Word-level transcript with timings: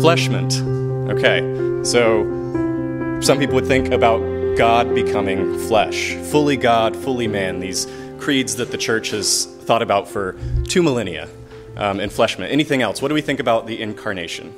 Enfleshment. 0.00 1.10
Okay, 1.10 1.84
so 1.84 3.20
some 3.20 3.38
people 3.38 3.54
would 3.56 3.66
think 3.66 3.92
about 3.92 4.20
God 4.56 4.94
becoming 4.94 5.58
flesh, 5.68 6.14
fully 6.14 6.56
God, 6.56 6.96
fully 6.96 7.28
man, 7.28 7.60
these 7.60 7.86
creeds 8.18 8.56
that 8.56 8.70
the 8.70 8.78
church 8.78 9.10
has 9.10 9.44
thought 9.44 9.82
about 9.82 10.08
for 10.08 10.38
two 10.64 10.82
millennia. 10.82 11.28
Um, 11.76 11.98
enfleshment. 11.98 12.48
Anything 12.50 12.80
else? 12.80 13.02
What 13.02 13.08
do 13.08 13.14
we 13.14 13.20
think 13.20 13.40
about 13.40 13.66
the 13.66 13.82
incarnation? 13.82 14.54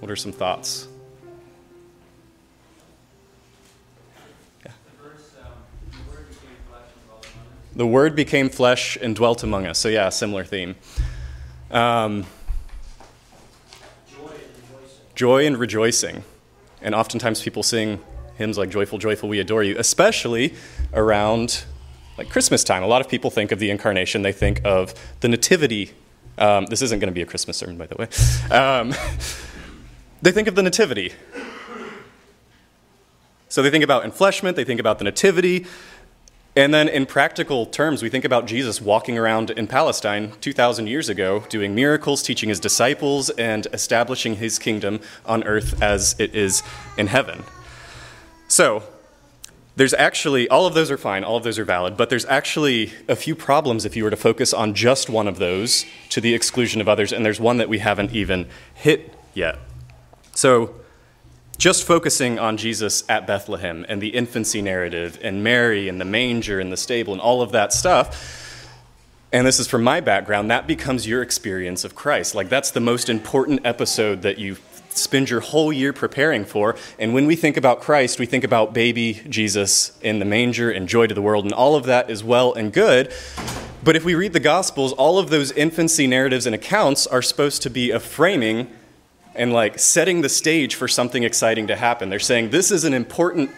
What 0.00 0.10
are 0.10 0.16
some 0.16 0.32
thoughts? 0.32 0.86
The 7.74 7.86
Word 7.86 8.14
became 8.14 8.50
flesh 8.50 8.98
and 9.00 9.16
dwelt 9.16 9.42
among 9.42 9.64
us. 9.64 9.78
So, 9.78 9.88
yeah, 9.88 10.10
similar 10.10 10.44
theme. 10.44 10.76
Um. 11.70 12.26
Joy 15.14 15.46
and 15.46 15.56
rejoicing. 15.56 16.24
And 16.80 16.94
oftentimes 16.94 17.42
people 17.42 17.62
sing 17.62 18.02
hymns 18.36 18.58
like 18.58 18.70
Joyful, 18.70 18.98
Joyful, 18.98 19.28
We 19.28 19.38
Adore 19.38 19.62
You, 19.62 19.76
especially 19.78 20.54
around 20.92 21.64
like 22.18 22.28
Christmas 22.28 22.64
time. 22.64 22.82
A 22.82 22.86
lot 22.86 23.00
of 23.00 23.08
people 23.08 23.30
think 23.30 23.52
of 23.52 23.58
the 23.58 23.70
incarnation, 23.70 24.22
they 24.22 24.32
think 24.32 24.60
of 24.64 24.94
the 25.20 25.28
nativity. 25.28 25.92
Um, 26.38 26.66
this 26.66 26.82
isn't 26.82 26.98
going 26.98 27.08
to 27.08 27.14
be 27.14 27.22
a 27.22 27.26
Christmas 27.26 27.56
sermon, 27.56 27.76
by 27.76 27.86
the 27.86 27.96
way. 27.96 28.08
Um, 28.54 28.94
they 30.22 30.32
think 30.32 30.48
of 30.48 30.54
the 30.54 30.62
nativity. 30.62 31.12
So 33.48 33.60
they 33.60 33.70
think 33.70 33.84
about 33.84 34.04
enfleshment, 34.04 34.54
they 34.54 34.64
think 34.64 34.80
about 34.80 34.98
the 34.98 35.04
nativity, 35.04 35.66
and 36.54 36.74
then, 36.74 36.88
in 36.88 37.06
practical 37.06 37.64
terms, 37.64 38.02
we 38.02 38.10
think 38.10 38.26
about 38.26 38.46
Jesus 38.46 38.80
walking 38.80 39.16
around 39.16 39.50
in 39.50 39.66
Palestine 39.66 40.32
2,000 40.42 40.86
years 40.86 41.08
ago, 41.08 41.44
doing 41.48 41.74
miracles, 41.74 42.22
teaching 42.22 42.50
his 42.50 42.60
disciples, 42.60 43.30
and 43.30 43.66
establishing 43.72 44.36
his 44.36 44.58
kingdom 44.58 45.00
on 45.24 45.44
earth 45.44 45.82
as 45.82 46.14
it 46.18 46.34
is 46.34 46.62
in 46.98 47.06
heaven. 47.06 47.44
So, 48.48 48.82
there's 49.76 49.94
actually, 49.94 50.46
all 50.48 50.66
of 50.66 50.74
those 50.74 50.90
are 50.90 50.98
fine, 50.98 51.24
all 51.24 51.38
of 51.38 51.44
those 51.44 51.58
are 51.58 51.64
valid, 51.64 51.96
but 51.96 52.10
there's 52.10 52.26
actually 52.26 52.92
a 53.08 53.16
few 53.16 53.34
problems 53.34 53.86
if 53.86 53.96
you 53.96 54.04
were 54.04 54.10
to 54.10 54.16
focus 54.16 54.52
on 54.52 54.74
just 54.74 55.08
one 55.08 55.26
of 55.26 55.38
those 55.38 55.86
to 56.10 56.20
the 56.20 56.34
exclusion 56.34 56.82
of 56.82 56.88
others, 56.88 57.12
and 57.12 57.24
there's 57.24 57.40
one 57.40 57.56
that 57.56 57.70
we 57.70 57.78
haven't 57.78 58.12
even 58.12 58.46
hit 58.74 59.14
yet. 59.32 59.58
So, 60.34 60.74
just 61.62 61.84
focusing 61.84 62.40
on 62.40 62.56
Jesus 62.56 63.04
at 63.08 63.24
Bethlehem 63.24 63.86
and 63.88 64.02
the 64.02 64.08
infancy 64.08 64.60
narrative 64.60 65.16
and 65.22 65.44
Mary 65.44 65.88
and 65.88 66.00
the 66.00 66.04
manger 66.04 66.58
and 66.58 66.72
the 66.72 66.76
stable 66.76 67.12
and 67.12 67.22
all 67.22 67.40
of 67.40 67.52
that 67.52 67.72
stuff, 67.72 68.68
and 69.32 69.46
this 69.46 69.60
is 69.60 69.68
from 69.68 69.84
my 69.84 70.00
background, 70.00 70.50
that 70.50 70.66
becomes 70.66 71.06
your 71.06 71.22
experience 71.22 71.84
of 71.84 71.94
Christ. 71.94 72.34
Like, 72.34 72.48
that's 72.48 72.72
the 72.72 72.80
most 72.80 73.08
important 73.08 73.64
episode 73.64 74.22
that 74.22 74.38
you 74.38 74.56
spend 74.88 75.30
your 75.30 75.38
whole 75.38 75.72
year 75.72 75.92
preparing 75.92 76.44
for. 76.44 76.74
And 76.98 77.14
when 77.14 77.26
we 77.26 77.36
think 77.36 77.56
about 77.56 77.80
Christ, 77.80 78.18
we 78.18 78.26
think 78.26 78.42
about 78.42 78.74
baby 78.74 79.22
Jesus 79.28 79.96
in 80.00 80.18
the 80.18 80.24
manger 80.24 80.68
and 80.68 80.88
joy 80.88 81.06
to 81.06 81.14
the 81.14 81.22
world, 81.22 81.44
and 81.44 81.54
all 81.54 81.76
of 81.76 81.84
that 81.84 82.10
is 82.10 82.24
well 82.24 82.52
and 82.54 82.72
good. 82.72 83.14
But 83.84 83.94
if 83.94 84.04
we 84.04 84.16
read 84.16 84.32
the 84.32 84.40
Gospels, 84.40 84.92
all 84.94 85.16
of 85.16 85.30
those 85.30 85.52
infancy 85.52 86.08
narratives 86.08 86.44
and 86.44 86.56
accounts 86.56 87.06
are 87.06 87.22
supposed 87.22 87.62
to 87.62 87.70
be 87.70 87.92
a 87.92 88.00
framing 88.00 88.68
and 89.34 89.52
like 89.52 89.78
setting 89.78 90.20
the 90.20 90.28
stage 90.28 90.74
for 90.74 90.88
something 90.88 91.22
exciting 91.22 91.66
to 91.68 91.76
happen. 91.76 92.10
They're 92.10 92.18
saying 92.18 92.50
this 92.50 92.70
is 92.70 92.84
an 92.84 92.94
important 92.94 93.50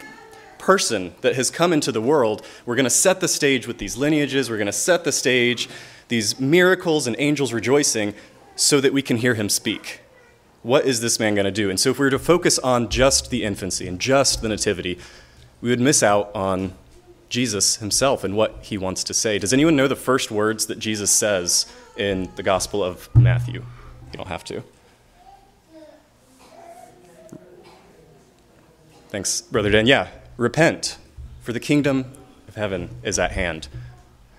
person 0.57 1.13
that 1.21 1.35
has 1.35 1.51
come 1.51 1.73
into 1.73 1.91
the 1.91 2.01
world. 2.01 2.45
We're 2.65 2.75
going 2.75 2.85
to 2.85 2.89
set 2.89 3.19
the 3.19 3.27
stage 3.27 3.67
with 3.67 3.77
these 3.77 3.97
lineages, 3.97 4.49
we're 4.49 4.57
going 4.57 4.65
to 4.67 4.71
set 4.71 5.03
the 5.03 5.11
stage, 5.11 5.69
these 6.07 6.39
miracles 6.39 7.07
and 7.07 7.15
angels 7.19 7.53
rejoicing, 7.53 8.13
so 8.55 8.79
that 8.81 8.93
we 8.93 9.01
can 9.01 9.17
hear 9.17 9.35
him 9.35 9.49
speak. 9.49 10.01
What 10.63 10.85
is 10.85 11.01
this 11.01 11.19
man 11.19 11.35
going 11.35 11.45
to 11.45 11.51
do? 11.51 11.69
And 11.69 11.79
so, 11.79 11.91
if 11.91 11.99
we 11.99 12.05
were 12.05 12.11
to 12.11 12.19
focus 12.19 12.57
on 12.57 12.89
just 12.89 13.29
the 13.29 13.43
infancy 13.43 13.87
and 13.87 13.99
just 13.99 14.41
the 14.41 14.49
nativity, 14.49 14.97
we 15.61 15.69
would 15.69 15.79
miss 15.79 16.01
out 16.01 16.31
on 16.33 16.73
Jesus 17.29 17.77
himself 17.77 18.23
and 18.23 18.35
what 18.35 18.57
he 18.61 18.77
wants 18.77 19.03
to 19.03 19.13
say. 19.13 19.37
Does 19.37 19.53
anyone 19.53 19.75
know 19.75 19.87
the 19.87 19.95
first 19.95 20.31
words 20.31 20.65
that 20.67 20.79
Jesus 20.79 21.11
says 21.11 21.67
in 21.97 22.31
the 22.35 22.43
Gospel 22.43 22.83
of 22.83 23.13
Matthew? 23.15 23.63
You 24.11 24.17
don't 24.17 24.27
have 24.27 24.43
to. 24.45 24.63
Thanks, 29.15 29.39
Brother 29.39 29.71
Dan. 29.71 29.87
Yeah, 29.87 30.09
repent, 30.35 30.97
for 31.39 31.53
the 31.53 31.59
kingdom 31.61 32.11
of 32.49 32.55
heaven 32.55 32.89
is 33.01 33.17
at 33.17 33.31
hand. 33.31 33.69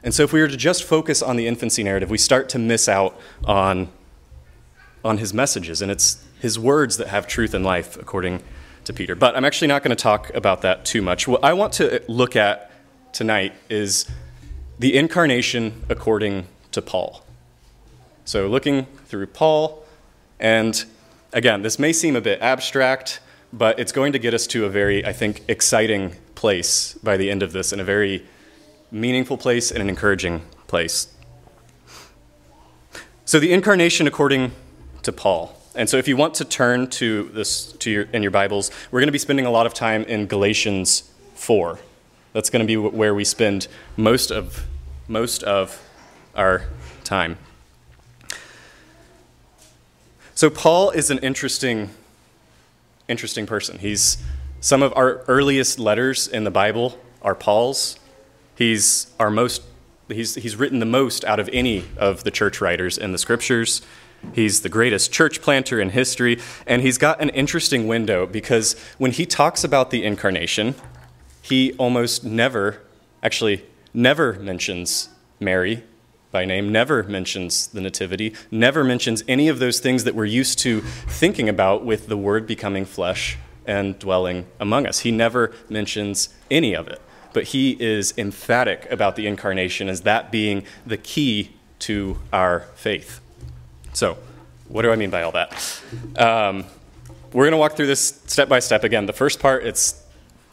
And 0.03 0.13
so, 0.13 0.23
if 0.23 0.35
we 0.35 0.41
were 0.43 0.49
to 0.49 0.57
just 0.59 0.85
focus 0.85 1.23
on 1.23 1.37
the 1.37 1.47
infancy 1.47 1.83
narrative, 1.83 2.11
we 2.11 2.19
start 2.19 2.51
to 2.51 2.59
miss 2.59 2.87
out 2.87 3.19
on, 3.47 3.89
on 5.03 5.17
his 5.17 5.33
messages, 5.33 5.81
and 5.81 5.91
it's 5.91 6.23
his 6.41 6.59
words 6.59 6.99
that 6.99 7.09
have 7.09 7.27
truth 7.27 7.55
and 7.55 7.65
life, 7.65 7.97
according 7.97 8.43
to 8.85 8.93
Peter. 8.93 9.15
But 9.15 9.35
I'm 9.35 9.47
actually 9.47 9.69
not 9.69 9.83
going 9.83 9.97
to 9.97 10.03
talk 10.03 10.29
about 10.35 10.61
that 10.61 10.85
too 10.85 11.01
much. 11.01 11.27
What 11.27 11.43
I 11.43 11.55
want 11.55 11.73
to 11.75 12.03
look 12.07 12.37
at 12.37 12.71
tonight 13.15 13.55
is 13.71 14.07
the 14.79 14.95
incarnation 14.95 15.87
according 15.89 16.49
to 16.73 16.83
Paul. 16.83 17.25
So, 18.27 18.47
looking 18.47 18.85
through 19.07 19.29
Paul, 19.29 19.87
and 20.39 20.85
again, 21.33 21.63
this 21.63 21.79
may 21.79 21.95
seem 21.95 22.15
a 22.15 22.21
bit 22.21 22.43
abstract, 22.43 23.21
but 23.57 23.79
it's 23.79 23.93
going 23.93 24.13
to 24.13 24.19
get 24.19 24.35
us 24.35 24.47
to 24.49 24.67
a 24.67 24.69
very, 24.69 25.05
I 25.05 25.13
think, 25.13 25.43
exciting 25.49 26.15
place 26.35 26.95
by 27.03 27.17
the 27.17 27.31
end 27.31 27.43
of 27.43 27.53
this, 27.53 27.73
and 27.73 27.81
a 27.81 27.85
very 27.85 28.27
meaningful 28.91 29.39
place 29.39 29.71
and 29.71 29.81
an 29.81 29.89
encouraging 29.89 30.43
place. 30.67 31.09
So, 33.25 33.41
the 33.41 33.53
incarnation 33.53 34.07
according 34.07 34.53
to 35.03 35.13
Paul. 35.13 35.57
And 35.75 35.89
so, 35.89 35.97
if 35.97 36.07
you 36.07 36.17
want 36.17 36.35
to 36.35 36.45
turn 36.45 36.89
to 36.91 37.25
this 37.35 37.73
to 37.73 37.91
your, 37.91 38.03
in 38.13 38.23
your 38.23 38.31
Bibles, 38.31 38.71
we're 38.91 39.01
going 39.01 39.09
to 39.09 39.13
be 39.13 39.19
spending 39.19 39.47
a 39.47 39.51
lot 39.51 39.67
of 39.67 39.75
time 39.75 40.05
in 40.05 40.27
Galatians 40.27 41.11
4. 41.35 41.79
That's 42.35 42.51
going 42.51 42.61
to 42.61 42.67
be 42.67 42.77
where 42.77 43.15
we 43.15 43.25
spend 43.25 43.69
most 43.97 44.31
of, 44.31 44.67
most 45.09 45.43
of 45.43 45.83
our 46.35 46.67
time. 47.05 47.39
So, 50.35 50.51
Paul 50.51 50.91
is 50.91 51.11
an 51.11 51.19
interesting, 51.19 51.91
interesting 53.09 53.47
person. 53.47 53.79
He's 53.79 54.19
some 54.61 54.83
of 54.83 54.93
our 54.97 55.23
earliest 55.29 55.79
letters 55.79 56.27
in 56.27 56.45
the 56.45 56.51
Bible 56.51 56.99
are 57.23 57.35
Paul's. 57.35 57.99
He's 58.57 59.13
our 59.21 59.31
most, 59.31 59.63
he's, 60.09 60.35
he's 60.37 60.57
written 60.57 60.79
the 60.79 60.87
most 60.87 61.25
out 61.25 61.39
of 61.39 61.49
any 61.53 61.85
of 61.97 62.25
the 62.25 62.31
church 62.31 62.61
writers 62.61 62.97
in 62.99 63.13
the 63.13 63.19
scriptures. 63.19 63.83
He's 64.33 64.63
the 64.63 64.69
greatest 64.69 65.13
church 65.13 65.43
planter 65.43 65.81
in 65.81 65.91
history, 65.91 66.41
and 66.67 66.83
he's 66.83 66.99
got 66.99 67.21
an 67.21 67.29
interesting 67.31 67.87
window 67.87 68.27
because 68.27 68.75
when 68.99 69.13
he 69.13 69.27
talks 69.27 69.63
about 69.63 69.91
the 69.91 70.05
incarnation, 70.05 70.75
he 71.43 71.75
almost 71.75 72.25
never, 72.25 72.83
actually, 73.23 73.65
never 73.93 74.33
mentions 74.35 75.11
Mary 75.39 75.85
by 76.37 76.45
name, 76.45 76.71
never 76.71 77.03
mentions 77.05 77.69
the 77.69 77.81
Nativity, 77.81 78.35
never 78.51 78.85
mentions 78.85 79.25
any 79.27 79.49
of 79.49 79.59
those 79.59 79.81
things 79.81 80.05
that 80.05 80.15
we're 80.15 80.27
used 80.27 80.59
to 80.59 80.83
thinking 80.83 81.49
about 81.49 81.83
with 81.83 82.09
the 82.09 82.17
Word 82.19 82.47
becoming 82.47 82.85
flesh 82.85 83.39
and 83.65 83.99
dwelling 83.99 84.45
among 84.61 84.87
us. 84.87 84.99
He 84.99 85.11
never 85.11 85.55
mentions 85.71 86.29
any 86.51 86.77
of 86.77 86.89
it, 86.89 87.01
but 87.33 87.45
he 87.45 87.71
is 87.81 88.13
emphatic 88.19 88.87
about 88.91 89.17
the 89.17 89.27
incarnation 89.27 89.89
as 89.89 90.03
that 90.03 90.31
being 90.31 90.65
the 90.85 90.99
key 90.99 91.53
to 91.79 92.19
our 92.35 92.67
faith. 92.75 93.23
So, 93.95 94.19
what 94.69 94.83
do 94.83 94.93
I 94.93 94.97
mean 94.97 95.09
by 95.09 95.23
all 95.23 95.33
that? 95.33 95.81
Um, 96.19 96.67
we're 97.33 97.45
going 97.45 97.53
to 97.53 97.57
walk 97.57 97.77
through 97.77 97.87
this 97.87 98.21
step 98.27 98.51
by 98.51 98.59
step 98.59 98.85
again. 98.85 99.07
The 99.07 99.15
first 99.15 99.41
part, 99.41 99.65
it's 99.65 100.05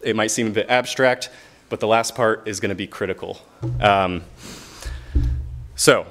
it 0.02 0.16
might 0.16 0.32
seem 0.32 0.48
a 0.48 0.52
bit 0.52 0.70
abstract, 0.70 1.30
but 1.68 1.82
the 1.82 1.88
last 1.88 2.16
part 2.16 2.48
is 2.48 2.62
going 2.62 2.70
to 2.70 2.76
be 2.76 2.88
critical. 2.88 3.42
Um, 3.82 4.24
so, 5.76 6.06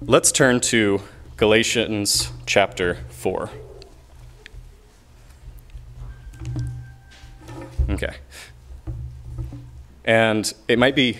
let's 0.00 0.32
turn 0.32 0.60
to 0.60 1.02
Galatians 1.36 2.32
chapter 2.46 2.98
4. 3.10 3.50
Okay. 7.90 8.14
And 10.04 10.52
it 10.68 10.78
might 10.78 10.96
be, 10.96 11.18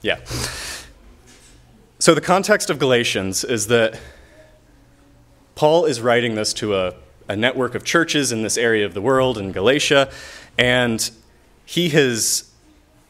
yeah. 0.00 0.20
So, 1.98 2.14
the 2.14 2.20
context 2.22 2.70
of 2.70 2.78
Galatians 2.78 3.44
is 3.44 3.66
that 3.66 4.00
Paul 5.54 5.84
is 5.84 6.00
writing 6.00 6.34
this 6.34 6.54
to 6.54 6.74
a, 6.74 6.94
a 7.28 7.36
network 7.36 7.74
of 7.74 7.84
churches 7.84 8.32
in 8.32 8.42
this 8.42 8.56
area 8.56 8.86
of 8.86 8.94
the 8.94 9.02
world 9.02 9.36
in 9.36 9.52
Galatia, 9.52 10.10
and 10.56 11.10
he 11.66 11.90
has 11.90 12.49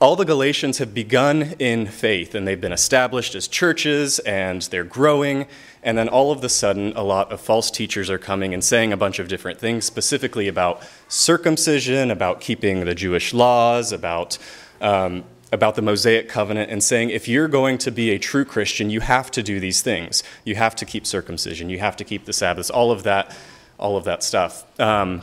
all 0.01 0.17
the 0.17 0.25
Galatians 0.25 0.79
have 0.79 0.95
begun 0.95 1.55
in 1.59 1.87
faith 1.87 2.35
and 2.35 2.49
they've 2.49 2.61
been 2.61 2.73
established 2.73 3.35
as 3.35 3.47
churches 3.47 4.19
and 4.21 4.63
they're 4.63 4.83
growing. 4.83 5.47
And 5.83 5.99
then 5.99 6.09
all 6.09 6.33
of 6.33 6.43
a 6.43 6.49
sudden, 6.49 6.95
a 6.97 7.03
lot 7.03 7.31
of 7.31 7.41
false 7.41 7.71
teachers 7.71 8.09
are 8.09 8.19
coming 8.19 8.55
and 8.55 8.65
saying 8.65 8.93
a 8.93 8.97
bunch 8.97 9.19
of 9.19 9.29
different 9.29 9.59
things, 9.59 9.85
specifically 9.85 10.49
about 10.49 10.83
circumcision, 11.09 12.11
about 12.11 12.41
keeping 12.41 12.85
the 12.85 12.95
Jewish 12.95 13.35
laws, 13.35 13.93
about, 13.93 14.39
um, 14.81 15.25
about 15.53 15.75
the 15.75 15.83
Mosaic 15.83 16.29
covenant, 16.31 16.71
and 16.71 16.83
saying 16.83 17.11
if 17.11 17.29
you're 17.29 17.49
going 17.49 17.77
to 17.79 17.91
be 17.91 18.11
a 18.11 18.19
true 18.19 18.47
Christian, 18.47 18.89
you 18.89 19.01
have 19.01 19.31
to 19.33 19.43
do 19.43 19.61
these 19.61 19.83
things. 19.83 20.23
You 20.45 20.55
have 20.55 20.75
to 20.77 20.87
keep 20.87 21.07
circumcision, 21.07 21.69
you 21.69 21.79
have 21.79 21.97
to 21.97 22.05
keep 22.05 22.25
the 22.25 22.33
Sabbath, 22.33 22.71
all 22.71 22.91
of 22.91 23.03
that. 23.03 23.37
all 23.79 23.97
of 23.97 24.05
that 24.05 24.23
stuff. 24.23 24.65
Um, 24.79 25.23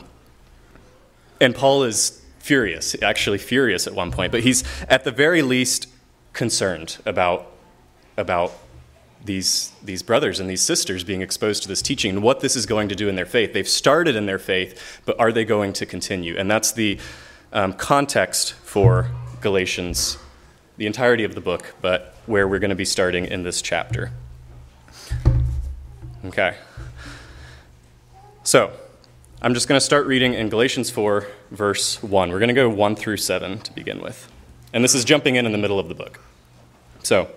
and 1.40 1.54
Paul 1.54 1.84
is 1.84 2.20
furious, 2.48 2.96
actually 3.02 3.36
furious 3.36 3.86
at 3.86 3.92
one 3.92 4.10
point, 4.10 4.32
but 4.32 4.42
he's 4.42 4.64
at 4.88 5.04
the 5.04 5.10
very 5.10 5.42
least 5.42 5.86
concerned 6.32 6.96
about, 7.04 7.52
about 8.16 8.54
these, 9.22 9.70
these 9.84 10.02
brothers 10.02 10.40
and 10.40 10.48
these 10.48 10.62
sisters 10.62 11.04
being 11.04 11.20
exposed 11.20 11.62
to 11.62 11.68
this 11.68 11.82
teaching 11.82 12.10
and 12.12 12.22
what 12.22 12.40
this 12.40 12.56
is 12.56 12.64
going 12.64 12.88
to 12.88 12.94
do 12.94 13.06
in 13.06 13.16
their 13.16 13.26
faith. 13.26 13.52
They've 13.52 13.68
started 13.68 14.16
in 14.16 14.24
their 14.24 14.38
faith, 14.38 15.02
but 15.04 15.20
are 15.20 15.30
they 15.30 15.44
going 15.44 15.74
to 15.74 15.84
continue? 15.84 16.38
And 16.38 16.50
that's 16.50 16.72
the 16.72 16.98
um, 17.52 17.74
context 17.74 18.54
for 18.54 19.10
Galatians, 19.42 20.16
the 20.78 20.86
entirety 20.86 21.24
of 21.24 21.34
the 21.34 21.42
book, 21.42 21.74
but 21.82 22.16
where 22.24 22.48
we're 22.48 22.60
going 22.60 22.70
to 22.70 22.76
be 22.76 22.86
starting 22.86 23.26
in 23.26 23.42
this 23.42 23.60
chapter. 23.60 24.10
Okay. 26.24 26.56
So, 28.42 28.72
I'm 29.40 29.54
just 29.54 29.68
going 29.68 29.76
to 29.76 29.84
start 29.84 30.08
reading 30.08 30.34
in 30.34 30.48
Galatians 30.48 30.90
4, 30.90 31.24
verse 31.52 32.02
1. 32.02 32.32
We're 32.32 32.40
going 32.40 32.48
to 32.48 32.54
go 32.54 32.68
1 32.68 32.96
through 32.96 33.18
7 33.18 33.60
to 33.60 33.72
begin 33.72 34.00
with. 34.00 34.28
And 34.72 34.82
this 34.82 34.96
is 34.96 35.04
jumping 35.04 35.36
in 35.36 35.46
in 35.46 35.52
the 35.52 35.58
middle 35.58 35.78
of 35.78 35.88
the 35.88 35.94
book. 35.94 36.18
So, 37.04 37.30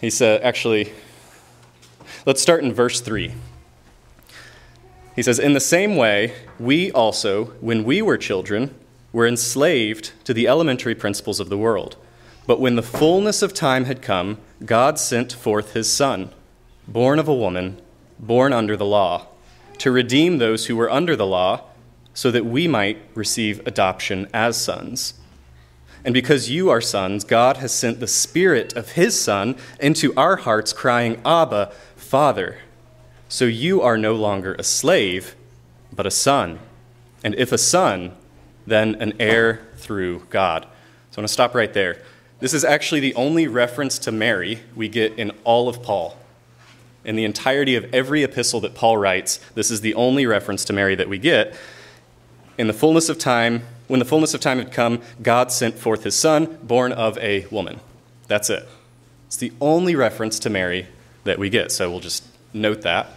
he 0.00 0.08
said, 0.08 0.40
actually, 0.40 0.94
let's 2.24 2.40
start 2.40 2.64
in 2.64 2.72
verse 2.72 3.02
3. 3.02 3.34
He 5.16 5.22
says, 5.22 5.38
In 5.38 5.52
the 5.52 5.60
same 5.60 5.96
way, 5.96 6.34
we 6.58 6.90
also, 6.92 7.46
when 7.60 7.84
we 7.84 8.00
were 8.00 8.16
children, 8.16 8.74
were 9.12 9.26
enslaved 9.26 10.12
to 10.24 10.32
the 10.32 10.48
elementary 10.48 10.94
principles 10.94 11.40
of 11.40 11.50
the 11.50 11.58
world. 11.58 11.96
But 12.46 12.58
when 12.58 12.76
the 12.76 12.82
fullness 12.82 13.42
of 13.42 13.52
time 13.52 13.84
had 13.84 14.00
come, 14.00 14.38
God 14.64 14.98
sent 14.98 15.30
forth 15.30 15.74
his 15.74 15.92
Son, 15.92 16.32
born 16.88 17.18
of 17.18 17.28
a 17.28 17.34
woman, 17.34 17.78
born 18.18 18.54
under 18.54 18.78
the 18.78 18.86
law, 18.86 19.26
to 19.80 19.90
redeem 19.90 20.38
those 20.38 20.66
who 20.66 20.76
were 20.76 20.90
under 20.90 21.16
the 21.16 21.26
law, 21.26 21.64
so 22.14 22.30
that 22.30 22.44
we 22.44 22.66
might 22.66 22.98
receive 23.14 23.66
adoption 23.66 24.28
as 24.32 24.56
sons. 24.56 25.14
And 26.04 26.14
because 26.14 26.50
you 26.50 26.70
are 26.70 26.80
sons, 26.80 27.24
God 27.24 27.58
has 27.58 27.72
sent 27.72 28.00
the 28.00 28.06
Spirit 28.06 28.74
of 28.74 28.92
His 28.92 29.20
Son 29.20 29.56
into 29.78 30.14
our 30.16 30.36
hearts, 30.36 30.72
crying, 30.72 31.20
Abba, 31.24 31.72
Father. 31.96 32.58
So 33.28 33.44
you 33.44 33.80
are 33.80 33.96
no 33.96 34.14
longer 34.14 34.54
a 34.58 34.62
slave, 34.62 35.36
but 35.92 36.06
a 36.06 36.10
son. 36.10 36.58
And 37.22 37.34
if 37.36 37.52
a 37.52 37.58
son, 37.58 38.12
then 38.66 38.96
an 38.96 39.14
heir 39.20 39.68
through 39.76 40.26
God. 40.30 40.64
So 41.10 41.18
I 41.18 41.20
want 41.20 41.28
to 41.28 41.32
stop 41.32 41.54
right 41.54 41.72
there. 41.72 42.02
This 42.40 42.54
is 42.54 42.64
actually 42.64 43.00
the 43.00 43.14
only 43.14 43.46
reference 43.46 43.98
to 44.00 44.12
Mary 44.12 44.60
we 44.74 44.88
get 44.88 45.18
in 45.18 45.30
all 45.44 45.68
of 45.68 45.82
Paul. 45.82 46.16
In 47.04 47.16
the 47.16 47.24
entirety 47.24 47.76
of 47.76 47.92
every 47.94 48.22
epistle 48.22 48.60
that 48.60 48.74
Paul 48.74 48.96
writes, 48.96 49.40
this 49.54 49.70
is 49.70 49.80
the 49.80 49.94
only 49.94 50.26
reference 50.26 50.64
to 50.66 50.72
Mary 50.72 50.94
that 50.94 51.08
we 51.08 51.18
get. 51.18 51.56
In 52.58 52.66
the 52.66 52.72
fullness 52.72 53.08
of 53.08 53.18
time, 53.18 53.62
when 53.88 53.98
the 53.98 54.04
fullness 54.04 54.34
of 54.34 54.40
time 54.40 54.58
had 54.58 54.70
come, 54.70 55.00
God 55.22 55.50
sent 55.50 55.76
forth 55.76 56.04
his 56.04 56.14
son, 56.14 56.58
born 56.62 56.92
of 56.92 57.16
a 57.18 57.46
woman. 57.46 57.80
That's 58.28 58.50
it. 58.50 58.68
It's 59.26 59.36
the 59.36 59.52
only 59.60 59.96
reference 59.96 60.38
to 60.40 60.50
Mary 60.50 60.86
that 61.24 61.38
we 61.38 61.48
get, 61.48 61.72
so 61.72 61.90
we'll 61.90 62.00
just 62.00 62.24
note 62.52 62.82
that. 62.82 63.08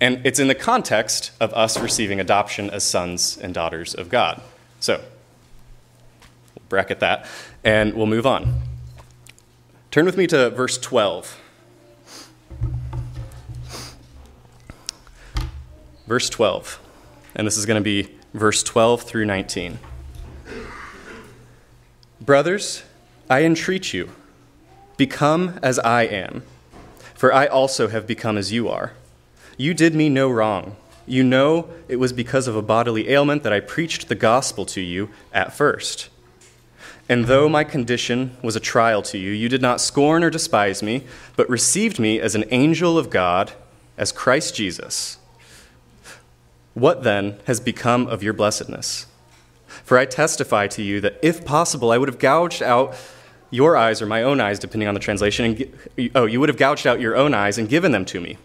And 0.00 0.24
it's 0.24 0.38
in 0.38 0.48
the 0.48 0.54
context 0.54 1.32
of 1.40 1.52
us 1.54 1.78
receiving 1.78 2.20
adoption 2.20 2.70
as 2.70 2.84
sons 2.84 3.36
and 3.36 3.52
daughters 3.52 3.94
of 3.94 4.08
God. 4.08 4.40
So, 4.80 4.98
we'll 6.54 6.64
bracket 6.68 7.00
that, 7.00 7.26
and 7.62 7.94
we'll 7.94 8.06
move 8.06 8.26
on. 8.26 8.62
Turn 9.90 10.06
with 10.06 10.16
me 10.16 10.26
to 10.28 10.50
verse 10.50 10.78
12. 10.78 11.38
Verse 16.08 16.30
12. 16.30 16.80
And 17.34 17.46
this 17.46 17.58
is 17.58 17.66
going 17.66 17.78
to 17.78 17.84
be 17.84 18.08
verse 18.32 18.62
12 18.62 19.02
through 19.02 19.26
19. 19.26 19.78
Brothers, 22.18 22.82
I 23.28 23.44
entreat 23.44 23.92
you, 23.92 24.08
become 24.96 25.60
as 25.62 25.78
I 25.80 26.04
am, 26.04 26.44
for 27.14 27.30
I 27.30 27.44
also 27.44 27.88
have 27.88 28.06
become 28.06 28.38
as 28.38 28.50
you 28.50 28.70
are. 28.70 28.94
You 29.58 29.74
did 29.74 29.94
me 29.94 30.08
no 30.08 30.30
wrong. 30.30 30.76
You 31.06 31.22
know 31.22 31.68
it 31.88 31.96
was 31.96 32.14
because 32.14 32.48
of 32.48 32.56
a 32.56 32.62
bodily 32.62 33.10
ailment 33.10 33.42
that 33.42 33.52
I 33.52 33.60
preached 33.60 34.08
the 34.08 34.14
gospel 34.14 34.64
to 34.64 34.80
you 34.80 35.10
at 35.30 35.52
first. 35.52 36.08
And 37.06 37.26
though 37.26 37.50
my 37.50 37.64
condition 37.64 38.34
was 38.42 38.56
a 38.56 38.60
trial 38.60 39.02
to 39.02 39.18
you, 39.18 39.32
you 39.32 39.50
did 39.50 39.60
not 39.60 39.82
scorn 39.82 40.24
or 40.24 40.30
despise 40.30 40.82
me, 40.82 41.04
but 41.36 41.50
received 41.50 41.98
me 41.98 42.18
as 42.18 42.34
an 42.34 42.44
angel 42.50 42.96
of 42.96 43.10
God, 43.10 43.52
as 43.98 44.10
Christ 44.10 44.54
Jesus. 44.54 45.17
What 46.78 47.02
then 47.02 47.40
has 47.46 47.58
become 47.58 48.06
of 48.06 48.22
your 48.22 48.32
blessedness? 48.32 49.06
For 49.66 49.98
I 49.98 50.04
testify 50.04 50.68
to 50.68 50.82
you 50.82 51.00
that 51.00 51.18
if 51.22 51.44
possible, 51.44 51.90
I 51.90 51.98
would 51.98 52.08
have 52.08 52.20
gouged 52.20 52.62
out 52.62 52.94
your 53.50 53.76
eyes 53.76 54.00
or 54.00 54.06
my 54.06 54.22
own 54.22 54.40
eyes, 54.40 54.60
depending 54.60 54.88
on 54.88 54.94
the 54.94 55.00
translation. 55.00 55.44
And, 55.96 56.10
oh, 56.14 56.26
you 56.26 56.38
would 56.38 56.48
have 56.48 56.56
gouged 56.56 56.86
out 56.86 57.00
your 57.00 57.16
own 57.16 57.34
eyes 57.34 57.58
and 57.58 57.68
given 57.68 57.90
them 57.90 58.04
to 58.04 58.20
me. 58.20 58.38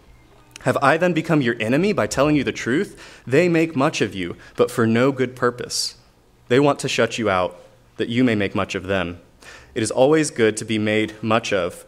Have 0.62 0.76
I 0.82 0.96
then 0.96 1.12
become 1.12 1.42
your 1.42 1.54
enemy 1.60 1.92
by 1.92 2.08
telling 2.08 2.34
you 2.34 2.42
the 2.42 2.50
truth? 2.50 3.22
They 3.24 3.48
make 3.48 3.76
much 3.76 4.00
of 4.00 4.16
you, 4.16 4.36
but 4.56 4.70
for 4.70 4.84
no 4.84 5.12
good 5.12 5.36
purpose. 5.36 5.96
They 6.48 6.58
want 6.58 6.80
to 6.80 6.88
shut 6.88 7.18
you 7.18 7.30
out, 7.30 7.56
that 7.98 8.08
you 8.08 8.24
may 8.24 8.34
make 8.34 8.56
much 8.56 8.74
of 8.74 8.84
them. 8.84 9.20
It 9.76 9.82
is 9.84 9.92
always 9.92 10.32
good 10.32 10.56
to 10.56 10.64
be 10.64 10.78
made 10.78 11.22
much 11.22 11.52
of 11.52 11.84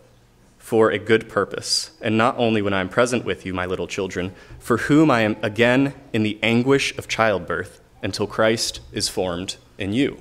for 0.67 0.91
a 0.91 0.99
good 0.99 1.29
purpose, 1.29 1.93
and 2.03 2.19
not 2.19 2.37
only 2.39 2.61
when 2.61 2.75
I 2.75 2.81
am 2.81 2.89
present 2.89 3.25
with 3.25 3.47
you, 3.47 3.55
my 3.55 3.67
little 3.67 3.87
children, 3.87 4.35
for 4.59 4.79
whom 4.79 5.13
I 5.13 5.21
am 5.21 5.37
again 5.41 5.95
in 6.13 6.25
the 6.25 6.41
anguish 6.43 6.99
of 6.99 7.07
childbirth 7.07 7.81
until 8.03 8.27
Christ 8.27 8.81
is 8.91 9.09
formed 9.09 9.59
in 9.79 9.93
you. 9.93 10.21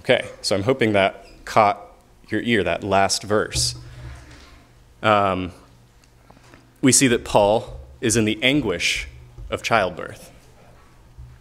Okay, 0.00 0.28
so 0.40 0.56
I'm 0.56 0.64
hoping 0.64 0.94
that 0.94 1.24
caught 1.44 1.78
your 2.30 2.40
ear, 2.40 2.64
that 2.64 2.82
last 2.82 3.22
verse. 3.22 3.76
Um, 5.04 5.52
we 6.80 6.90
see 6.90 7.06
that 7.06 7.24
Paul 7.24 7.78
is 8.00 8.16
in 8.16 8.24
the 8.24 8.42
anguish 8.42 9.06
of 9.50 9.62
childbirth. 9.62 10.32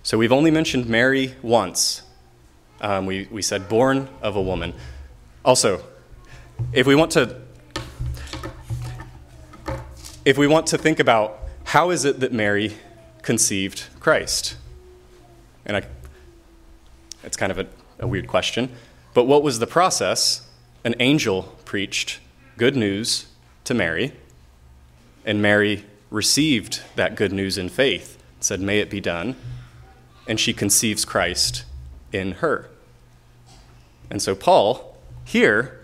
So 0.03 0.19
we've 0.19 0.31
only 0.31 0.51
mentioned 0.51 0.85
Mary 0.85 1.33
once. 1.41 2.03
Um, 2.79 3.07
we, 3.07 3.27
we 3.31 3.41
said 3.41 3.67
born 3.67 4.07
of 4.21 4.35
a 4.35 4.41
woman. 4.41 4.75
Also, 5.43 5.83
if 6.73 6.85
we 6.85 6.93
want 6.93 7.09
to 7.13 7.41
if 10.25 10.37
we 10.37 10.47
want 10.47 10.67
to 10.67 10.77
think 10.77 10.99
about 10.99 11.39
how 11.65 11.89
is 11.89 12.05
it 12.05 12.19
that 12.19 12.31
Mary 12.31 12.75
conceived 13.21 13.85
Christ? 13.99 14.55
And 15.65 15.77
I, 15.77 15.83
it's 17.23 17.37
kind 17.37 17.51
of 17.51 17.59
a, 17.59 17.67
a 17.99 18.07
weird 18.07 18.27
question. 18.27 18.69
But 19.13 19.25
what 19.25 19.43
was 19.43 19.59
the 19.59 19.67
process? 19.67 20.47
An 20.83 20.95
angel 20.99 21.55
preached 21.65 22.19
good 22.57 22.75
news 22.75 23.27
to 23.63 23.73
Mary, 23.73 24.13
and 25.25 25.41
Mary 25.41 25.85
received 26.09 26.81
that 26.95 27.15
good 27.15 27.31
news 27.31 27.57
in 27.57 27.69
faith, 27.69 28.21
said, 28.39 28.59
May 28.59 28.79
it 28.79 28.89
be 28.89 28.99
done. 28.99 29.35
And 30.27 30.39
she 30.39 30.53
conceives 30.53 31.03
Christ 31.03 31.65
in 32.13 32.33
her. 32.33 32.69
And 34.09 34.21
so, 34.21 34.35
Paul, 34.35 34.97
here, 35.25 35.79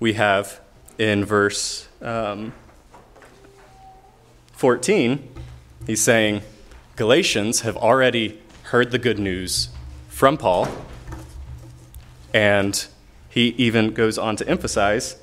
we 0.00 0.14
have 0.14 0.60
in 0.98 1.24
verse 1.24 1.88
um, 2.02 2.52
14, 4.56 5.28
he's 5.86 6.02
saying, 6.02 6.40
Galatians 6.96 7.60
have 7.60 7.76
already 7.76 8.40
heard 8.64 8.90
the 8.90 8.98
good 8.98 9.18
news 9.18 9.68
from 10.08 10.38
Paul, 10.38 10.66
and 12.32 12.86
he 13.28 13.48
even 13.58 13.92
goes 13.92 14.16
on 14.16 14.34
to 14.36 14.48
emphasize 14.48 15.16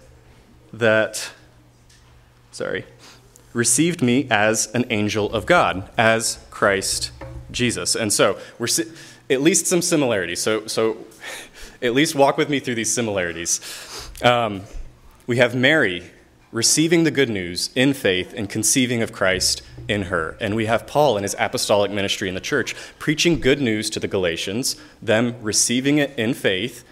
that, 0.72 1.32
sorry, 2.52 2.86
received 3.54 4.04
me 4.04 4.28
as 4.30 4.68
an 4.76 4.86
angel 4.92 5.34
of 5.34 5.48
God, 5.48 5.90
as 5.98 6.38
Christ 6.52 7.12
Jesus. 7.52 7.96
And 7.96 8.14
so 8.14 8.38
we're 8.60 8.68
si- 8.68 8.92
at 9.32 9.42
least 9.42 9.66
some 9.66 9.82
similarities. 9.82 10.44
So, 10.44 10.68
so 10.68 10.98
at 11.82 11.96
least 11.96 12.14
walk 12.14 12.38
with 12.38 12.52
me 12.52 12.60
through 12.60 12.76
these 12.76 12.94
similarities. 12.94 13.60
Um, 14.22 14.62
we 15.26 15.38
have 15.38 15.56
Mary 15.56 16.04
receiving 16.54 17.04
the 17.04 17.12
good 17.12 17.30
news 17.30 17.72
in 17.76 17.94
faith 17.94 18.32
and 18.38 18.48
conceiving 18.48 19.02
of 19.02 19.12
Christ 19.12 19.64
in 19.88 20.04
her. 20.04 20.38
And 20.40 20.56
we 20.56 20.68
have 20.68 20.88
Paul 20.88 21.18
in 21.18 21.24
his 21.24 21.36
apostolic 21.40 21.92
ministry 21.92 22.30
in 22.30 22.36
the 22.36 22.40
church 22.40 22.76
preaching 23.00 23.40
good 23.40 23.60
news 23.60 23.90
to 23.90 24.00
the 24.00 24.08
Galatians, 24.08 24.78
them 25.02 25.36
receiving 25.42 25.98
it 25.98 26.18
in 26.18 26.34
faith, 26.34 26.86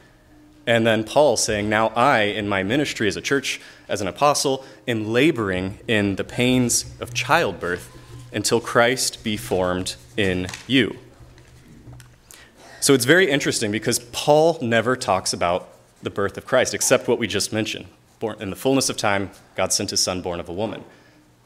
and 0.67 0.85
then 0.85 1.03
Paul 1.03 1.37
saying, 1.37 1.69
Now 1.69 1.87
I, 1.89 2.21
in 2.21 2.49
my 2.49 2.63
ministry 2.63 3.07
as 3.07 3.15
a 3.15 3.21
church, 3.21 3.61
as 3.87 4.01
an 4.01 4.07
apostle, 4.07 4.65
am 4.87 5.05
laboring 5.05 5.79
in 5.87 6.15
the 6.15 6.23
pains 6.23 6.85
of 6.99 7.13
childbirth 7.13 7.95
until 8.33 8.59
Christ 8.59 9.23
be 9.23 9.37
formed 9.37 9.95
in 10.17 10.47
you. 10.67 10.97
So 12.79 12.93
it's 12.93 13.05
very 13.05 13.29
interesting 13.29 13.71
because 13.71 13.99
Paul 13.99 14.57
never 14.61 14.95
talks 14.95 15.33
about 15.33 15.69
the 16.01 16.09
birth 16.09 16.35
of 16.37 16.45
Christ 16.45 16.73
except 16.73 17.07
what 17.07 17.19
we 17.19 17.27
just 17.27 17.53
mentioned 17.53 17.85
born, 18.21 18.41
in 18.41 18.49
the 18.49 18.55
fullness 18.55 18.87
of 18.87 18.95
time, 18.95 19.31
God 19.55 19.73
sent 19.73 19.89
his 19.89 19.99
son 19.99 20.21
born 20.21 20.39
of 20.39 20.47
a 20.47 20.53
woman. 20.53 20.85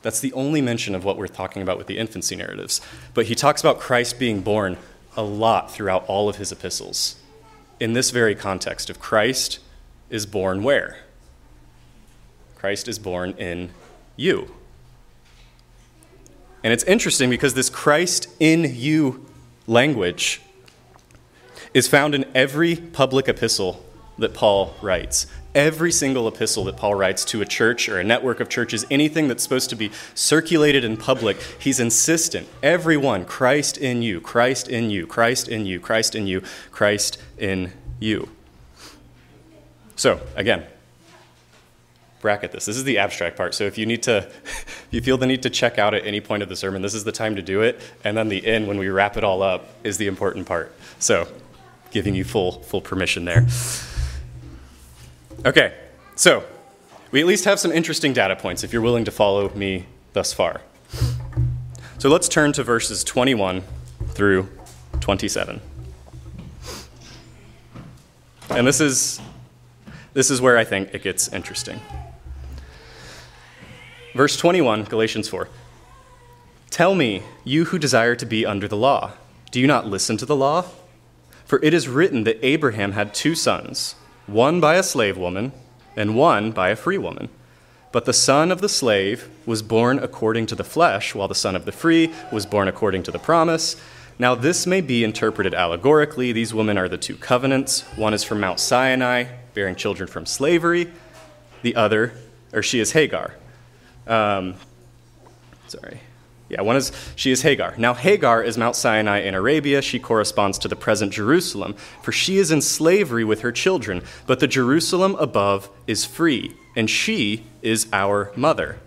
That's 0.04 0.20
the 0.20 0.32
only 0.34 0.62
mention 0.62 0.94
of 0.94 1.04
what 1.04 1.18
we're 1.18 1.26
talking 1.26 1.64
about 1.64 1.80
with 1.80 1.88
the 1.88 1.98
infancy 1.98 2.36
narratives. 2.36 2.80
But 3.16 3.26
he 3.26 3.34
talks 3.34 3.62
about 3.62 3.80
Christ 3.80 4.20
being 4.20 4.42
born 4.42 4.78
a 5.18 5.24
lot 5.24 5.72
throughout 5.72 6.06
all 6.06 6.30
of 6.30 6.36
his 6.36 6.52
epistles. 6.52 7.16
In 7.80 7.94
this 7.94 8.12
very 8.12 8.36
context 8.36 8.92
of 8.92 9.00
Christ 9.00 9.58
is 10.12 10.28
born 10.28 10.62
where? 10.62 11.00
Christ 12.56 12.88
is 12.88 13.00
born 13.00 13.32
in 13.32 13.72
you. 14.16 14.54
And 16.64 16.72
it's 16.72 16.84
interesting 16.84 17.30
because 17.30 17.56
this 17.56 17.70
Christ 17.70 18.28
in 18.40 18.76
you 18.76 19.26
language 19.66 20.42
is 21.74 21.88
found 21.88 22.14
in 22.14 22.26
every 22.36 22.76
public 22.76 23.28
epistle 23.28 23.84
that 24.18 24.34
Paul 24.34 24.74
writes 24.82 25.28
every 25.56 25.92
single 25.92 26.28
epistle 26.28 26.66
that 26.66 26.78
Paul 26.78 26.94
writes 26.94 27.26
to 27.26 27.42
a 27.42 27.46
church 27.46 27.90
or 27.90 28.00
a 28.00 28.04
network 28.04 28.40
of 28.40 28.50
churches, 28.50 28.86
anything 28.92 29.28
that's 29.28 29.42
supposed 29.42 29.70
to 29.72 29.76
be 29.76 29.90
circulated 30.14 30.84
in 30.84 30.98
public, 30.98 31.42
he's 31.58 31.80
insistent. 31.80 32.48
Everyone, 32.62 33.26
Christ 33.26 33.78
in 33.78 34.02
you, 34.02 34.22
Christ 34.22 34.68
in 34.68 34.90
you, 34.90 35.08
Christ 35.08 35.48
in 35.48 35.66
you, 35.66 35.80
Christ 35.80 36.14
in 36.14 36.28
you, 36.28 36.42
Christ 36.72 37.18
in 37.38 37.72
you. 38.00 38.30
So, 39.96 40.20
again, 40.36 40.66
bracket 42.20 42.52
this. 42.52 42.66
This 42.66 42.76
is 42.76 42.84
the 42.84 42.98
abstract 42.98 43.38
part. 43.38 43.56
So 43.56 43.64
if 43.64 43.78
you 43.78 43.86
need 43.86 44.04
to, 44.04 44.18
if 44.46 44.88
you 44.92 45.02
feel 45.02 45.18
the 45.18 45.26
need 45.26 45.44
to 45.44 45.50
check 45.50 45.80
out 45.80 45.94
at 45.94 46.06
any 46.06 46.20
point 46.20 46.44
of 46.44 46.50
the 46.50 46.56
sermon, 46.56 46.82
this 46.82 46.94
is 46.94 47.06
the 47.06 47.14
time 47.14 47.38
to 47.38 47.42
do 47.42 47.62
it. 47.62 47.80
And 48.04 48.18
then 48.18 48.28
the 48.28 48.46
end, 48.46 48.68
when 48.68 48.78
we 48.78 48.90
wrap 48.90 49.16
it 49.16 49.24
all 49.24 49.42
up, 49.42 49.70
is 49.84 49.98
the 49.98 50.08
important 50.08 50.46
part. 50.48 50.74
So, 51.00 51.28
giving 51.92 52.14
you 52.14 52.26
full 52.26 52.64
full 52.64 52.82
permission 52.82 53.24
there. 53.24 53.46
Okay, 55.46 55.76
so 56.16 56.44
we 57.12 57.22
at 57.22 57.28
least 57.28 57.46
have 57.46 57.60
some 57.60 57.72
interesting 57.72 58.14
data 58.14 58.36
points 58.36 58.64
if 58.64 58.74
you're 58.74 58.82
willing 58.82 59.06
to 59.06 59.12
follow 59.12 59.50
me 59.54 59.86
thus 60.14 60.34
far. 60.34 60.62
So 62.00 62.10
let's 62.10 62.28
turn 62.28 62.52
to 62.54 62.64
verses 62.64 63.04
21 63.04 63.62
through 64.08 64.50
27. 65.02 65.62
And 68.50 68.66
this 68.66 68.82
is, 68.82 69.22
this 70.14 70.32
is 70.32 70.42
where 70.42 70.58
I 70.58 70.64
think 70.64 70.96
it 70.96 71.04
gets 71.04 71.32
interesting. 71.32 71.80
Verse 74.16 74.38
21, 74.38 74.86
Galatians 74.86 75.30
4. 75.30 75.48
Tell 76.72 76.96
me, 76.96 77.22
you 77.44 77.66
who 77.66 77.78
desire 77.78 78.16
to 78.16 78.26
be 78.26 78.48
under 78.48 78.68
the 78.68 78.78
law, 78.78 79.12
do 79.52 79.60
you 79.60 79.68
not 79.68 79.86
listen 79.86 80.18
to 80.18 80.26
the 80.26 80.36
law? 80.36 80.66
For 81.46 81.60
it 81.62 81.76
is 81.76 81.88
written 81.88 82.24
that 82.24 82.44
Abraham 82.44 82.94
had 82.94 83.14
two 83.14 83.36
sons 83.36 83.94
one 84.28 84.60
by 84.60 84.76
a 84.76 84.84
slave 84.84 85.18
woman, 85.18 85.52
and 85.96 86.16
one 86.16 86.52
by 86.52 86.70
a 86.70 86.76
free 86.76 86.98
woman. 86.98 87.30
But 87.92 88.06
the 88.06 88.14
son 88.14 88.52
of 88.52 88.60
the 88.60 88.68
slave 88.68 89.30
was 89.46 89.62
born 89.62 90.00
according 90.00 90.48
to 90.48 90.56
the 90.56 90.64
flesh, 90.64 91.16
while 91.16 91.28
the 91.28 91.36
son 91.36 91.56
of 91.56 91.66
the 91.66 91.72
free 91.72 92.14
was 92.32 92.46
born 92.46 92.68
according 92.68 93.04
to 93.04 93.12
the 93.12 93.20
promise. 93.20 93.82
Now, 94.20 94.36
this 94.36 94.68
may 94.68 94.82
be 94.82 95.04
interpreted 95.04 95.54
allegorically. 95.54 96.32
These 96.32 96.54
women 96.54 96.78
are 96.78 96.90
the 96.90 96.98
two 96.98 97.16
covenants. 97.16 97.82
One 97.96 98.14
is 98.14 98.24
from 98.24 98.40
Mount 98.40 98.60
Sinai, 98.60 99.26
bearing 99.54 99.76
children 99.76 100.08
from 100.10 100.26
slavery. 100.26 100.90
The 101.62 101.76
other, 101.76 102.14
or 102.54 102.62
she 102.64 102.80
is 102.80 102.92
Hagar. 102.92 103.34
Um, 104.08 104.56
sorry. 105.68 106.02
Yeah, 106.48 106.62
one 106.62 106.76
is 106.76 106.92
she 107.16 107.32
is 107.32 107.42
Hagar. 107.42 107.74
Now 107.78 107.96
Hagar 107.96 108.44
is 108.44 108.58
Mount 108.58 108.76
Sinai 108.76 109.20
in 109.20 109.34
Arabia. 109.34 109.82
She 109.82 110.00
corresponds 110.00 110.60
to 110.60 110.68
the 110.68 110.76
present 110.76 111.12
Jerusalem, 111.12 111.76
for 112.04 112.12
she 112.12 112.38
is 112.38 112.52
in 112.52 112.62
slavery 112.62 113.24
with 113.24 113.42
her 113.42 113.52
children, 113.52 114.04
but 114.28 114.40
the 114.40 114.48
Jerusalem 114.48 115.16
above 115.16 115.70
is 115.88 116.06
free, 116.06 116.56
and 116.76 116.90
she 116.90 117.46
is 117.64 117.88
our 117.92 118.32
mother. 118.36 118.80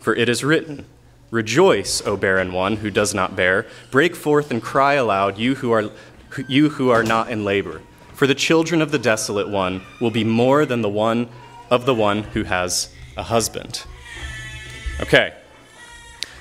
For 0.00 0.16
it 0.16 0.28
is 0.28 0.42
written, 0.42 0.84
Rejoice, 1.30 2.04
O 2.06 2.16
barren 2.16 2.52
one 2.52 2.76
who 2.76 2.90
does 2.90 3.14
not 3.14 3.36
bear, 3.36 3.66
break 3.90 4.16
forth 4.16 4.50
and 4.50 4.62
cry 4.62 4.94
aloud, 4.94 5.38
you 5.38 5.56
who 5.56 5.70
are 5.72 5.90
you 6.48 6.70
who 6.70 6.90
are 6.90 7.04
not 7.04 7.30
in 7.30 7.44
labor. 7.44 7.82
For 8.14 8.26
the 8.26 8.34
children 8.34 8.82
of 8.82 8.90
the 8.90 8.98
desolate 8.98 9.48
one 9.48 9.82
will 10.00 10.10
be 10.10 10.24
more 10.24 10.66
than 10.66 10.82
the 10.82 10.88
one 10.88 11.28
of 11.70 11.86
the 11.86 11.94
one 11.94 12.22
who 12.22 12.44
has 12.44 12.92
a 13.16 13.22
husband. 13.22 13.84
Okay. 15.00 15.34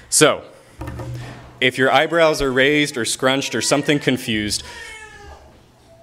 So, 0.09 0.43
if 1.61 1.77
your 1.77 1.91
eyebrows 1.91 2.41
are 2.41 2.51
raised 2.51 2.97
or 2.97 3.05
scrunched 3.05 3.55
or 3.55 3.61
something 3.61 3.99
confused, 3.99 4.63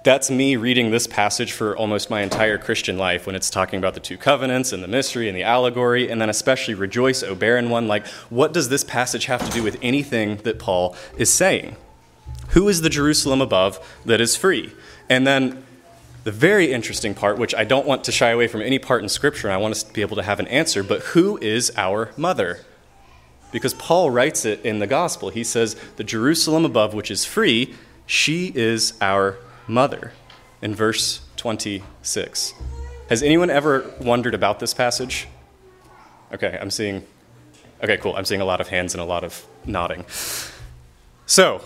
that's 0.03 0.29
me 0.29 0.57
reading 0.57 0.91
this 0.91 1.07
passage 1.07 1.53
for 1.53 1.77
almost 1.77 2.09
my 2.09 2.21
entire 2.21 2.57
Christian 2.57 2.97
life 2.97 3.25
when 3.25 3.35
it's 3.35 3.49
talking 3.49 3.79
about 3.79 3.93
the 3.93 4.01
two 4.01 4.17
covenants 4.17 4.73
and 4.73 4.83
the 4.83 4.87
mystery 4.87 5.29
and 5.29 5.37
the 5.37 5.43
allegory, 5.43 6.09
and 6.11 6.19
then 6.19 6.29
especially 6.29 6.73
rejoice, 6.73 7.23
O 7.23 7.35
barren 7.35 7.69
one. 7.69 7.87
Like, 7.87 8.05
what 8.29 8.51
does 8.51 8.67
this 8.67 8.83
passage 8.83 9.25
have 9.25 9.45
to 9.45 9.51
do 9.51 9.63
with 9.63 9.77
anything 9.81 10.37
that 10.37 10.59
Paul 10.59 10.95
is 11.17 11.31
saying? 11.31 11.77
Who 12.49 12.67
is 12.67 12.81
the 12.81 12.89
Jerusalem 12.89 13.41
above 13.41 13.79
that 14.03 14.19
is 14.19 14.35
free? 14.35 14.73
And 15.09 15.25
then 15.25 15.63
the 16.25 16.31
very 16.31 16.73
interesting 16.73 17.13
part, 17.13 17.37
which 17.37 17.55
I 17.55 17.63
don't 17.63 17.87
want 17.87 18.03
to 18.03 18.11
shy 18.11 18.29
away 18.29 18.47
from 18.47 18.61
any 18.61 18.79
part 18.79 19.03
in 19.03 19.09
Scripture, 19.09 19.49
I 19.49 19.57
want 19.57 19.71
us 19.71 19.83
to 19.83 19.93
be 19.93 20.01
able 20.01 20.17
to 20.17 20.23
have 20.23 20.39
an 20.39 20.47
answer, 20.47 20.83
but 20.83 21.01
who 21.01 21.37
is 21.37 21.71
our 21.77 22.11
mother? 22.17 22.59
Because 23.53 23.73
Paul 23.75 24.09
writes 24.11 24.43
it 24.43 24.65
in 24.65 24.79
the 24.79 24.87
gospel. 24.87 25.29
He 25.29 25.43
says, 25.45 25.77
The 25.95 26.03
Jerusalem 26.03 26.65
above, 26.65 26.93
which 26.93 27.09
is 27.09 27.23
free, 27.23 27.75
she 28.05 28.51
is 28.53 28.93
our 28.99 29.37
mother, 29.67 30.11
in 30.61 30.75
verse 30.75 31.21
26. 31.37 32.53
Has 33.09 33.23
anyone 33.23 33.49
ever 33.49 33.93
wondered 34.01 34.33
about 34.33 34.59
this 34.59 34.73
passage? 34.73 35.27
Okay, 36.33 36.57
I'm 36.59 36.71
seeing. 36.71 37.05
Okay, 37.81 37.97
cool. 37.97 38.15
I'm 38.15 38.25
seeing 38.25 38.41
a 38.41 38.45
lot 38.45 38.59
of 38.59 38.69
hands 38.69 38.93
and 38.95 39.01
a 39.01 39.05
lot 39.05 39.23
of 39.23 39.45
nodding. 39.65 40.05
So, 41.25 41.61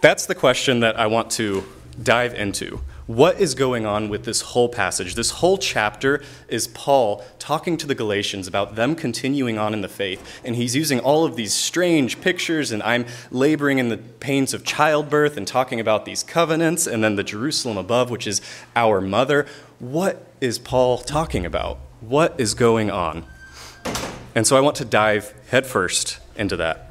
that's 0.00 0.26
the 0.26 0.34
question 0.34 0.80
that 0.80 0.98
I 0.98 1.06
want 1.06 1.30
to 1.32 1.64
dive 2.02 2.34
into 2.34 2.80
what 3.06 3.40
is 3.40 3.54
going 3.54 3.86
on 3.86 4.08
with 4.08 4.24
this 4.24 4.40
whole 4.40 4.68
passage. 4.68 5.14
This 5.14 5.30
whole 5.30 5.58
chapter 5.58 6.22
is 6.48 6.66
Paul 6.68 7.24
talking 7.38 7.76
to 7.76 7.86
the 7.86 7.94
Galatians 7.94 8.48
about 8.48 8.74
them 8.74 8.94
continuing 8.94 9.58
on 9.58 9.72
in 9.72 9.80
the 9.80 9.88
faith. 9.88 10.40
And 10.44 10.56
he's 10.56 10.74
using 10.74 10.98
all 10.98 11.24
of 11.24 11.36
these 11.36 11.54
strange 11.54 12.20
pictures, 12.20 12.72
and 12.72 12.82
I'm 12.82 13.06
laboring 13.30 13.78
in 13.78 13.88
the 13.88 13.98
pains 13.98 14.52
of 14.52 14.64
childbirth 14.64 15.36
and 15.36 15.46
talking 15.46 15.78
about 15.78 16.04
these 16.04 16.22
covenants, 16.22 16.86
and 16.86 17.02
then 17.02 17.16
the 17.16 17.24
Jerusalem 17.24 17.76
above, 17.76 18.10
which 18.10 18.26
is 18.26 18.40
our 18.74 19.00
mother. 19.00 19.46
What 19.78 20.26
is 20.40 20.58
Paul 20.58 20.98
talking 20.98 21.46
about? 21.46 21.78
What 22.00 22.38
is 22.38 22.54
going 22.54 22.90
on? 22.90 23.24
And 24.34 24.46
so 24.46 24.56
I 24.56 24.60
want 24.60 24.76
to 24.76 24.84
dive 24.84 25.32
headfirst 25.48 26.18
into 26.34 26.56
that. 26.56 26.90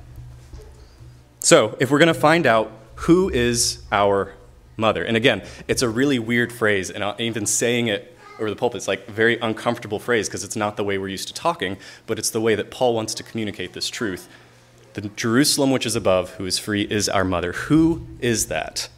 So, 1.40 1.78
if 1.80 1.92
we're 1.92 2.00
going 2.00 2.08
to 2.08 2.20
find 2.20 2.48
out 2.48 2.72
who 2.96 3.30
is 3.30 3.84
our 3.92 4.34
mother. 4.78 5.04
And 5.04 5.16
again, 5.16 5.44
it's 5.68 5.82
a 5.82 5.90
really 5.90 6.20
weird 6.20 6.52
phrase, 6.52 6.90
and 6.90 7.20
even 7.20 7.46
saying 7.46 7.88
it 7.88 8.16
over 8.40 8.50
the 8.50 8.56
pulpit, 8.56 8.78
it's 8.78 8.88
like 8.88 9.08
a 9.08 9.12
very 9.12 9.40
uncomfortable 9.40 10.00
phrase 10.00 10.28
because 10.28 10.44
it's 10.44 10.56
not 10.56 10.78
the 10.78 10.84
way 10.84 10.98
we're 10.98 11.08
used 11.08 11.28
to 11.30 11.34
talking, 11.34 11.78
but 12.06 12.20
it's 12.20 12.30
the 12.30 12.42
way 12.42 12.56
that 12.56 12.70
Paul 12.70 12.94
wants 12.94 13.14
to 13.16 13.24
communicate 13.24 13.74
this 13.74 13.90
truth. 13.90 14.28
The 14.94 15.02
Jerusalem 15.02 15.72
which 15.72 15.86
is 15.86 15.96
above, 15.96 16.32
who 16.32 16.46
is 16.46 16.60
free, 16.60 16.84
is 16.84 17.10
our 17.10 17.24
mother. 17.24 17.54
Who 17.54 18.06
is 18.20 18.48
that? 18.48 18.90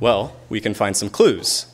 Well, 0.00 0.36
we 0.48 0.60
can 0.60 0.74
find 0.74 0.96
some 0.96 1.10
clues. 1.10 1.66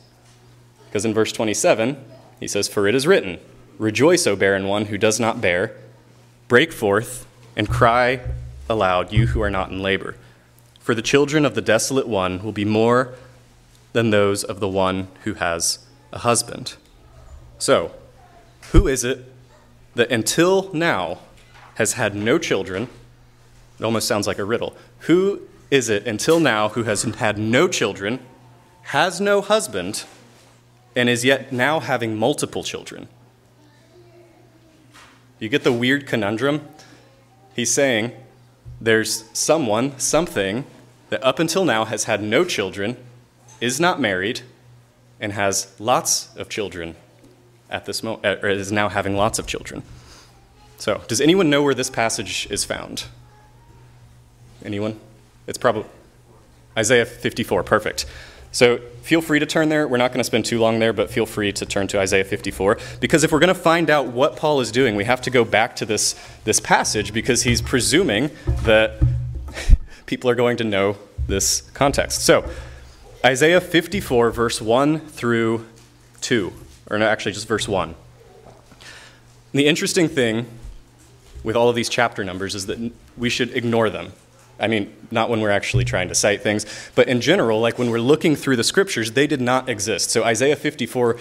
Because 0.87 1.05
in 1.05 1.13
verse 1.13 1.31
27, 1.31 2.03
he 2.39 2.47
says, 2.47 2.67
For 2.67 2.87
it 2.87 2.95
is 2.95 3.05
written, 3.05 3.39
Rejoice, 3.77 4.25
O 4.25 4.35
barren 4.35 4.67
one 4.67 4.85
who 4.85 4.97
does 4.97 5.19
not 5.19 5.41
bear, 5.41 5.75
break 6.47 6.71
forth 6.71 7.27
and 7.55 7.69
cry 7.69 8.21
aloud, 8.69 9.11
you 9.11 9.27
who 9.27 9.41
are 9.41 9.49
not 9.49 9.69
in 9.69 9.81
labor. 9.81 10.15
For 10.85 10.93
the 10.93 11.01
children 11.01 11.45
of 11.45 11.55
the 11.55 11.63
desolate 11.63 12.07
one 12.07 12.43
will 12.43 12.51
be 12.51 12.63
more 12.63 13.15
than 13.93 14.11
those 14.11 14.43
of 14.43 14.59
the 14.59 14.67
one 14.67 15.07
who 15.23 15.33
has 15.33 15.79
a 16.13 16.19
husband. 16.19 16.75
So, 17.57 17.91
who 18.71 18.87
is 18.87 19.03
it 19.03 19.25
that 19.95 20.11
until 20.11 20.71
now 20.73 21.17
has 21.77 21.93
had 21.93 22.13
no 22.13 22.37
children? 22.37 22.87
It 23.79 23.83
almost 23.83 24.07
sounds 24.07 24.27
like 24.27 24.37
a 24.37 24.43
riddle. 24.43 24.77
Who 24.99 25.41
is 25.71 25.89
it 25.89 26.05
until 26.05 26.39
now 26.39 26.69
who 26.69 26.83
has 26.83 27.01
had 27.01 27.39
no 27.39 27.67
children, 27.67 28.19
has 28.83 29.19
no 29.19 29.41
husband, 29.41 30.03
and 30.95 31.09
is 31.09 31.25
yet 31.25 31.51
now 31.51 31.79
having 31.79 32.15
multiple 32.15 32.61
children? 32.61 33.07
You 35.39 35.49
get 35.49 35.63
the 35.63 35.73
weird 35.73 36.05
conundrum? 36.05 36.67
He's 37.55 37.73
saying 37.73 38.11
there's 38.79 39.27
someone, 39.33 39.97
something, 39.97 40.63
that 41.15 41.23
up 41.23 41.39
until 41.39 41.63
now 41.63 41.85
has 41.85 42.03
had 42.03 42.21
no 42.21 42.43
children, 42.43 42.97
is 43.61 43.79
not 43.79 44.01
married, 44.01 44.41
and 45.17 45.31
has 45.31 45.73
lots 45.79 46.35
of 46.35 46.49
children 46.49 46.93
at 47.69 47.85
this 47.85 48.03
moment, 48.03 48.25
uh, 48.25 48.35
or 48.45 48.49
is 48.49 48.69
now 48.69 48.89
having 48.89 49.15
lots 49.15 49.39
of 49.39 49.47
children. 49.47 49.81
So, 50.77 51.01
does 51.07 51.21
anyone 51.21 51.49
know 51.49 51.63
where 51.63 51.73
this 51.73 51.89
passage 51.89 52.47
is 52.51 52.65
found? 52.65 53.05
Anyone? 54.65 54.99
It's 55.47 55.57
probably 55.57 55.85
Isaiah 56.77 57.05
54, 57.05 57.63
perfect. 57.63 58.05
So 58.51 58.79
feel 59.01 59.21
free 59.21 59.39
to 59.39 59.45
turn 59.45 59.69
there. 59.69 59.87
We're 59.87 59.97
not 59.97 60.11
going 60.11 60.19
to 60.19 60.25
spend 60.25 60.43
too 60.43 60.59
long 60.59 60.79
there, 60.79 60.91
but 60.91 61.09
feel 61.09 61.25
free 61.25 61.53
to 61.53 61.65
turn 61.65 61.87
to 61.87 61.99
Isaiah 61.99 62.25
54. 62.25 62.77
Because 62.99 63.23
if 63.23 63.31
we're 63.31 63.39
going 63.39 63.53
to 63.53 63.53
find 63.53 63.89
out 63.89 64.07
what 64.07 64.35
Paul 64.35 64.59
is 64.59 64.71
doing, 64.71 64.97
we 64.97 65.05
have 65.05 65.21
to 65.21 65.29
go 65.29 65.45
back 65.45 65.77
to 65.77 65.85
this, 65.85 66.15
this 66.43 66.59
passage 66.59 67.13
because 67.13 67.43
he's 67.43 67.61
presuming 67.61 68.31
that 68.63 69.01
people 70.05 70.29
are 70.29 70.35
going 70.35 70.57
to 70.57 70.63
know 70.63 70.97
this 71.27 71.61
context. 71.73 72.23
So, 72.23 72.49
Isaiah 73.23 73.61
54, 73.61 74.31
verse 74.31 74.61
1 74.61 74.99
through 74.99 75.65
2, 76.21 76.53
or 76.89 76.99
no, 76.99 77.07
actually 77.07 77.31
just 77.31 77.47
verse 77.47 77.67
1. 77.67 77.95
the 79.53 79.65
interesting 79.65 80.07
thing 80.07 80.45
with 81.43 81.55
all 81.55 81.69
of 81.69 81.75
these 81.75 81.89
chapter 81.89 82.23
numbers 82.23 82.55
is 82.55 82.65
that 82.65 82.91
we 83.17 83.29
should 83.29 83.55
ignore 83.55 83.89
them. 83.89 84.11
I 84.59 84.67
mean, 84.67 84.93
not 85.11 85.29
when 85.29 85.41
we're 85.41 85.51
actually 85.51 85.85
trying 85.85 86.07
to 86.09 86.15
cite 86.15 86.41
things, 86.41 86.65
but 86.95 87.07
in 87.07 87.21
general, 87.21 87.59
like 87.59 87.77
when 87.77 87.89
we're 87.89 87.99
looking 87.99 88.35
through 88.35 88.55
the 88.55 88.63
scriptures, 88.63 89.11
they 89.11 89.27
did 89.27 89.41
not 89.41 89.69
exist. 89.69 90.11
So 90.11 90.23
Isaiah 90.23 90.55
54, 90.55 91.17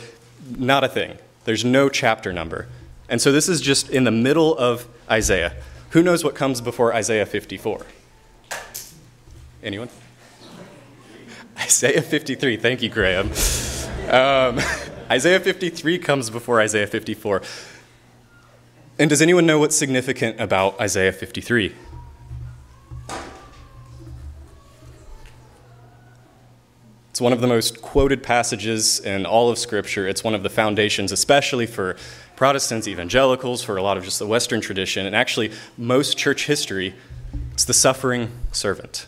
not 0.56 0.84
a 0.84 0.88
thing. 0.88 1.18
There's 1.44 1.64
no 1.64 1.88
chapter 1.88 2.32
number. 2.32 2.68
And 3.08 3.20
so 3.20 3.32
this 3.32 3.48
is 3.48 3.60
just 3.60 3.90
in 3.90 4.04
the 4.04 4.10
middle 4.10 4.56
of 4.56 4.86
Isaiah. 5.10 5.54
Who 5.90 6.02
knows 6.02 6.24
what 6.24 6.34
comes 6.34 6.60
before 6.60 6.94
Isaiah 6.94 7.26
54? 7.26 7.84
Anyone? 9.64 9.88
Isaiah 11.58 12.02
53. 12.02 12.58
Thank 12.58 12.82
you, 12.82 12.90
Graham. 12.90 13.30
Um, 14.10 14.60
Isaiah 15.10 15.40
53 15.40 15.98
comes 15.98 16.28
before 16.28 16.60
Isaiah 16.60 16.86
54. 16.86 17.40
And 18.98 19.08
does 19.08 19.22
anyone 19.22 19.46
know 19.46 19.58
what's 19.58 19.74
significant 19.74 20.38
about 20.38 20.78
Isaiah 20.80 21.12
53? 21.12 21.74
It's 27.10 27.20
one 27.20 27.32
of 27.32 27.40
the 27.40 27.46
most 27.46 27.80
quoted 27.80 28.22
passages 28.22 29.00
in 29.00 29.24
all 29.24 29.48
of 29.48 29.56
Scripture. 29.56 30.06
It's 30.06 30.22
one 30.22 30.34
of 30.34 30.42
the 30.42 30.50
foundations, 30.50 31.10
especially 31.10 31.66
for 31.66 31.96
Protestants, 32.36 32.86
evangelicals, 32.86 33.62
for 33.62 33.76
a 33.76 33.82
lot 33.82 33.96
of 33.96 34.04
just 34.04 34.18
the 34.18 34.26
Western 34.26 34.60
tradition, 34.60 35.06
and 35.06 35.14
actually 35.14 35.52
most 35.78 36.18
church 36.18 36.46
history. 36.46 36.94
It's 37.52 37.64
the 37.64 37.74
suffering 37.74 38.30
servant. 38.52 39.06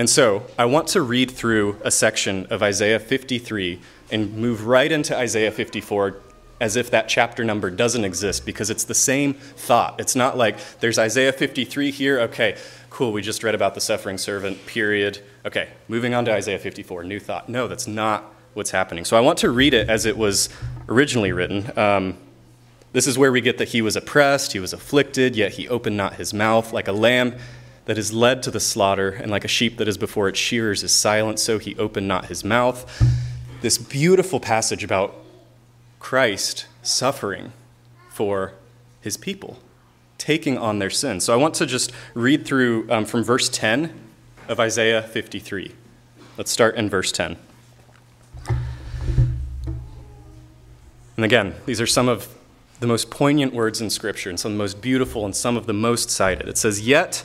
And 0.00 0.08
so 0.08 0.46
I 0.58 0.64
want 0.64 0.88
to 0.88 1.02
read 1.02 1.30
through 1.30 1.76
a 1.82 1.90
section 1.90 2.46
of 2.46 2.62
Isaiah 2.62 2.98
53 2.98 3.78
and 4.10 4.34
move 4.34 4.66
right 4.66 4.90
into 4.90 5.14
Isaiah 5.14 5.52
54 5.52 6.16
as 6.58 6.74
if 6.76 6.90
that 6.92 7.06
chapter 7.06 7.44
number 7.44 7.68
doesn't 7.68 8.06
exist 8.06 8.46
because 8.46 8.70
it's 8.70 8.84
the 8.84 8.94
same 8.94 9.34
thought. 9.34 10.00
It's 10.00 10.16
not 10.16 10.38
like 10.38 10.56
there's 10.80 10.98
Isaiah 10.98 11.34
53 11.34 11.90
here, 11.90 12.18
okay, 12.20 12.56
cool, 12.88 13.12
we 13.12 13.20
just 13.20 13.44
read 13.44 13.54
about 13.54 13.74
the 13.74 13.82
suffering 13.82 14.16
servant, 14.16 14.64
period. 14.64 15.20
Okay, 15.44 15.68
moving 15.86 16.14
on 16.14 16.24
to 16.24 16.32
Isaiah 16.32 16.58
54, 16.58 17.04
new 17.04 17.20
thought. 17.20 17.50
No, 17.50 17.68
that's 17.68 17.86
not 17.86 18.24
what's 18.54 18.70
happening. 18.70 19.04
So 19.04 19.18
I 19.18 19.20
want 19.20 19.38
to 19.40 19.50
read 19.50 19.74
it 19.74 19.90
as 19.90 20.06
it 20.06 20.16
was 20.16 20.48
originally 20.88 21.32
written. 21.32 21.78
Um, 21.78 22.16
this 22.94 23.06
is 23.06 23.18
where 23.18 23.30
we 23.30 23.42
get 23.42 23.58
that 23.58 23.68
he 23.68 23.82
was 23.82 23.96
oppressed, 23.96 24.54
he 24.54 24.60
was 24.60 24.72
afflicted, 24.72 25.36
yet 25.36 25.52
he 25.52 25.68
opened 25.68 25.98
not 25.98 26.14
his 26.14 26.32
mouth. 26.32 26.72
Like 26.72 26.88
a 26.88 26.92
lamb 26.92 27.36
that 27.90 27.98
is 27.98 28.12
led 28.12 28.40
to 28.40 28.52
the 28.52 28.60
slaughter, 28.60 29.08
and 29.10 29.32
like 29.32 29.44
a 29.44 29.48
sheep 29.48 29.76
that 29.78 29.88
is 29.88 29.98
before 29.98 30.28
its 30.28 30.38
shearers 30.38 30.84
is 30.84 30.92
silent, 30.92 31.40
so 31.40 31.58
he 31.58 31.74
opened 31.74 32.06
not 32.06 32.26
his 32.26 32.44
mouth. 32.44 32.86
This 33.62 33.78
beautiful 33.78 34.38
passage 34.38 34.84
about 34.84 35.16
Christ 35.98 36.66
suffering 36.84 37.52
for 38.08 38.54
his 39.00 39.16
people 39.16 39.58
taking 40.18 40.56
on 40.56 40.78
their 40.78 40.88
sins. 40.88 41.24
So 41.24 41.32
I 41.32 41.36
want 41.36 41.54
to 41.54 41.66
just 41.66 41.90
read 42.14 42.46
through 42.46 42.88
um, 42.92 43.04
from 43.06 43.24
verse 43.24 43.48
10 43.48 43.92
of 44.46 44.60
Isaiah 44.60 45.02
53. 45.02 45.74
Let's 46.36 46.52
start 46.52 46.76
in 46.76 46.88
verse 46.88 47.10
10. 47.10 47.36
And 51.16 51.24
again, 51.24 51.56
these 51.66 51.80
are 51.80 51.88
some 51.88 52.08
of 52.08 52.32
the 52.78 52.86
most 52.86 53.10
poignant 53.10 53.52
words 53.52 53.80
in 53.80 53.90
Scripture 53.90 54.30
and 54.30 54.38
some 54.38 54.52
of 54.52 54.58
the 54.58 54.62
most 54.62 54.80
beautiful 54.80 55.24
and 55.24 55.34
some 55.34 55.56
of 55.56 55.66
the 55.66 55.72
most 55.72 56.08
cited. 56.08 56.48
It 56.48 56.56
says, 56.56 56.86
Yet 56.86 57.24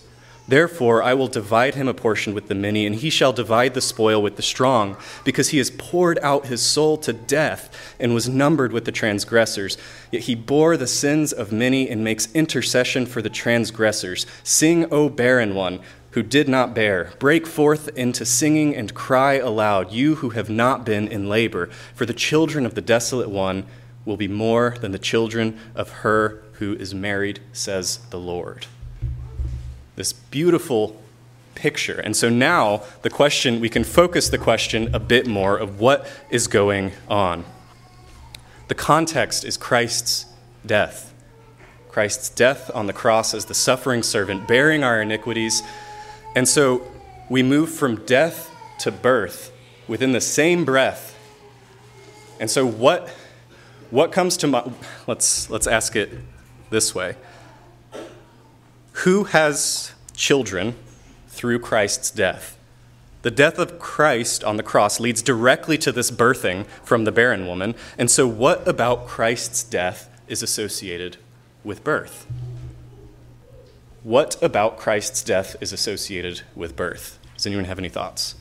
Therefore, 0.51 1.01
I 1.01 1.13
will 1.13 1.29
divide 1.29 1.75
him 1.75 1.87
a 1.87 1.93
portion 1.93 2.33
with 2.33 2.49
the 2.49 2.55
many, 2.55 2.85
and 2.85 2.93
he 2.93 3.09
shall 3.09 3.31
divide 3.31 3.73
the 3.73 3.79
spoil 3.79 4.21
with 4.21 4.35
the 4.35 4.41
strong, 4.41 4.97
because 5.23 5.47
he 5.47 5.59
has 5.59 5.71
poured 5.71 6.19
out 6.21 6.47
his 6.47 6.61
soul 6.61 6.97
to 6.97 7.13
death 7.13 7.95
and 8.01 8.13
was 8.13 8.27
numbered 8.27 8.73
with 8.73 8.83
the 8.83 8.91
transgressors. 8.91 9.77
Yet 10.11 10.23
he 10.23 10.35
bore 10.35 10.75
the 10.75 10.87
sins 10.87 11.31
of 11.31 11.53
many 11.53 11.89
and 11.89 12.03
makes 12.03 12.27
intercession 12.33 13.05
for 13.05 13.21
the 13.21 13.29
transgressors. 13.29 14.25
Sing, 14.43 14.91
O 14.91 15.07
barren 15.07 15.55
one, 15.55 15.79
who 16.09 16.21
did 16.21 16.49
not 16.49 16.75
bear. 16.75 17.13
Break 17.17 17.47
forth 17.47 17.87
into 17.97 18.25
singing 18.25 18.75
and 18.75 18.93
cry 18.93 19.35
aloud, 19.35 19.93
you 19.93 20.15
who 20.15 20.31
have 20.31 20.49
not 20.49 20.85
been 20.85 21.07
in 21.07 21.29
labor, 21.29 21.69
for 21.95 22.05
the 22.05 22.13
children 22.13 22.65
of 22.65 22.75
the 22.75 22.81
desolate 22.81 23.29
one 23.29 23.65
will 24.03 24.17
be 24.17 24.27
more 24.27 24.75
than 24.81 24.91
the 24.91 24.99
children 24.99 25.57
of 25.75 25.89
her 26.03 26.43
who 26.55 26.75
is 26.75 26.93
married, 26.93 27.39
says 27.53 27.99
the 28.09 28.19
Lord 28.19 28.67
this 29.95 30.13
beautiful 30.13 31.01
picture. 31.55 31.99
And 31.99 32.15
so 32.15 32.29
now 32.29 32.83
the 33.01 33.09
question, 33.09 33.59
we 33.59 33.69
can 33.69 33.83
focus 33.83 34.29
the 34.29 34.37
question 34.37 34.93
a 34.95 34.99
bit 34.99 35.27
more 35.27 35.57
of 35.57 35.79
what 35.79 36.07
is 36.29 36.47
going 36.47 36.91
on. 37.07 37.45
The 38.67 38.75
context 38.75 39.43
is 39.43 39.57
Christ's 39.57 40.25
death. 40.65 41.13
Christ's 41.89 42.29
death 42.29 42.71
on 42.73 42.87
the 42.87 42.93
cross 42.93 43.33
as 43.33 43.45
the 43.45 43.53
suffering 43.53 44.01
servant, 44.01 44.47
bearing 44.47 44.83
our 44.83 45.01
iniquities. 45.01 45.61
And 46.35 46.47
so 46.47 46.81
we 47.29 47.43
move 47.43 47.69
from 47.69 48.05
death 48.05 48.49
to 48.79 48.91
birth 48.91 49.51
within 49.87 50.13
the 50.13 50.21
same 50.21 50.63
breath. 50.63 51.17
And 52.39 52.49
so 52.49 52.65
what, 52.65 53.09
what 53.89 54.11
comes 54.13 54.37
to 54.37 54.47
mind? 54.47 54.73
Let's, 55.05 55.49
let's 55.49 55.67
ask 55.67 55.95
it 55.95 56.11
this 56.69 56.95
way 56.95 57.15
who 59.03 59.23
has 59.23 59.93
children 60.13 60.75
through 61.27 61.59
Christ's 61.59 62.11
death? 62.11 62.57
The 63.23 63.31
death 63.31 63.57
of 63.57 63.79
Christ 63.79 64.43
on 64.43 64.57
the 64.57 64.63
cross 64.63 64.99
leads 64.99 65.21
directly 65.21 65.77
to 65.79 65.91
this 65.91 66.11
birthing 66.11 66.65
from 66.83 67.03
the 67.03 67.11
barren 67.11 67.47
woman. 67.47 67.75
And 67.97 68.09
so, 68.09 68.27
what 68.27 68.67
about 68.67 69.07
Christ's 69.07 69.63
death 69.63 70.09
is 70.27 70.43
associated 70.43 71.17
with 71.63 71.83
birth? 71.83 72.27
What 74.03 74.41
about 74.41 74.77
Christ's 74.77 75.23
death 75.23 75.55
is 75.61 75.71
associated 75.71 76.41
with 76.55 76.75
birth? 76.75 77.19
Does 77.35 77.45
anyone 77.45 77.65
have 77.65 77.79
any 77.79 77.89
thoughts? 77.89 78.35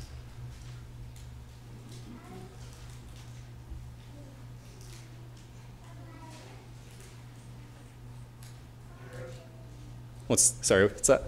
What's 10.30 10.54
sorry? 10.62 10.84
What's 10.84 11.08
that? 11.08 11.24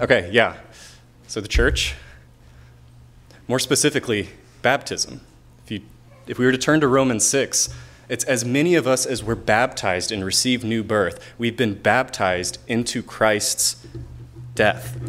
Okay, 0.00 0.28
yeah. 0.32 0.56
So 1.28 1.40
the 1.40 1.46
church, 1.46 1.94
more 3.46 3.60
specifically, 3.60 4.30
baptism. 4.60 5.20
If 5.64 5.70
you 5.70 5.82
if 6.26 6.36
we 6.36 6.46
were 6.46 6.50
to 6.50 6.58
turn 6.58 6.80
to 6.80 6.88
Romans 6.88 7.24
six, 7.24 7.72
it's 8.08 8.24
as 8.24 8.44
many 8.44 8.74
of 8.74 8.88
us 8.88 9.06
as 9.06 9.22
were 9.22 9.36
baptized 9.36 10.10
and 10.10 10.24
received 10.24 10.64
new 10.64 10.82
birth. 10.82 11.24
We've 11.38 11.56
been 11.56 11.74
baptized 11.74 12.58
into 12.66 13.04
Christ's 13.04 13.86
death. 14.56 15.00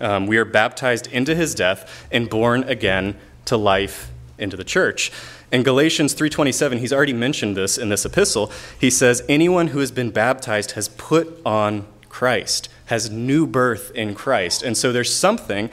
Um, 0.00 0.28
we 0.28 0.36
are 0.36 0.44
baptized 0.44 1.08
into 1.08 1.34
his 1.34 1.56
death 1.56 2.06
and 2.12 2.30
born 2.30 2.62
again 2.62 3.16
to 3.46 3.56
life 3.56 4.12
into 4.38 4.56
the 4.56 4.62
church. 4.62 5.10
In 5.52 5.64
Galatians 5.64 6.14
3:27, 6.14 6.78
he's 6.78 6.92
already 6.92 7.12
mentioned 7.12 7.56
this 7.56 7.76
in 7.76 7.88
this 7.88 8.04
epistle. 8.04 8.52
He 8.78 8.90
says, 8.90 9.22
"Anyone 9.28 9.68
who 9.68 9.80
has 9.80 9.90
been 9.90 10.10
baptized 10.10 10.72
has 10.72 10.88
put 10.88 11.40
on 11.44 11.86
Christ, 12.08 12.68
has 12.86 13.10
new 13.10 13.46
birth 13.46 13.90
in 13.94 14.14
Christ." 14.14 14.62
And 14.62 14.76
so 14.76 14.92
there's 14.92 15.12
something 15.12 15.70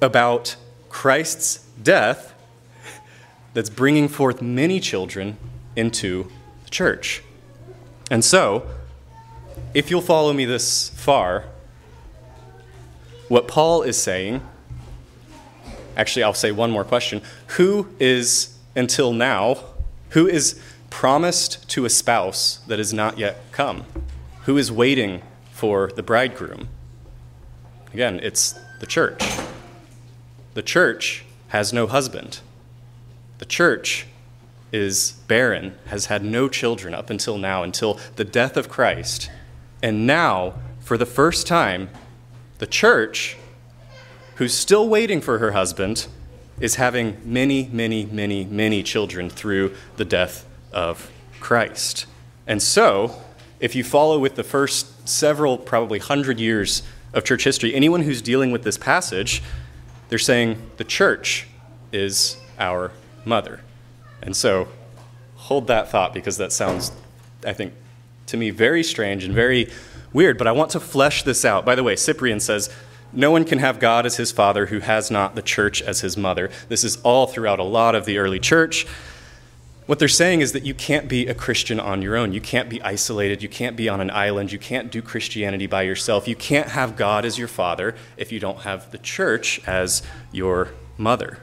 about 0.00 0.56
Christ's 0.88 1.60
death 1.82 2.32
that's 3.52 3.68
bringing 3.68 4.08
forth 4.08 4.40
many 4.40 4.80
children 4.80 5.36
into 5.76 6.30
the 6.64 6.70
church. 6.70 7.22
And 8.10 8.24
so, 8.24 8.66
if 9.74 9.90
you'll 9.90 10.00
follow 10.00 10.32
me 10.32 10.46
this 10.46 10.90
far, 10.96 11.44
what 13.28 13.46
Paul 13.46 13.82
is 13.82 13.96
saying, 13.98 14.40
actually, 15.96 16.22
I'll 16.22 16.34
say 16.34 16.50
one 16.50 16.70
more 16.70 16.84
question. 16.84 17.20
Who 17.58 17.88
is 18.00 18.54
until 18.74 19.12
now, 19.12 19.58
who 20.10 20.26
is 20.26 20.60
promised 20.90 21.68
to 21.70 21.84
a 21.84 21.90
spouse 21.90 22.60
that 22.66 22.78
has 22.78 22.92
not 22.92 23.18
yet 23.18 23.40
come, 23.52 23.84
who 24.42 24.56
is 24.56 24.70
waiting 24.72 25.22
for 25.52 25.90
the 25.94 26.02
bridegroom. 26.02 26.68
Again, 27.92 28.20
it's 28.22 28.58
the 28.80 28.86
church. 28.86 29.22
The 30.54 30.62
church 30.62 31.24
has 31.48 31.72
no 31.72 31.86
husband. 31.86 32.40
The 33.38 33.44
church 33.44 34.06
is 34.72 35.12
barren, 35.26 35.74
has 35.86 36.06
had 36.06 36.24
no 36.24 36.48
children 36.48 36.94
up 36.94 37.10
until 37.10 37.38
now, 37.38 37.62
until 37.62 37.98
the 38.16 38.24
death 38.24 38.56
of 38.56 38.68
Christ. 38.68 39.30
And 39.82 40.06
now, 40.06 40.54
for 40.80 40.96
the 40.96 41.06
first 41.06 41.46
time, 41.46 41.90
the 42.58 42.66
church, 42.66 43.36
who's 44.36 44.54
still 44.54 44.88
waiting 44.88 45.20
for 45.20 45.38
her 45.38 45.52
husband, 45.52 46.06
is 46.60 46.76
having 46.76 47.16
many, 47.24 47.68
many, 47.72 48.04
many, 48.06 48.44
many 48.44 48.82
children 48.82 49.30
through 49.30 49.74
the 49.96 50.04
death 50.04 50.46
of 50.72 51.10
Christ. 51.40 52.06
And 52.46 52.62
so, 52.62 53.20
if 53.58 53.74
you 53.74 53.82
follow 53.82 54.18
with 54.18 54.36
the 54.36 54.44
first 54.44 55.08
several, 55.08 55.58
probably 55.58 55.98
hundred 55.98 56.38
years 56.38 56.82
of 57.12 57.24
church 57.24 57.44
history, 57.44 57.74
anyone 57.74 58.02
who's 58.02 58.22
dealing 58.22 58.52
with 58.52 58.62
this 58.62 58.78
passage, 58.78 59.42
they're 60.08 60.18
saying 60.18 60.70
the 60.76 60.84
church 60.84 61.46
is 61.92 62.36
our 62.58 62.92
mother. 63.24 63.60
And 64.22 64.36
so, 64.36 64.68
hold 65.36 65.66
that 65.68 65.90
thought 65.90 66.12
because 66.12 66.36
that 66.36 66.52
sounds, 66.52 66.92
I 67.44 67.52
think, 67.52 67.72
to 68.26 68.36
me 68.36 68.50
very 68.50 68.82
strange 68.84 69.24
and 69.24 69.34
very 69.34 69.70
weird, 70.12 70.38
but 70.38 70.46
I 70.46 70.52
want 70.52 70.70
to 70.72 70.80
flesh 70.80 71.22
this 71.22 71.44
out. 71.44 71.64
By 71.64 71.74
the 71.74 71.82
way, 71.82 71.96
Cyprian 71.96 72.40
says, 72.40 72.70
no 73.12 73.30
one 73.30 73.44
can 73.44 73.58
have 73.58 73.80
God 73.80 74.06
as 74.06 74.16
his 74.16 74.32
father 74.32 74.66
who 74.66 74.80
has 74.80 75.10
not 75.10 75.34
the 75.34 75.42
church 75.42 75.82
as 75.82 76.00
his 76.00 76.16
mother. 76.16 76.50
This 76.68 76.84
is 76.84 77.00
all 77.02 77.26
throughout 77.26 77.58
a 77.58 77.64
lot 77.64 77.94
of 77.94 78.04
the 78.04 78.18
early 78.18 78.38
church. 78.38 78.86
What 79.86 79.98
they're 79.98 80.06
saying 80.06 80.40
is 80.40 80.52
that 80.52 80.64
you 80.64 80.72
can't 80.72 81.08
be 81.08 81.26
a 81.26 81.34
Christian 81.34 81.80
on 81.80 82.00
your 82.00 82.16
own. 82.16 82.32
You 82.32 82.40
can't 82.40 82.68
be 82.68 82.80
isolated. 82.82 83.42
You 83.42 83.48
can't 83.48 83.76
be 83.76 83.88
on 83.88 84.00
an 84.00 84.10
island. 84.10 84.52
You 84.52 84.58
can't 84.60 84.92
do 84.92 85.02
Christianity 85.02 85.66
by 85.66 85.82
yourself. 85.82 86.28
You 86.28 86.36
can't 86.36 86.68
have 86.68 86.96
God 86.96 87.24
as 87.24 87.38
your 87.38 87.48
father 87.48 87.96
if 88.16 88.30
you 88.30 88.38
don't 88.38 88.60
have 88.60 88.92
the 88.92 88.98
church 88.98 89.60
as 89.66 90.04
your 90.30 90.68
mother. 90.96 91.38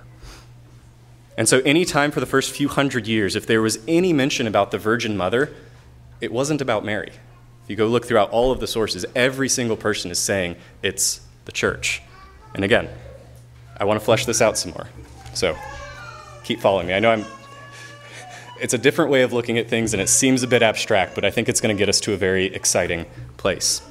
And 1.38 1.50
so, 1.50 1.60
any 1.66 1.84
time 1.84 2.10
for 2.10 2.22
the 2.22 2.26
first 2.26 2.52
few 2.52 2.70
hundred 2.70 3.06
years, 3.06 3.36
if 3.36 3.46
there 3.46 3.62
was 3.62 3.80
any 3.86 4.14
mention 4.14 4.48
about 4.48 4.72
the 4.72 4.78
Virgin 4.78 5.18
Mother, 5.18 5.54
it 6.22 6.32
wasn't 6.32 6.62
about 6.62 6.86
Mary. 6.86 7.12
If 7.64 7.70
you 7.70 7.76
go 7.76 7.88
look 7.88 8.06
throughout 8.06 8.30
all 8.32 8.54
of 8.54 8.62
the 8.62 8.66
sources, 8.66 9.06
every 9.14 9.50
single 9.50 9.76
person 9.76 10.10
is 10.10 10.20
saying 10.20 10.56
it's 10.82 11.20
the 11.48 11.52
church. 11.52 12.04
And 12.54 12.64
again, 12.64 12.88
I 13.80 13.86
want 13.86 14.00
to 14.00 14.06
flesh 14.06 14.28
this 14.28 14.40
out 14.40 14.58
some 14.58 14.72
more. 14.74 14.88
So, 15.34 15.58
keep 16.44 16.60
following 16.60 16.86
me. 16.86 16.94
I 16.94 17.00
know 17.00 17.10
I'm 17.10 17.26
it's 18.60 18.74
a 18.74 18.78
different 18.78 19.12
way 19.12 19.22
of 19.22 19.34
looking 19.34 19.58
at 19.58 19.68
things, 19.68 19.94
and 19.94 20.02
it 20.02 20.10
seems 20.10 20.44
a 20.44 20.48
bit 20.48 20.62
abstract, 20.64 21.16
but 21.16 21.26
I 21.26 21.32
think 21.32 21.50
it's 21.50 21.62
going 21.62 21.76
to 21.76 21.80
get 21.80 21.90
us 21.90 22.00
to 22.02 22.14
a 22.14 22.18
very 22.18 22.46
exciting 22.46 23.06
place. 23.38 23.82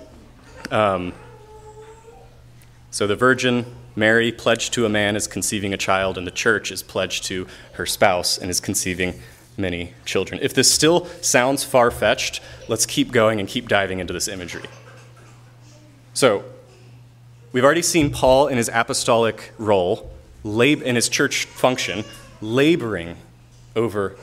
Um, 0.71 1.13
so 2.91 3.07
the 3.07 3.17
Virgin 3.17 3.67
Mary 3.95 4.33
pledged 4.33 4.73
to 4.75 4.85
a 4.85 4.89
man 4.89 5.17
is 5.17 5.27
conceiving 5.27 5.73
a 5.73 5.77
child, 5.77 6.19
and 6.19 6.27
the 6.27 6.33
church 6.33 6.71
is 6.71 6.83
pledged 6.83 7.25
to 7.27 7.47
her 7.75 7.87
spouse 7.87 8.39
and 8.39 8.51
is 8.51 8.61
conceiving 8.61 9.15
many 9.57 9.95
children. 10.05 10.41
If 10.43 10.53
this 10.53 10.71
still 10.71 11.07
sounds 11.23 11.65
far 11.65 11.91
fetched, 11.91 12.41
let's 12.69 12.87
keep 12.87 13.13
going 13.13 13.41
and 13.41 13.49
keep 13.49 13.69
diving 13.69 14.01
into 14.01 14.13
this 14.13 14.29
imagery. 14.29 14.69
So, 16.13 16.45
we've 17.57 17.65
already 17.65 17.81
seen 17.81 18.11
Paul 18.11 18.49
in 18.49 18.59
his 18.59 18.69
apostolic 18.71 19.51
role, 19.57 20.11
lab- 20.45 20.83
in 20.83 20.95
his 20.95 21.09
church 21.09 21.47
function, 21.47 22.05
laboring 22.43 23.17
over 23.75 24.15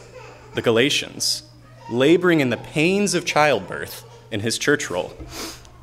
the 0.53 0.61
Galatians, 0.61 1.41
laboring 1.89 2.41
in 2.41 2.51
the 2.51 2.57
pains 2.57 3.15
of 3.15 3.25
childbirth 3.25 4.03
in 4.29 4.41
his 4.41 4.59
church 4.59 4.91
role. 4.91 5.17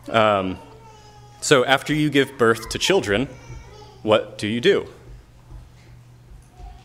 Um, 0.08 0.60
so, 1.40 1.64
after 1.64 1.92
you 1.92 2.08
give 2.08 2.38
birth 2.38 2.68
to 2.68 2.78
children, 2.78 3.26
what 4.04 4.38
do 4.38 4.46
you 4.46 4.60
do? 4.60 4.86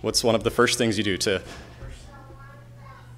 What's 0.01 0.23
one 0.23 0.34
of 0.34 0.43
the 0.43 0.49
first 0.49 0.80
things 0.80 0.97
you 0.97 1.04
do 1.04 1.17
to 1.17 1.43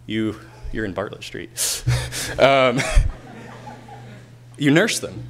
you? 0.05 0.37
You're 0.73 0.83
in 0.83 0.91
Bartlett 0.91 1.23
Street. 1.23 1.83
um, 2.39 2.81
you 4.57 4.69
nurse 4.69 4.99
them. 4.99 5.29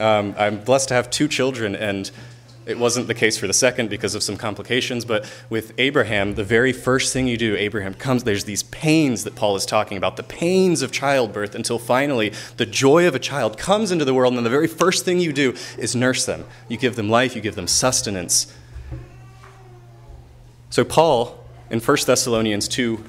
Um, 0.00 0.34
I'm 0.38 0.60
blessed 0.60 0.88
to 0.88 0.94
have 0.94 1.10
two 1.10 1.28
children, 1.28 1.76
and 1.76 2.10
it 2.64 2.78
wasn't 2.78 3.06
the 3.06 3.14
case 3.14 3.36
for 3.36 3.46
the 3.46 3.52
second 3.52 3.90
because 3.90 4.14
of 4.14 4.22
some 4.22 4.36
complications, 4.38 5.04
but 5.04 5.30
with 5.50 5.74
Abraham, 5.76 6.36
the 6.36 6.44
very 6.44 6.72
first 6.72 7.12
thing 7.12 7.26
you 7.26 7.36
do, 7.36 7.54
Abraham 7.54 7.92
comes, 7.92 8.24
there's 8.24 8.44
these 8.44 8.62
pains 8.62 9.24
that 9.24 9.34
Paul 9.34 9.56
is 9.56 9.66
talking 9.66 9.98
about, 9.98 10.16
the 10.16 10.22
pains 10.22 10.80
of 10.80 10.90
childbirth, 10.90 11.54
until 11.54 11.78
finally 11.78 12.32
the 12.56 12.64
joy 12.64 13.06
of 13.06 13.14
a 13.14 13.18
child 13.18 13.58
comes 13.58 13.90
into 13.90 14.06
the 14.06 14.14
world, 14.14 14.32
and 14.32 14.38
then 14.38 14.44
the 14.44 14.50
very 14.50 14.66
first 14.66 15.04
thing 15.04 15.20
you 15.20 15.34
do 15.34 15.54
is 15.76 15.94
nurse 15.94 16.24
them. 16.24 16.46
You 16.68 16.78
give 16.78 16.96
them 16.96 17.10
life, 17.10 17.36
you 17.36 17.42
give 17.42 17.54
them 17.54 17.66
sustenance. 17.66 18.54
So, 20.70 20.82
Paul 20.84 21.44
in 21.68 21.80
1 21.80 21.96
Thessalonians 22.06 22.68
2 22.68 23.04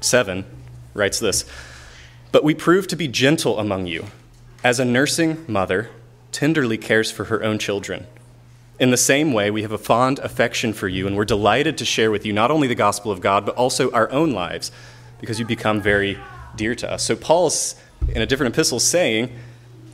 7 0.00 0.44
writes 0.94 1.20
this 1.20 1.44
But 2.32 2.42
we 2.42 2.54
prove 2.54 2.88
to 2.88 2.96
be 2.96 3.06
gentle 3.06 3.58
among 3.60 3.86
you, 3.86 4.06
as 4.64 4.78
a 4.78 4.84
nursing 4.84 5.44
mother 5.48 5.90
tenderly 6.30 6.78
cares 6.78 7.10
for 7.10 7.24
her 7.24 7.42
own 7.42 7.58
children. 7.58 8.06
In 8.78 8.90
the 8.90 8.96
same 8.96 9.32
way, 9.32 9.50
we 9.50 9.62
have 9.62 9.72
a 9.72 9.78
fond 9.78 10.18
affection 10.20 10.72
for 10.72 10.88
you, 10.88 11.06
and 11.06 11.16
we're 11.16 11.24
delighted 11.24 11.76
to 11.78 11.84
share 11.84 12.10
with 12.10 12.24
you 12.24 12.32
not 12.32 12.50
only 12.50 12.68
the 12.68 12.74
gospel 12.74 13.12
of 13.12 13.20
God, 13.20 13.44
but 13.44 13.54
also 13.54 13.90
our 13.92 14.10
own 14.10 14.32
lives, 14.32 14.72
because 15.20 15.38
you 15.38 15.44
become 15.44 15.80
very 15.80 16.18
dear 16.56 16.74
to 16.76 16.90
us. 16.90 17.04
So, 17.04 17.14
Paul's 17.16 17.76
in 18.08 18.22
a 18.22 18.26
different 18.26 18.54
epistle 18.54 18.80
saying, 18.80 19.30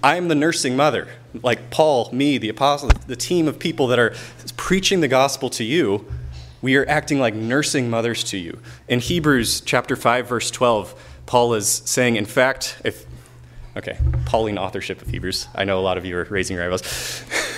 I'm 0.02 0.28
the 0.28 0.34
nursing 0.34 0.76
mother. 0.76 1.08
Like 1.42 1.70
Paul, 1.70 2.10
me, 2.12 2.38
the 2.38 2.48
apostle, 2.48 2.90
the 3.06 3.16
team 3.16 3.48
of 3.48 3.58
people 3.58 3.88
that 3.88 3.98
are 3.98 4.14
preaching 4.56 5.00
the 5.00 5.08
gospel 5.08 5.50
to 5.50 5.64
you, 5.64 6.06
we 6.62 6.76
are 6.76 6.88
acting 6.88 7.18
like 7.18 7.34
nursing 7.34 7.90
mothers 7.90 8.24
to 8.24 8.38
you. 8.38 8.58
In 8.86 9.00
Hebrews 9.00 9.60
chapter 9.60 9.96
5, 9.96 10.28
verse 10.28 10.50
12, 10.50 10.94
Paul 11.26 11.54
is 11.54 11.68
saying, 11.68 12.16
in 12.16 12.24
fact, 12.24 12.80
if 12.84 13.04
okay, 13.78 13.98
Pauline 14.26 14.58
authorship 14.58 15.00
of 15.00 15.08
Hebrews. 15.08 15.48
I 15.54 15.64
know 15.64 15.78
a 15.78 15.82
lot 15.82 15.96
of 15.96 16.04
you 16.04 16.16
are 16.18 16.24
raising 16.24 16.56
your 16.56 16.64
eyebrows. 16.64 17.24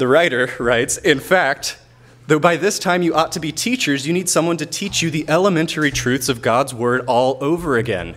The 0.00 0.08
writer 0.08 0.50
writes 0.58 0.96
In 0.96 1.20
fact, 1.20 1.78
though 2.26 2.38
by 2.38 2.56
this 2.56 2.78
time 2.78 3.02
you 3.02 3.14
ought 3.14 3.32
to 3.32 3.38
be 3.38 3.52
teachers, 3.52 4.06
you 4.06 4.14
need 4.14 4.30
someone 4.30 4.56
to 4.56 4.64
teach 4.64 5.02
you 5.02 5.10
the 5.10 5.28
elementary 5.28 5.90
truths 5.90 6.30
of 6.30 6.40
God's 6.40 6.72
word 6.72 7.04
all 7.06 7.36
over 7.42 7.76
again. 7.76 8.16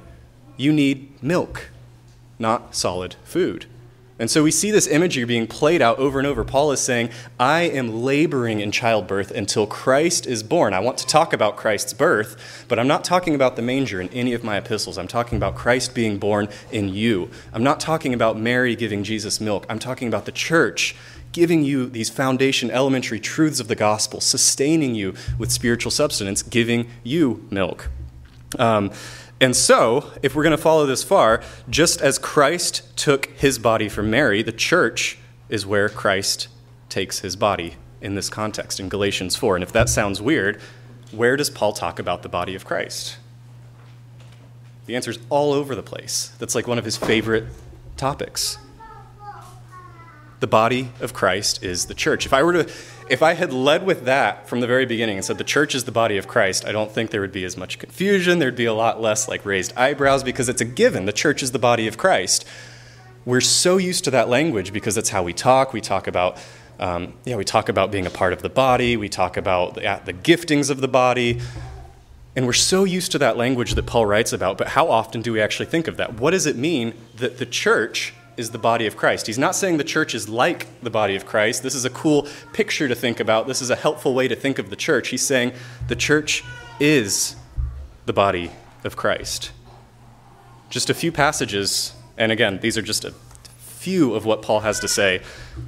You 0.56 0.72
need 0.72 1.22
milk, 1.22 1.72
not 2.40 2.74
solid 2.74 3.18
food. 3.26 3.66
And 4.20 4.30
so 4.30 4.44
we 4.44 4.52
see 4.52 4.70
this 4.70 4.88
imagery 4.88 5.24
being 5.24 5.48
played 5.48 5.82
out 5.82 5.98
over 5.98 6.20
and 6.20 6.28
over. 6.28 6.44
Paul 6.44 6.72
is 6.72 6.80
saying, 6.80 7.10
I 7.40 7.62
am 7.62 8.04
laboring 8.04 8.60
in 8.60 8.72
childbirth 8.72 9.32
until 9.32 9.66
Christ 9.66 10.28
is 10.28 10.44
born. 10.44 10.74
I 10.74 10.80
want 10.80 11.00
to 11.00 11.08
talk 11.08 11.34
about 11.34 11.58
Christ's 11.58 11.94
birth, 11.94 12.66
but 12.68 12.78
I'm 12.78 12.88
not 12.88 13.04
talking 13.04 13.34
about 13.34 13.56
the 13.56 13.64
manger 13.64 14.00
in 14.00 14.10
any 14.10 14.34
of 14.34 14.44
my 14.44 14.58
epistles. 14.58 15.00
I'm 15.00 15.08
talking 15.08 15.36
about 15.36 15.56
Christ 15.56 15.96
being 15.96 16.20
born 16.20 16.48
in 16.72 16.90
you. 16.90 17.32
I'm 17.54 17.64
not 17.64 17.80
talking 17.80 18.14
about 18.14 18.38
Mary 18.38 18.76
giving 18.76 19.04
Jesus 19.04 19.42
milk. 19.42 19.66
I'm 19.68 19.80
talking 19.80 20.08
about 20.08 20.26
the 20.26 20.32
church 20.32 20.96
giving 21.32 21.64
you 21.64 21.90
these 21.90 22.10
foundation 22.10 22.70
elementary 22.70 23.20
truths 23.20 23.60
of 23.60 23.68
the 23.68 23.76
gospel, 23.76 24.22
sustaining 24.22 24.94
you 24.94 25.16
with 25.40 25.52
spiritual 25.52 25.90
substance, 25.90 26.44
giving 26.44 26.88
you 27.04 27.46
milk. 27.50 27.90
Um, 28.60 28.92
and 29.44 29.54
so, 29.54 30.10
if 30.22 30.36
we're 30.36 30.44
going 30.44 30.56
to 30.56 30.58
follow 30.58 30.86
this 30.86 31.04
far, 31.04 31.44
just 31.70 32.02
as 32.02 32.18
Christ 32.18 32.96
took 32.96 33.26
his 33.32 33.60
body 33.60 33.90
from 33.90 34.10
Mary, 34.10 34.42
the 34.42 34.54
church 34.54 35.18
is 35.50 35.66
where 35.66 35.90
Christ 35.90 36.48
takes 36.88 37.20
his 37.20 37.36
body 37.36 37.76
in 38.00 38.16
this 38.16 38.30
context 38.30 38.80
in 38.80 38.88
Galatians 38.88 39.36
4. 39.36 39.58
And 39.58 39.64
if 39.64 39.74
that 39.74 39.90
sounds 39.90 40.22
weird, 40.22 40.62
where 41.12 41.36
does 41.36 41.50
Paul 41.50 41.74
talk 41.74 42.00
about 42.00 42.24
the 42.24 42.30
body 42.30 42.56
of 42.56 42.64
Christ? 42.64 43.18
The 44.86 44.96
answer 44.96 45.12
is 45.12 45.20
all 45.30 45.52
over 45.52 45.76
the 45.76 45.84
place. 45.84 46.32
That's 46.40 46.56
like 46.56 46.66
one 46.66 46.78
of 46.78 46.86
his 46.86 46.96
favorite 46.96 47.44
topics 47.98 48.58
the 50.44 50.48
body 50.48 50.90
of 51.00 51.14
Christ 51.14 51.64
is 51.64 51.86
the 51.86 51.94
church. 51.94 52.26
If 52.26 52.34
I 52.34 52.44
were 52.44 52.52
to 52.52 52.70
if 53.10 53.22
I 53.22 53.34
had 53.34 53.52
led 53.52 53.86
with 53.86 54.06
that 54.06 54.48
from 54.48 54.62
the 54.62 54.68
very 54.68 54.86
beginning 54.86 55.18
and 55.18 55.26
said 55.26 55.38
the 55.38 55.44
church 55.44 55.76
is 55.76 55.84
the 55.84 55.92
body 55.92 56.18
of 56.18 56.28
Christ, 56.28 56.66
I 56.66 56.72
don't 56.72 56.92
think 56.92 57.12
there 57.12 57.22
would 57.22 57.32
be 57.32 57.44
as 57.44 57.58
much 57.58 57.80
confusion. 57.80 58.40
There'd 58.40 58.56
be 58.56 58.66
a 58.66 58.74
lot 58.74 59.02
less 59.02 59.28
like 59.28 59.46
raised 59.46 59.76
eyebrows 59.78 60.24
because 60.24 60.50
it's 60.50 60.62
a 60.62 60.66
given. 60.66 61.06
The 61.06 61.14
church 61.14 61.44
is 61.44 61.52
the 61.52 61.60
body 61.60 61.88
of 61.88 61.98
Christ. 61.98 62.46
We're 63.26 63.42
so 63.42 63.78
used 63.78 64.04
to 64.06 64.12
that 64.12 64.30
language 64.30 64.74
because 64.74 64.96
that's 64.96 65.10
how 65.10 65.24
we 65.24 65.34
talk. 65.34 65.74
We 65.74 65.82
talk 65.82 66.08
about 66.08 66.38
um, 66.80 67.14
yeah, 67.24 67.36
we 67.36 67.46
talk 67.46 67.70
about 67.70 67.92
being 67.92 68.06
a 68.06 68.10
part 68.10 68.34
of 68.34 68.42
the 68.42 68.50
body. 68.50 68.98
We 68.98 69.08
talk 69.08 69.38
about 69.38 69.76
the, 69.76 70.02
the 70.06 70.14
giftings 70.14 70.70
of 70.70 70.82
the 70.82 70.88
body. 70.88 71.40
And 72.36 72.46
we're 72.48 72.54
so 72.54 72.84
used 72.84 73.12
to 73.12 73.20
that 73.20 73.38
language 73.38 73.76
that 73.76 73.86
Paul 73.86 74.08
writes 74.08 74.34
about, 74.34 74.58
but 74.58 74.68
how 74.70 74.90
often 74.90 75.22
do 75.22 75.32
we 75.32 75.40
actually 75.40 75.68
think 75.68 75.88
of 75.88 75.98
that? 75.98 76.16
What 76.16 76.32
does 76.32 76.48
it 76.48 76.56
mean 76.56 76.96
that 77.18 77.38
the 77.38 77.46
church 77.46 78.14
is 78.38 78.52
the 78.52 78.58
body 78.58 78.88
of 78.88 78.98
Christ. 78.98 79.28
He's 79.28 79.38
not 79.38 79.56
saying 79.56 79.78
the 79.78 79.84
church 79.84 80.16
is 80.16 80.28
like 80.28 80.68
the 80.82 80.90
body 80.90 81.16
of 81.16 81.26
Christ. 81.26 81.64
This 81.64 81.76
is 81.76 81.86
a 81.86 81.90
cool 81.90 82.28
picture 82.52 82.88
to 82.88 82.96
think 82.96 83.20
about. 83.20 83.48
This 83.48 83.62
is 83.62 83.70
a 83.70 83.76
helpful 83.76 84.14
way 84.14 84.28
to 84.28 84.36
think 84.36 84.60
of 84.60 84.70
the 84.70 84.76
church. 84.76 85.10
He's 85.10 85.22
saying 85.22 85.54
the 85.88 85.96
church 85.96 86.44
is 86.80 87.36
the 88.06 88.14
body 88.14 88.52
of 88.84 88.96
Christ. 88.96 89.52
Just 90.70 90.90
a 90.90 90.94
few 90.94 91.12
passages, 91.12 91.94
and 92.18 92.32
again, 92.32 92.60
these 92.62 92.78
are 92.78 92.82
just 92.82 93.06
a 93.06 93.14
few 93.58 94.14
of 94.16 94.26
what 94.26 94.42
Paul 94.42 94.62
has 94.62 94.80
to 94.80 94.88
say. 94.88 95.22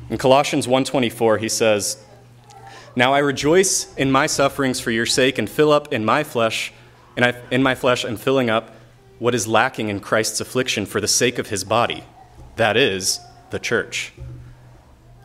In 0.09 0.17
Colossians 0.17 0.67
1:24, 0.67 1.37
he 1.37 1.49
says, 1.49 1.97
"Now 2.95 3.13
I 3.13 3.19
rejoice 3.19 3.93
in 3.95 4.11
my 4.11 4.25
sufferings 4.25 4.79
for 4.79 4.91
your 4.91 5.05
sake 5.05 5.37
and 5.37 5.49
fill 5.49 5.71
up 5.71 5.93
in 5.93 6.03
my 6.03 6.23
flesh, 6.23 6.73
and 7.15 7.25
I, 7.25 7.35
in 7.51 7.61
my 7.61 7.75
flesh 7.75 8.03
I'm 8.03 8.17
filling 8.17 8.49
up 8.49 8.73
what 9.19 9.35
is 9.35 9.47
lacking 9.47 9.89
in 9.89 9.99
Christ's 9.99 10.41
affliction 10.41 10.85
for 10.85 10.99
the 10.99 11.07
sake 11.07 11.37
of 11.37 11.49
his 11.49 11.63
body, 11.63 12.03
that 12.55 12.77
is 12.77 13.19
the 13.49 13.59
church." 13.59 14.13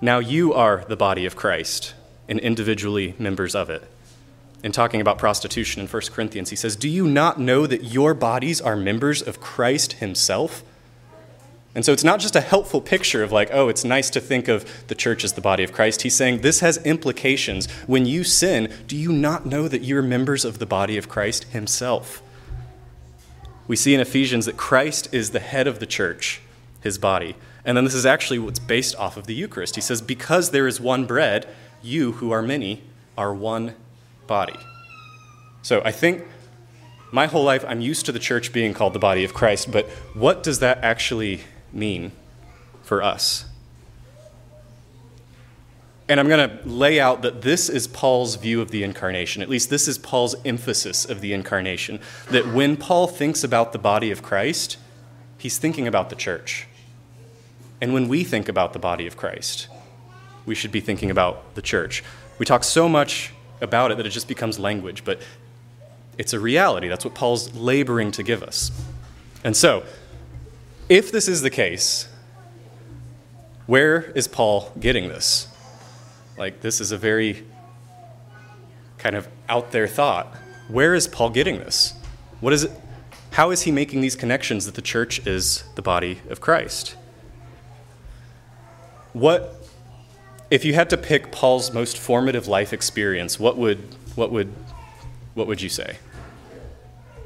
Now 0.01 0.19
you 0.19 0.55
are 0.55 0.85
the 0.89 0.97
body 0.97 1.27
of 1.27 1.37
Christ 1.37 1.95
and 2.29 2.39
individually 2.39 3.15
members 3.19 3.55
of 3.55 3.69
it. 3.69 3.85
In 4.63 4.73
talking 4.73 5.01
about 5.01 5.19
prostitution 5.19 5.81
in 5.81 5.89
1 5.89 6.13
Corinthians, 6.13 6.51
he 6.51 6.57
says, 6.57 6.77
Do 6.77 6.89
you 6.89 7.07
not 7.07 7.41
know 7.41 7.67
that 7.67 7.85
your 7.85 8.15
bodies 8.15 8.61
are 8.61 8.77
members 8.77 9.23
of 9.23 9.41
Christ 9.41 9.95
himself? 9.95 10.63
And 11.75 11.85
so 11.85 11.93
it's 11.93 12.05
not 12.05 12.19
just 12.19 12.35
a 12.35 12.41
helpful 12.41 12.81
picture 12.81 13.23
of 13.23 13.31
like, 13.31 13.49
oh, 13.53 13.69
it's 13.69 13.85
nice 13.85 14.11
to 14.11 14.21
think 14.21 14.49
of 14.49 14.87
the 14.89 14.95
church 14.95 15.23
as 15.23 15.35
the 15.35 15.41
body 15.41 15.63
of 15.63 15.73
Christ. 15.73 16.03
He's 16.03 16.17
saying 16.17 16.41
this 16.41 16.61
has 16.61 16.79
implications. 16.79 17.71
When 17.87 18.07
you 18.07 18.25
sin, 18.25 18.73
do 18.87 18.97
you 18.97 19.13
not 19.13 19.47
know 19.47 19.69
that 19.69 19.83
you're 19.83 20.03
members 20.03 20.45
of 20.45 20.59
the 20.59 20.67
body 20.67 20.97
of 20.97 21.09
Christ 21.09 21.45
himself? 21.45 22.23
We 23.69 23.77
see 23.77 23.95
in 23.95 24.01
Ephesians 24.01 24.47
that 24.47 24.57
Christ 24.57 25.09
is 25.15 25.31
the 25.31 25.39
head 25.39 25.69
of 25.69 25.79
the 25.79 25.87
church, 25.87 26.41
his 26.81 26.99
body. 26.99 27.37
And 27.65 27.77
then 27.77 27.85
this 27.85 27.95
is 27.95 28.07
actually 28.07 28.39
what's 28.39 28.59
based 28.59 28.97
off 28.97 29.17
of 29.17 29.27
the 29.27 29.35
Eucharist. 29.35 29.75
He 29.75 29.81
says, 29.81 30.01
Because 30.01 30.51
there 30.51 30.67
is 30.67 30.81
one 30.81 31.05
bread, 31.05 31.47
you 31.83 32.13
who 32.13 32.31
are 32.31 32.43
many 32.43 32.83
are 33.17 33.35
one 33.35 33.75
body. 34.27 34.57
So 35.63 35.83
I 35.85 35.93
think 35.93 36.27
my 37.13 37.27
whole 37.27 37.45
life 37.45 37.65
I'm 37.67 37.81
used 37.81 38.07
to 38.07 38.13
the 38.13 38.19
church 38.19 38.53
being 38.53 38.73
called 38.73 38.93
the 38.93 38.99
body 38.99 39.25
of 39.25 39.35
Christ, 39.35 39.71
but 39.71 39.89
what 40.15 40.43
does 40.43 40.61
that 40.61 40.79
actually 40.83 41.43
mean 41.73 42.13
for 42.83 43.03
us? 43.03 43.45
And 46.09 46.19
I'm 46.19 46.29
going 46.29 46.51
to 46.51 46.69
lay 46.69 46.99
out 46.99 47.23
that 47.23 47.43
this 47.43 47.69
is 47.69 47.87
Paul's 47.87 48.35
view 48.35 48.61
of 48.61 48.73
the 48.73 48.83
incarnation. 48.83 49.43
At 49.43 49.49
least 49.49 49.71
this 49.71 49.87
is 49.87 49.97
Paul's 49.97 50.35
emphasis 50.45 51.05
of 51.05 51.21
the 51.21 51.33
incarnation. 51.33 52.01
That 52.31 52.53
when 52.53 52.77
Paul 52.77 53.07
thinks 53.07 53.45
about 53.45 53.73
the 53.73 53.79
body 53.79 54.11
of 54.11 54.21
Christ, 54.21 54.77
he's 55.39 55.59
thinking 55.59 55.87
about 55.87 56.11
the 56.11 56.17
church. 56.17 56.67
And 57.81 57.95
when 57.95 58.09
we 58.09 58.25
think 58.25 58.49
about 58.49 58.73
the 58.73 58.79
body 58.79 59.07
of 59.07 59.17
Christ, 59.17 59.69
we 60.47 60.55
should 60.55 60.73
be 60.73 60.81
thinking 60.81 61.11
about 61.11 61.55
the 61.55 61.63
church. 61.63 62.05
We 62.39 62.47
talk 62.47 62.65
so 62.65 62.89
much 62.89 63.33
about 63.61 63.91
it 63.91 63.97
that 63.97 64.07
it 64.07 64.11
just 64.11 64.29
becomes 64.29 64.59
language, 64.59 65.05
but 65.05 65.21
it's 66.19 66.33
a 66.33 66.41
reality. 66.41 66.89
That's 66.89 67.05
what 67.05 67.15
Paul's 67.15 67.55
laboring 67.55 68.11
to 68.13 68.23
give 68.23 68.43
us. 68.43 68.71
And 69.45 69.57
so, 69.57 69.85
if 70.89 71.13
this 71.13 71.29
is 71.29 71.43
the 71.43 71.51
case, 71.51 72.09
where 73.67 74.11
is 74.15 74.29
Paul 74.29 74.73
getting 74.79 75.09
this? 75.09 75.49
Like, 76.37 76.61
this 76.61 76.81
is 76.81 76.93
a 76.93 76.99
very 76.99 77.47
kind 78.99 79.15
of 79.15 79.29
out 79.49 79.71
there 79.71 79.87
thought. 79.87 80.35
Where 80.69 80.95
is 80.95 81.09
Paul 81.09 81.31
getting 81.31 81.59
this? 81.59 81.95
What 82.41 82.53
is 82.53 82.65
it? 82.65 82.73
How 83.31 83.51
is 83.51 83.63
he 83.63 83.71
making 83.71 84.01
these 84.01 84.17
connections 84.17 84.67
that 84.67 84.75
the 84.75 84.83
church 84.83 85.27
is 85.27 85.63
the 85.77 85.83
body 85.83 86.21
of 86.29 86.41
Christ? 86.41 86.97
What, 89.13 89.57
if 90.51 90.65
you 90.65 90.75
had 90.75 90.91
to 90.91 90.97
pick 90.97 91.33
Paul's 91.33 91.73
most 91.73 91.99
formative 91.99 92.47
life 92.47 92.73
experience, 92.73 93.39
what 93.41 93.57
would, 93.57 93.79
what 94.15 94.31
would, 94.31 94.53
what 95.35 95.47
would 95.47 95.61
you 95.61 95.69
say? 95.69 95.99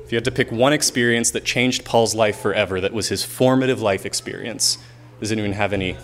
If 0.05 0.13
you 0.13 0.17
had 0.17 0.25
to 0.25 0.31
pick 0.31 0.53
one 0.53 0.73
experience 0.73 1.31
that 1.31 1.45
changed 1.45 1.85
Paul's 1.85 2.15
life 2.15 2.39
forever, 2.39 2.81
that 2.81 2.93
was 2.93 3.09
his 3.09 3.25
formative 3.25 3.81
life 3.81 4.05
experience, 4.05 4.79
does 5.21 5.33
anyone 5.33 5.53
have 5.53 5.73
any? 5.73 5.97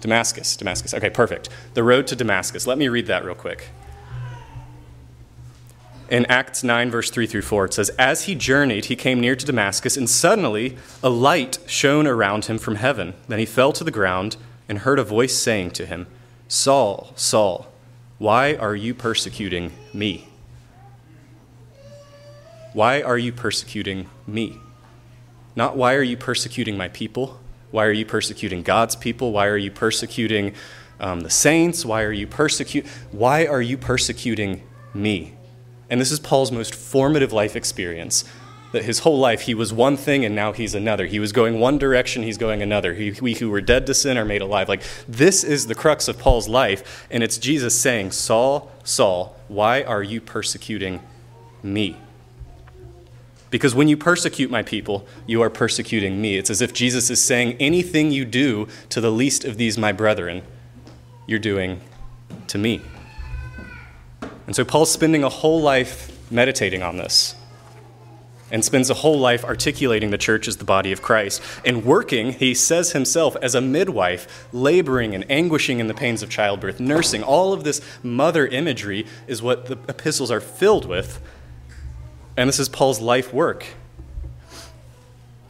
Damascus, 0.00 0.56
Damascus. 0.56 0.94
Okay, 0.94 1.10
perfect. 1.10 1.48
The 1.74 1.82
road 1.82 2.06
to 2.08 2.16
Damascus. 2.16 2.66
Let 2.66 2.78
me 2.78 2.88
read 2.88 3.06
that 3.06 3.24
real 3.24 3.34
quick. 3.34 3.68
In 6.08 6.24
Acts 6.26 6.64
9, 6.64 6.90
verse 6.90 7.10
3 7.10 7.26
through 7.26 7.42
4, 7.42 7.66
it 7.66 7.74
says, 7.74 7.90
As 7.90 8.24
he 8.24 8.34
journeyed, 8.34 8.86
he 8.86 8.96
came 8.96 9.20
near 9.20 9.36
to 9.36 9.44
Damascus, 9.44 9.96
and 9.96 10.08
suddenly 10.08 10.78
a 11.02 11.10
light 11.10 11.58
shone 11.66 12.06
around 12.06 12.46
him 12.46 12.56
from 12.58 12.76
heaven. 12.76 13.14
Then 13.28 13.38
he 13.38 13.44
fell 13.44 13.72
to 13.74 13.84
the 13.84 13.90
ground 13.90 14.36
and 14.68 14.78
heard 14.80 14.98
a 14.98 15.04
voice 15.04 15.36
saying 15.36 15.70
to 15.72 15.86
him, 15.86 16.06
Saul, 16.46 17.12
Saul, 17.16 17.66
why 18.18 18.54
are 18.54 18.74
you 18.74 18.94
persecuting 18.94 19.72
me? 19.92 20.28
Why 22.72 23.00
are 23.02 23.18
you 23.18 23.32
persecuting 23.32 24.08
me? 24.26 24.58
Not 25.56 25.76
why 25.76 25.94
are 25.94 26.02
you 26.02 26.16
persecuting 26.16 26.76
my 26.76 26.88
people? 26.88 27.40
Why 27.70 27.84
are 27.86 27.92
you 27.92 28.06
persecuting 28.06 28.62
God's 28.62 28.96
people? 28.96 29.32
Why 29.32 29.46
are 29.46 29.56
you 29.56 29.70
persecuting 29.70 30.54
um, 31.00 31.20
the 31.20 31.30
saints? 31.30 31.84
Why 31.84 32.02
are 32.02 32.12
you 32.12 32.26
persecute? 32.26 32.86
Why 33.10 33.46
are 33.46 33.62
you 33.62 33.76
persecuting 33.76 34.62
me? 34.94 35.34
And 35.90 36.00
this 36.00 36.12
is 36.12 36.20
Paul's 36.20 36.52
most 36.52 36.74
formative 36.74 37.32
life 37.32 37.56
experience. 37.56 38.24
That 38.72 38.84
his 38.84 39.00
whole 39.00 39.18
life 39.18 39.42
he 39.42 39.54
was 39.54 39.72
one 39.72 39.96
thing 39.96 40.24
and 40.24 40.34
now 40.34 40.52
he's 40.52 40.74
another. 40.74 41.06
He 41.06 41.18
was 41.18 41.32
going 41.32 41.58
one 41.58 41.78
direction, 41.78 42.22
he's 42.22 42.36
going 42.36 42.60
another. 42.60 42.94
He, 42.94 43.12
we 43.12 43.34
who 43.34 43.48
were 43.48 43.62
dead 43.62 43.86
to 43.86 43.94
sin 43.94 44.18
are 44.18 44.24
made 44.24 44.42
alive. 44.42 44.68
Like 44.68 44.82
this 45.06 45.42
is 45.42 45.66
the 45.66 45.74
crux 45.74 46.06
of 46.08 46.18
Paul's 46.18 46.48
life, 46.48 47.06
and 47.10 47.22
it's 47.22 47.38
Jesus 47.38 47.78
saying, 47.78 48.12
Saul, 48.12 48.70
Saul, 48.84 49.36
why 49.48 49.82
are 49.82 50.02
you 50.02 50.20
persecuting 50.20 51.00
me? 51.62 51.96
Because 53.50 53.74
when 53.74 53.88
you 53.88 53.96
persecute 53.96 54.50
my 54.50 54.62
people, 54.62 55.06
you 55.26 55.40
are 55.42 55.50
persecuting 55.50 56.20
me. 56.20 56.36
It's 56.36 56.50
as 56.50 56.60
if 56.60 56.72
Jesus 56.74 57.08
is 57.08 57.22
saying, 57.22 57.56
anything 57.58 58.10
you 58.10 58.24
do 58.24 58.68
to 58.90 59.00
the 59.00 59.10
least 59.10 59.44
of 59.44 59.56
these, 59.56 59.78
my 59.78 59.92
brethren, 59.92 60.42
you're 61.26 61.38
doing 61.38 61.80
to 62.48 62.58
me. 62.58 62.82
And 64.46 64.54
so 64.54 64.64
Paul's 64.64 64.90
spending 64.90 65.24
a 65.24 65.28
whole 65.28 65.60
life 65.60 66.12
meditating 66.30 66.82
on 66.82 66.96
this 66.98 67.34
and 68.50 68.64
spends 68.64 68.90
a 68.90 68.94
whole 68.94 69.18
life 69.18 69.44
articulating 69.44 70.10
the 70.10 70.18
church 70.18 70.48
as 70.48 70.56
the 70.56 70.64
body 70.64 70.92
of 70.92 71.02
Christ 71.02 71.42
and 71.64 71.84
working, 71.84 72.32
he 72.32 72.54
says 72.54 72.92
himself, 72.92 73.36
as 73.42 73.54
a 73.54 73.60
midwife, 73.60 74.48
laboring 74.52 75.14
and 75.14 75.30
anguishing 75.30 75.80
in 75.80 75.86
the 75.86 75.94
pains 75.94 76.22
of 76.22 76.30
childbirth, 76.30 76.80
nursing. 76.80 77.22
All 77.22 77.52
of 77.52 77.64
this 77.64 77.80
mother 78.02 78.46
imagery 78.46 79.06
is 79.26 79.42
what 79.42 79.66
the 79.66 79.78
epistles 79.88 80.30
are 80.30 80.40
filled 80.40 80.86
with 80.86 81.20
and 82.38 82.46
this 82.46 82.60
is 82.60 82.68
Paul's 82.68 83.00
life 83.00 83.34
work. 83.34 83.66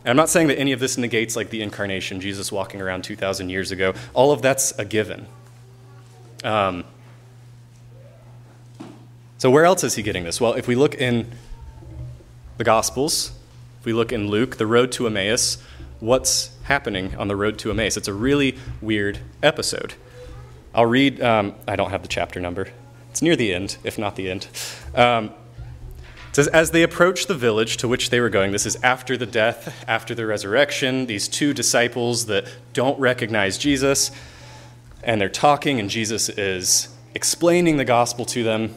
And 0.04 0.11
I'm 0.11 0.16
not 0.16 0.30
saying 0.30 0.46
that 0.46 0.58
any 0.58 0.72
of 0.72 0.80
this 0.80 0.96
negates 0.96 1.37
like 1.37 1.50
the 1.50 1.61
incarnation, 1.61 2.18
Jesus 2.18 2.50
walking 2.50 2.80
around 2.80 3.04
2,000 3.04 3.50
years 3.50 3.70
ago. 3.70 3.92
All 4.14 4.32
of 4.32 4.40
that's 4.40 4.72
a 4.78 4.87
given. 4.87 5.26
Um, 6.42 6.84
so, 9.37 9.50
where 9.50 9.66
else 9.66 9.84
is 9.84 9.96
he 9.96 10.02
getting 10.02 10.24
this? 10.24 10.40
Well, 10.40 10.54
if 10.54 10.66
we 10.66 10.76
look 10.76 10.94
in 10.94 11.30
the 12.59 12.64
Gospels, 12.64 13.31
if 13.79 13.87
we 13.87 13.92
look 13.92 14.12
in 14.12 14.27
Luke, 14.27 14.57
the 14.57 14.66
road 14.66 14.90
to 14.92 15.07
Emmaus, 15.07 15.59
what's 16.01 16.51
happening 16.64 17.14
on 17.16 17.29
the 17.29 17.37
road 17.37 17.57
to 17.61 17.71
Emmaus? 17.71 17.97
It's 17.97 18.09
a 18.09 18.12
really 18.12 18.59
weird 18.83 19.21
episode. 19.44 19.94
I'll 20.75 20.87
read, 20.87 21.23
um, 21.23 21.55
I 21.68 21.77
don't 21.77 21.90
have 21.90 22.03
the 22.03 22.09
chapter 22.09 22.40
number. 22.40 22.68
It's 23.11 23.23
near 23.23 23.37
the 23.37 23.55
end, 23.55 23.79
if 23.85 23.97
not 23.97 24.16
the 24.16 24.29
end. 24.29 24.49
Um, 24.94 25.27
it 26.29 26.35
says, 26.35 26.49
As 26.49 26.73
they 26.73 26.83
approached 26.83 27.29
the 27.29 27.35
village 27.35 27.77
to 27.79 27.87
which 27.87 28.11
they 28.11 28.18
were 28.18 28.29
going, 28.29 28.51
this 28.51 28.66
is 28.66 28.77
after 28.83 29.16
the 29.16 29.27
death, 29.27 29.85
after 29.87 30.12
the 30.12 30.27
resurrection, 30.27 31.07
these 31.07 31.29
two 31.29 31.55
disciples 31.55 32.27
that 32.27 32.44
don't 32.73 32.99
recognize 32.99 33.57
Jesus, 33.57 34.11
and 35.05 35.21
they're 35.21 35.29
talking, 35.29 35.79
and 35.79 35.88
Jesus 35.88 36.29
is 36.29 36.88
explaining 37.14 37.77
the 37.77 37.85
gospel 37.85 38.25
to 38.27 38.42
them. 38.42 38.75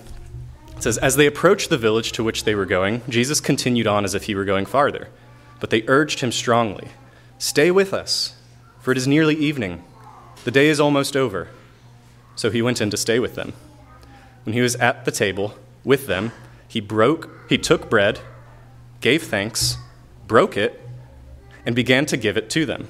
It 0.82 0.86
says, 0.86 0.98
As 0.98 1.16
they 1.16 1.28
approached 1.28 1.70
the 1.70 1.78
village 1.78 2.12
to 2.14 2.24
which 2.24 2.44
they 2.44 2.56
were 2.56 2.66
going, 2.66 3.04
Jesus 3.08 3.40
continued 3.40 3.86
on 3.86 4.04
as 4.04 4.16
if 4.16 4.24
he 4.24 4.34
were 4.34 4.46
going 4.46 4.66
farther. 4.66 5.10
But 5.60 5.70
they 5.70 5.84
urged 5.86 6.22
him 6.22 6.32
strongly, 6.32 6.88
Stay 7.38 7.70
with 7.70 7.94
us, 7.94 8.34
for 8.80 8.92
it 8.92 8.98
is 8.98 9.08
nearly 9.08 9.36
evening. 9.36 9.84
The 10.44 10.50
day 10.50 10.70
is 10.70 10.80
almost 10.80 11.16
over. 11.16 11.50
So 12.36 12.50
he 12.50 12.64
went 12.64 12.82
in 12.82 12.90
to 12.90 12.98
stay 12.98 13.20
with 13.20 13.36
them. 13.36 13.54
When 14.44 14.54
he 14.54 14.62
was 14.62 14.76
at 14.78 15.06
the 15.06 15.12
table 15.12 15.54
with 15.84 16.08
them, 16.08 16.32
he 16.68 16.80
broke, 16.80 17.30
he 17.48 17.60
took 17.60 17.88
bread, 17.88 18.20
gave 19.02 19.22
thanks, 19.22 19.78
broke 20.26 20.58
it, 20.58 20.82
and 21.64 21.76
began 21.76 22.08
to 22.08 22.18
give 22.18 22.38
it 22.38 22.50
to 22.50 22.66
them. 22.66 22.88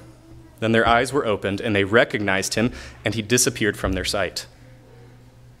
Then 0.60 0.72
their 0.72 0.88
eyes 0.88 1.12
were 1.12 1.26
opened, 1.26 1.60
and 1.60 1.76
they 1.76 1.84
recognized 1.84 2.54
him, 2.54 2.72
and 3.04 3.14
he 3.14 3.20
disappeared 3.20 3.76
from 3.76 3.92
their 3.92 4.06
sight. 4.06 4.46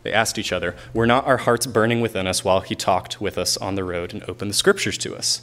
They 0.02 0.12
asked 0.12 0.38
each 0.38 0.52
other, 0.52 0.74
Were 0.92 1.06
not 1.06 1.26
our 1.26 1.38
hearts 1.38 1.66
burning 1.66 2.00
within 2.00 2.26
us 2.26 2.44
while 2.44 2.60
he 2.60 2.74
talked 2.74 3.20
with 3.20 3.38
us 3.38 3.56
on 3.56 3.74
the 3.74 3.84
road 3.84 4.12
and 4.12 4.22
opened 4.28 4.50
the 4.50 4.54
scriptures 4.54 4.98
to 4.98 5.14
us? 5.14 5.42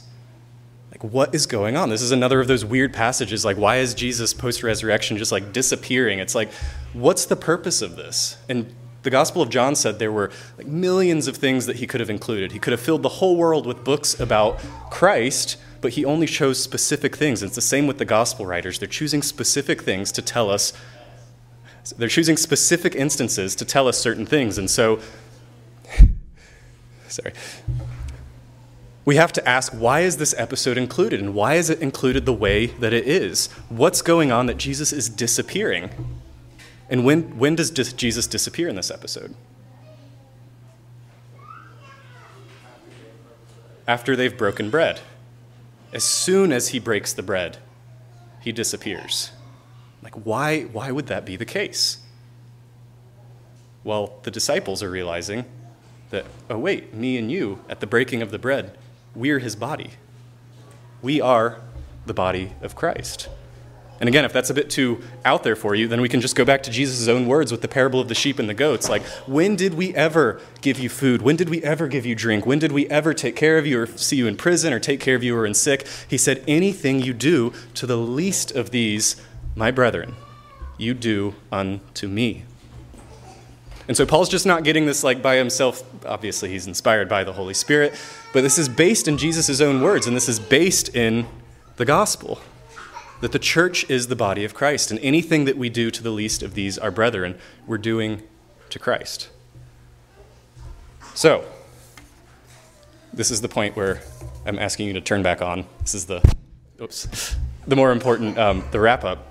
Like, 0.90 1.04
what 1.04 1.34
is 1.34 1.46
going 1.46 1.76
on? 1.76 1.88
This 1.88 2.02
is 2.02 2.10
another 2.10 2.40
of 2.40 2.48
those 2.48 2.64
weird 2.64 2.92
passages. 2.92 3.44
Like, 3.44 3.56
why 3.56 3.76
is 3.76 3.94
Jesus 3.94 4.34
post 4.34 4.62
resurrection 4.62 5.16
just 5.16 5.32
like 5.32 5.52
disappearing? 5.52 6.18
It's 6.18 6.34
like, 6.34 6.52
what's 6.92 7.24
the 7.26 7.36
purpose 7.36 7.80
of 7.80 7.96
this? 7.96 8.36
And 8.48 8.74
The 9.02 9.10
Gospel 9.10 9.40
of 9.40 9.48
John 9.48 9.74
said 9.76 9.98
there 9.98 10.12
were 10.12 10.30
like 10.58 10.66
millions 10.66 11.26
of 11.26 11.36
things 11.36 11.66
that 11.66 11.76
he 11.76 11.86
could 11.86 12.00
have 12.00 12.10
included. 12.10 12.52
He 12.52 12.58
could 12.58 12.72
have 12.72 12.80
filled 12.80 13.02
the 13.02 13.08
whole 13.08 13.36
world 13.36 13.66
with 13.66 13.82
books 13.82 14.18
about 14.20 14.60
Christ, 14.90 15.56
but 15.80 15.92
he 15.92 16.04
only 16.04 16.26
chose 16.26 16.62
specific 16.62 17.16
things. 17.16 17.40
And 17.40 17.48
it's 17.48 17.56
the 17.56 17.62
same 17.62 17.86
with 17.86 17.98
the 17.98 18.04
Gospel 18.04 18.44
writers. 18.44 18.78
They're 18.78 18.88
choosing 18.88 19.22
specific 19.22 19.82
things 19.82 20.12
to 20.12 20.22
tell 20.22 20.50
us, 20.50 20.74
they're 21.96 22.08
choosing 22.08 22.36
specific 22.36 22.94
instances 22.94 23.54
to 23.56 23.64
tell 23.64 23.88
us 23.88 23.98
certain 23.98 24.26
things. 24.26 24.58
And 24.58 24.70
so, 24.70 25.00
sorry. 27.08 27.32
We 29.04 29.16
have 29.16 29.32
to 29.32 29.48
ask 29.48 29.72
why 29.72 30.00
is 30.00 30.18
this 30.18 30.34
episode 30.36 30.76
included 30.76 31.20
and 31.20 31.34
why 31.34 31.54
is 31.54 31.70
it 31.70 31.80
included 31.80 32.26
the 32.26 32.32
way 32.32 32.66
that 32.66 32.92
it 32.92 33.08
is? 33.08 33.48
What's 33.68 34.02
going 34.02 34.30
on 34.30 34.46
that 34.46 34.56
Jesus 34.56 34.92
is 34.92 35.08
disappearing? 35.08 35.90
And 36.88 37.04
when, 37.04 37.38
when 37.38 37.56
does 37.56 37.70
dis- 37.70 37.92
Jesus 37.92 38.26
disappear 38.26 38.68
in 38.68 38.76
this 38.76 38.90
episode? 38.90 39.34
After 43.86 44.14
they've 44.14 44.36
broken 44.36 44.70
bread. 44.70 45.00
As 45.92 46.04
soon 46.04 46.52
as 46.52 46.68
he 46.68 46.78
breaks 46.78 47.12
the 47.12 47.22
bread, 47.22 47.58
he 48.40 48.52
disappears. 48.52 49.32
Like, 50.02 50.14
why, 50.14 50.62
why 50.62 50.90
would 50.90 51.06
that 51.08 51.24
be 51.24 51.36
the 51.36 51.44
case? 51.44 51.98
Well, 53.84 54.18
the 54.22 54.30
disciples 54.30 54.82
are 54.82 54.90
realizing 54.90 55.44
that, 56.10 56.26
oh, 56.48 56.58
wait, 56.58 56.94
me 56.94 57.16
and 57.16 57.30
you, 57.30 57.64
at 57.68 57.80
the 57.80 57.86
breaking 57.86 58.22
of 58.22 58.30
the 58.30 58.38
bread, 58.38 58.76
we're 59.14 59.38
his 59.38 59.56
body. 59.56 59.90
We 61.02 61.20
are 61.20 61.60
the 62.06 62.14
body 62.14 62.52
of 62.62 62.74
Christ. 62.74 63.28
And 64.00 64.08
again, 64.08 64.24
if 64.24 64.32
that's 64.32 64.48
a 64.48 64.54
bit 64.54 64.70
too 64.70 65.02
out 65.26 65.42
there 65.42 65.54
for 65.54 65.74
you, 65.74 65.86
then 65.86 66.00
we 66.00 66.08
can 66.08 66.22
just 66.22 66.34
go 66.34 66.44
back 66.44 66.62
to 66.62 66.70
Jesus' 66.70 67.06
own 67.06 67.26
words 67.26 67.52
with 67.52 67.60
the 67.60 67.68
parable 67.68 68.00
of 68.00 68.08
the 68.08 68.14
sheep 68.14 68.38
and 68.38 68.48
the 68.48 68.54
goats. 68.54 68.88
Like, 68.88 69.02
when 69.26 69.56
did 69.56 69.74
we 69.74 69.94
ever 69.94 70.40
give 70.62 70.78
you 70.78 70.88
food? 70.88 71.20
When 71.20 71.36
did 71.36 71.50
we 71.50 71.62
ever 71.62 71.86
give 71.86 72.06
you 72.06 72.14
drink? 72.14 72.46
When 72.46 72.58
did 72.58 72.72
we 72.72 72.88
ever 72.88 73.12
take 73.12 73.36
care 73.36 73.58
of 73.58 73.66
you 73.66 73.82
or 73.82 73.86
see 73.86 74.16
you 74.16 74.26
in 74.26 74.38
prison 74.38 74.72
or 74.72 74.80
take 74.80 75.00
care 75.00 75.16
of 75.16 75.22
you 75.22 75.36
or 75.36 75.44
in 75.44 75.52
sick? 75.52 75.86
He 76.08 76.16
said, 76.16 76.42
Anything 76.48 77.02
you 77.02 77.12
do 77.12 77.52
to 77.74 77.86
the 77.86 77.98
least 77.98 78.52
of 78.52 78.70
these, 78.70 79.20
my 79.60 79.70
brethren, 79.70 80.16
you 80.78 80.94
do 80.94 81.34
unto 81.52 82.08
me. 82.08 82.44
And 83.86 83.96
so 83.96 84.06
Paul's 84.06 84.30
just 84.30 84.46
not 84.46 84.64
getting 84.64 84.86
this 84.86 85.04
like 85.04 85.20
by 85.20 85.36
himself. 85.36 85.82
Obviously, 86.06 86.48
he's 86.48 86.66
inspired 86.66 87.10
by 87.10 87.24
the 87.24 87.34
Holy 87.34 87.52
Spirit, 87.52 87.92
but 88.32 88.40
this 88.40 88.58
is 88.58 88.70
based 88.70 89.06
in 89.06 89.18
Jesus' 89.18 89.60
own 89.60 89.82
words, 89.82 90.06
and 90.06 90.16
this 90.16 90.30
is 90.30 90.40
based 90.40 90.96
in 90.96 91.26
the 91.76 91.84
gospel 91.84 92.40
that 93.20 93.32
the 93.32 93.38
church 93.38 93.88
is 93.90 94.06
the 94.06 94.16
body 94.16 94.46
of 94.46 94.54
Christ, 94.54 94.90
and 94.90 94.98
anything 95.00 95.44
that 95.44 95.58
we 95.58 95.68
do 95.68 95.90
to 95.90 96.02
the 96.02 96.10
least 96.10 96.42
of 96.42 96.54
these, 96.54 96.78
our 96.78 96.90
brethren, 96.90 97.38
we're 97.66 97.76
doing 97.76 98.22
to 98.70 98.78
Christ. 98.78 99.28
So, 101.14 101.44
this 103.12 103.30
is 103.30 103.42
the 103.42 103.48
point 103.48 103.76
where 103.76 104.00
I'm 104.46 104.58
asking 104.58 104.86
you 104.86 104.94
to 104.94 105.02
turn 105.02 105.22
back 105.22 105.42
on. 105.42 105.66
This 105.80 105.94
is 105.94 106.06
the, 106.06 106.22
oops, 106.80 107.36
the 107.66 107.76
more 107.76 107.92
important, 107.92 108.38
um, 108.38 108.64
the 108.70 108.80
wrap 108.80 109.04
up 109.04 109.26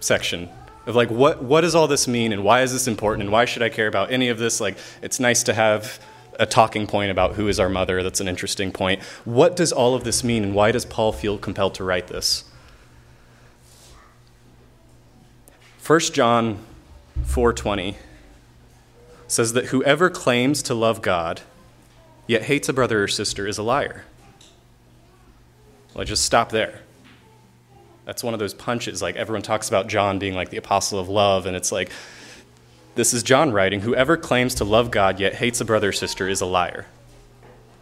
section 0.00 0.48
of 0.86 0.96
like, 0.96 1.10
what, 1.10 1.42
what 1.42 1.60
does 1.60 1.74
all 1.74 1.86
this 1.86 2.08
mean, 2.08 2.32
and 2.32 2.42
why 2.42 2.62
is 2.62 2.72
this 2.72 2.88
important, 2.88 3.22
and 3.22 3.32
why 3.32 3.44
should 3.44 3.62
I 3.62 3.68
care 3.68 3.86
about 3.86 4.10
any 4.10 4.28
of 4.28 4.38
this? 4.38 4.60
Like, 4.60 4.76
it's 5.02 5.20
nice 5.20 5.42
to 5.44 5.54
have 5.54 6.00
a 6.38 6.46
talking 6.46 6.86
point 6.86 7.10
about 7.10 7.34
who 7.34 7.48
is 7.48 7.60
our 7.60 7.68
mother. 7.68 8.02
That's 8.02 8.20
an 8.20 8.28
interesting 8.28 8.72
point. 8.72 9.02
What 9.24 9.56
does 9.56 9.72
all 9.72 9.94
of 9.94 10.04
this 10.04 10.24
mean, 10.24 10.42
and 10.42 10.54
why 10.54 10.72
does 10.72 10.84
Paul 10.84 11.12
feel 11.12 11.38
compelled 11.38 11.74
to 11.74 11.84
write 11.84 12.06
this? 12.06 12.44
1 15.86 16.00
John 16.12 16.58
4:20 17.24 17.96
says 19.26 19.52
that 19.52 19.66
whoever 19.66 20.08
claims 20.08 20.62
to 20.62 20.74
love 20.74 21.02
God 21.02 21.42
yet 22.26 22.44
hates 22.44 22.68
a 22.68 22.72
brother 22.72 23.02
or 23.02 23.08
sister 23.08 23.46
is 23.46 23.58
a 23.58 23.62
liar. 23.62 24.04
Well, 25.94 26.02
I 26.02 26.04
just 26.04 26.24
stop 26.24 26.50
there. 26.50 26.80
That's 28.04 28.24
one 28.24 28.34
of 28.34 28.40
those 28.40 28.54
punches 28.54 29.02
like 29.02 29.16
everyone 29.16 29.42
talks 29.42 29.68
about 29.68 29.88
John 29.88 30.18
being 30.18 30.34
like 30.34 30.50
the 30.50 30.56
apostle 30.56 30.98
of 30.98 31.08
love 31.08 31.46
and 31.46 31.56
it's 31.56 31.70
like 31.70 31.90
this 32.96 33.14
is 33.14 33.22
John 33.22 33.52
writing, 33.52 33.80
whoever 33.80 34.16
claims 34.16 34.54
to 34.56 34.64
love 34.64 34.90
God 34.90 35.20
yet 35.20 35.34
hates 35.34 35.60
a 35.60 35.64
brother 35.64 35.90
or 35.90 35.92
sister 35.92 36.28
is 36.28 36.40
a 36.40 36.46
liar. 36.46 36.86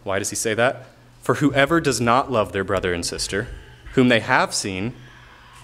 Why 0.03 0.19
does 0.19 0.29
he 0.29 0.35
say 0.35 0.53
that? 0.53 0.85
For 1.21 1.35
whoever 1.35 1.81
does 1.81 1.99
not 1.99 2.31
love 2.31 2.51
their 2.51 2.63
brother 2.63 2.93
and 2.93 3.05
sister, 3.05 3.47
whom 3.93 4.07
they 4.07 4.19
have 4.19 4.53
seen, 4.53 4.93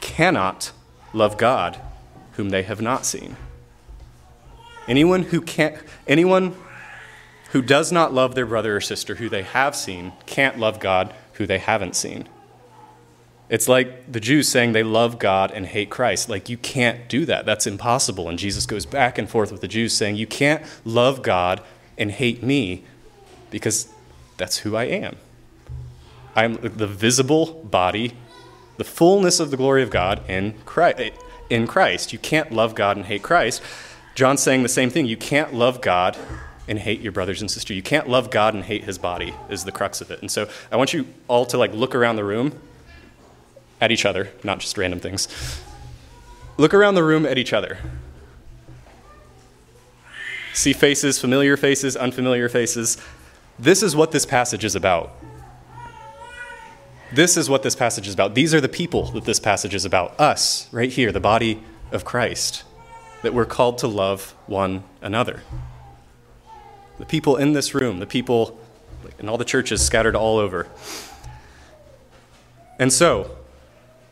cannot 0.02 0.72
love 1.14 1.38
God 1.38 1.80
whom 2.34 2.50
they 2.50 2.64
have 2.64 2.82
not 2.82 3.06
seen. 3.06 3.38
Anyone 4.88 5.24
who 5.24 5.42
can't 5.42 5.78
anyone 6.08 6.56
who 7.52 7.62
does 7.62 7.92
not 7.92 8.14
love 8.14 8.36
their 8.36 8.46
brother 8.46 8.76
or 8.76 8.82
sister 8.82 9.16
who 9.16 9.30
they 9.30 9.44
have 9.44 9.76
seen 9.76 10.12
can't 10.26 10.60
love 10.60 10.80
God 10.80 11.14
who 11.34 11.48
they 11.48 11.60
haven't 11.60 11.96
seen. 11.96 12.28
It's 13.48 13.68
like 13.68 14.12
the 14.12 14.20
Jews 14.20 14.48
saying 14.48 14.72
they 14.72 14.84
love 14.84 15.20
God 15.20 15.52
and 15.52 15.68
hate 15.68 15.90
Christ. 15.90 16.30
Like, 16.30 16.50
you 16.50 16.58
can't 16.58 17.08
do 17.08 17.26
that. 17.26 17.46
That's 17.46 17.68
impossible. 17.68 18.28
And 18.28 18.40
Jesus 18.40 18.66
goes 18.66 18.86
back 18.86 19.18
and 19.18 19.30
forth 19.30 19.52
with 19.52 19.62
the 19.62 19.68
Jews 19.68 19.94
saying, 19.94 20.16
You 20.16 20.28
can't 20.28 20.64
love 20.84 21.22
God 21.22 21.62
and 21.98 22.12
hate 22.12 22.42
me 22.42 22.84
because 23.52 23.88
that's 24.38 24.60
who 24.60 24.76
I 24.76 24.86
am. 24.86 25.18
I'm 26.36 26.56
the 26.56 26.88
visible 26.88 27.64
body, 27.64 28.14
the 28.78 28.84
fullness 28.84 29.40
of 29.40 29.52
the 29.52 29.58
glory 29.58 29.84
of 29.84 29.90
God 29.90 30.22
in 30.30 30.56
Christ 30.66 31.14
in 31.50 31.68
Christ. 31.68 32.14
You 32.14 32.20
can't 32.20 32.52
love 32.52 32.76
God 32.76 32.98
and 32.98 33.06
hate 33.06 33.24
Christ. 33.24 33.62
John's 34.16 34.42
saying 34.42 34.64
the 34.64 34.70
same 34.70 34.90
thing. 34.90 35.06
You 35.06 35.18
can't 35.18 35.54
love 35.54 35.82
God 35.82 36.18
and 36.68 36.80
hate 36.80 37.02
your 37.02 37.12
brothers 37.12 37.42
and 37.42 37.52
sisters. 37.52 37.76
You 37.76 37.84
can't 37.84 38.10
love 38.10 38.32
God 38.32 38.54
and 38.54 38.64
hate 38.64 38.86
his 38.86 38.98
body 38.98 39.34
is 39.50 39.66
the 39.66 39.72
crux 39.72 40.02
of 40.02 40.10
it. 40.10 40.22
And 40.22 40.32
so 40.32 40.50
I 40.72 40.78
want 40.78 40.94
you 40.94 41.06
all 41.28 41.46
to 41.48 41.58
like 41.58 41.74
look 41.74 41.94
around 41.94 42.16
the 42.16 42.24
room 42.24 42.60
at 43.82 43.92
each 43.92 44.06
other, 44.06 44.32
not 44.44 44.60
just 44.60 44.78
random 44.78 45.00
things. 45.00 45.28
Look 46.58 46.74
around 46.74 46.96
the 46.96 47.04
room 47.04 47.26
at 47.26 47.38
each 47.38 47.54
other. 47.54 47.78
See 50.54 50.74
faces, 50.74 51.20
familiar 51.20 51.58
faces, 51.58 51.98
unfamiliar 51.98 52.48
faces. 52.48 52.98
This 53.60 53.84
is 53.84 53.96
what 53.96 54.12
this 54.12 54.26
passage 54.26 54.64
is 54.64 54.76
about. 54.76 55.12
This 57.12 57.38
is 57.38 57.50
what 57.50 57.64
this 57.64 57.76
passage 57.76 58.08
is 58.08 58.14
about. 58.14 58.36
These 58.36 58.54
are 58.54 58.62
the 58.62 58.70
people 58.70 59.12
that 59.12 59.26
this 59.26 59.40
passage 59.40 59.76
is 59.76 59.86
about. 59.86 60.20
Us, 60.20 60.68
right 60.72 60.92
here, 60.92 61.12
the 61.12 61.20
body 61.20 61.62
of 61.92 62.06
Christ, 62.06 62.64
that 63.22 63.34
we're 63.34 63.46
called 63.46 63.78
to 63.80 63.88
love 63.88 64.34
one 64.48 64.84
another. 65.02 65.42
The 66.98 67.06
people 67.06 67.36
in 67.36 67.54
this 67.54 67.76
room, 67.76 68.00
the 68.00 68.08
people 68.08 68.58
in 69.20 69.30
all 69.30 69.38
the 69.38 69.46
churches 69.46 69.86
scattered 69.86 70.16
all 70.16 70.38
over. 70.38 70.68
And 72.80 72.92
so, 72.92 73.38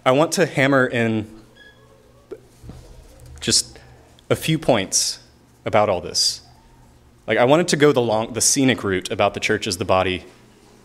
I 0.05 0.11
want 0.11 0.33
to 0.33 0.45
hammer 0.45 0.85
in 0.85 1.29
just 3.39 3.79
a 4.29 4.35
few 4.35 4.59
points 4.59 5.19
about 5.65 5.89
all 5.89 6.01
this. 6.01 6.41
Like, 7.25 7.37
I 7.37 7.45
wanted 7.45 7.69
to 7.69 7.77
go 7.77 7.93
the 7.93 8.01
long, 8.01 8.33
the 8.33 8.41
scenic 8.41 8.83
route 8.83 9.09
about 9.11 9.33
the 9.33 9.39
church 9.39 9.65
as 9.65 9.77
the 9.77 9.85
body 9.85 10.25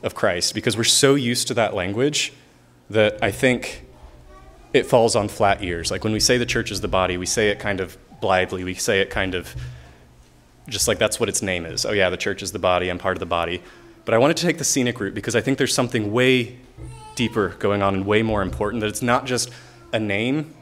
of 0.04 0.14
Christ 0.14 0.54
because 0.54 0.76
we're 0.76 0.85
so 0.85 1.16
used 1.16 1.48
to 1.48 1.54
that 1.54 1.74
language 1.74 2.33
that 2.90 3.18
I 3.22 3.33
think 3.33 3.85
it 4.72 4.87
falls 4.87 5.16
on 5.16 5.28
flat 5.28 5.64
ears. 5.64 5.90
Like 5.90 6.04
when 6.04 6.12
we 6.12 6.20
say 6.20 6.38
the 6.38 6.46
church 6.46 6.70
is 6.70 6.81
the 6.81 6.88
body, 6.88 7.16
we 7.16 7.26
say 7.26 7.48
it 7.48 7.59
kind 7.59 7.81
of 7.81 7.98
blithely. 8.20 8.62
We 8.62 8.74
say 8.74 9.00
it 9.00 9.11
kind 9.11 9.35
of 9.35 9.57
just 10.68 10.87
like 10.87 10.98
that's 10.98 11.18
what 11.18 11.28
its 11.28 11.42
name 11.42 11.66
is. 11.66 11.85
Oh, 11.85 11.92
yeah, 11.92 12.11
the 12.11 12.16
church 12.16 12.42
is 12.42 12.52
the 12.52 12.59
body. 12.59 12.88
I'm 12.88 12.98
part 12.98 13.16
of 13.16 13.20
the 13.20 13.26
body. 13.26 13.62
But 14.04 14.14
I 14.14 14.18
wanted 14.18 14.37
to 14.37 14.46
take 14.46 14.59
the 14.59 14.64
scenic 14.64 15.00
route 15.00 15.14
because 15.14 15.35
I 15.35 15.40
think 15.40 15.59
there's 15.59 15.74
something 15.74 16.12
way 16.12 16.59
deeper 17.18 17.48
going 17.59 17.83
on 17.83 17.96
and 17.96 18.07
way 18.07 18.22
more 18.22 18.42
important 18.42 18.81
that 18.81 18.87
it's 18.87 19.02
not 19.02 19.26
just 19.26 19.50
a 19.92 19.98
name, 19.98 20.54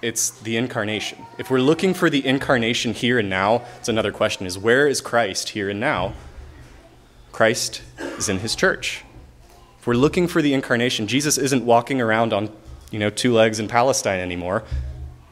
it's 0.00 0.30
the 0.30 0.56
incarnation. 0.56 1.18
If 1.36 1.50
we're 1.50 1.60
looking 1.60 1.92
for 1.92 2.08
the 2.08 2.26
incarnation 2.26 2.94
here 2.94 3.18
and 3.18 3.28
now, 3.28 3.66
it's 3.78 3.90
another 3.90 4.10
question 4.10 4.46
is 4.46 4.56
where 4.56 4.88
is 4.88 5.02
Christ 5.02 5.50
here 5.50 5.68
and 5.68 5.78
now? 5.78 6.14
Christ 7.32 7.82
is 7.98 8.30
in 8.30 8.38
his 8.38 8.56
church. 8.56 9.04
If 9.78 9.86
we're 9.86 9.92
looking 9.92 10.26
for 10.26 10.40
the 10.40 10.54
incarnation, 10.54 11.06
Jesus 11.06 11.36
isn't 11.36 11.66
walking 11.66 12.00
around 12.00 12.32
on, 12.32 12.50
you 12.90 12.98
know, 12.98 13.10
two 13.10 13.34
legs 13.34 13.60
in 13.60 13.68
Palestine 13.68 14.20
anymore. 14.20 14.64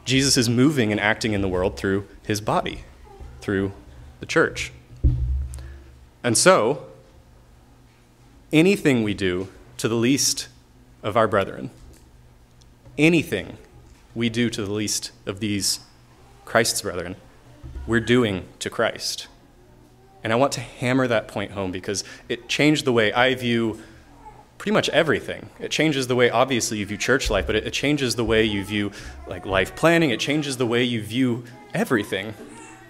Jesus 0.05 0.37
is 0.37 0.47
moving 0.47 0.91
and 0.91 1.01
acting 1.01 1.33
in 1.33 1.41
the 1.41 1.47
world 1.47 1.77
through 1.77 2.07
his 2.27 2.41
body, 2.41 2.83
through 3.41 3.71
the 4.19 4.27
church. 4.27 4.71
And 6.23 6.37
so, 6.37 6.85
anything 8.53 9.01
we 9.01 9.15
do 9.15 9.47
to 9.77 9.87
the 9.87 9.95
least 9.95 10.47
of 11.03 11.15
our 11.15 11.27
brethren, 11.27 11.71
anything 12.97 13.57
we 14.15 14.29
do 14.29 14.49
to 14.49 14.65
the 14.65 14.71
least 14.71 15.11
of 15.25 15.39
these 15.39 15.79
Christ's 16.45 16.81
brethren, 16.81 17.15
we're 17.87 17.99
doing 17.99 18.45
to 18.59 18.69
Christ. 18.69 19.27
And 20.23 20.33
I 20.33 20.35
want 20.35 20.51
to 20.53 20.61
hammer 20.61 21.07
that 21.07 21.27
point 21.27 21.51
home 21.51 21.71
because 21.71 22.03
it 22.27 22.49
changed 22.49 22.85
the 22.85 22.91
way 22.91 23.13
I 23.13 23.35
view 23.35 23.79
pretty 24.57 24.73
much 24.73 24.89
everything. 24.89 25.49
It 25.59 25.71
changes 25.71 26.07
the 26.07 26.15
way, 26.15 26.29
obviously, 26.29 26.79
you 26.79 26.85
view 26.85 26.97
church 26.97 27.29
life, 27.29 27.47
but 27.47 27.55
it, 27.55 27.65
it, 27.65 27.71
changes 27.71 28.15
the 28.15 28.25
way 28.25 28.43
you 28.43 28.65
view 28.65 28.91
like 29.25 29.45
life 29.45 29.75
planning. 29.75 30.09
It 30.09 30.19
changes 30.19 30.57
the 30.57 30.65
way 30.65 30.83
you 30.83 31.01
view 31.01 31.45
everything. 31.73 32.33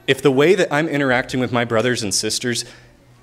if 0.07 0.21
the 0.23 0.31
way 0.31 0.55
that 0.55 0.73
I'm 0.73 0.87
interacting 0.87 1.39
with 1.39 1.51
my 1.51 1.65
brothers 1.65 2.01
and 2.01 2.13
sisters 2.13 2.65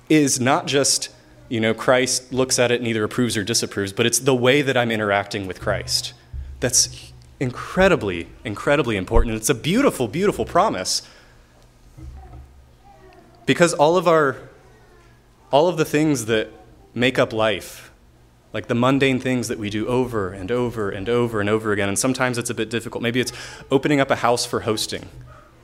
is 0.07 0.39
not 0.39 0.67
just, 0.67 1.09
you 1.49 1.59
know, 1.59 1.73
Christ 1.73 2.33
looks 2.33 2.59
at 2.59 2.71
it 2.71 2.79
and 2.79 2.87
either 2.87 3.03
approves 3.03 3.37
or 3.37 3.43
disapproves, 3.43 3.93
but 3.93 4.05
it's 4.05 4.19
the 4.19 4.35
way 4.35 4.61
that 4.61 4.75
I'm 4.75 4.91
interacting 4.91 5.47
with 5.47 5.61
Christ. 5.61 6.13
That's 6.59 7.11
incredibly, 7.39 8.27
incredibly 8.43 8.97
important. 8.97 9.31
And 9.31 9.39
it's 9.39 9.49
a 9.49 9.55
beautiful, 9.55 10.07
beautiful 10.07 10.45
promise. 10.45 11.01
Because 13.45 13.73
all 13.73 13.95
of 13.95 14.07
our, 14.07 14.35
all 15.51 15.67
of 15.67 15.77
the 15.77 15.85
things 15.85 16.25
that 16.25 16.49
make 16.93 17.17
up 17.17 17.31
life, 17.31 17.91
like 18.51 18.67
the 18.67 18.75
mundane 18.75 19.19
things 19.19 19.47
that 19.47 19.57
we 19.57 19.69
do 19.69 19.87
over 19.87 20.31
and 20.31 20.51
over 20.51 20.89
and 20.89 21.07
over 21.07 21.39
and 21.39 21.49
over 21.49 21.71
again, 21.71 21.87
and 21.87 21.97
sometimes 21.97 22.37
it's 22.37 22.49
a 22.49 22.53
bit 22.53 22.69
difficult. 22.69 23.01
Maybe 23.01 23.21
it's 23.21 23.31
opening 23.71 24.01
up 24.01 24.11
a 24.11 24.17
house 24.17 24.45
for 24.45 24.61
hosting 24.61 25.07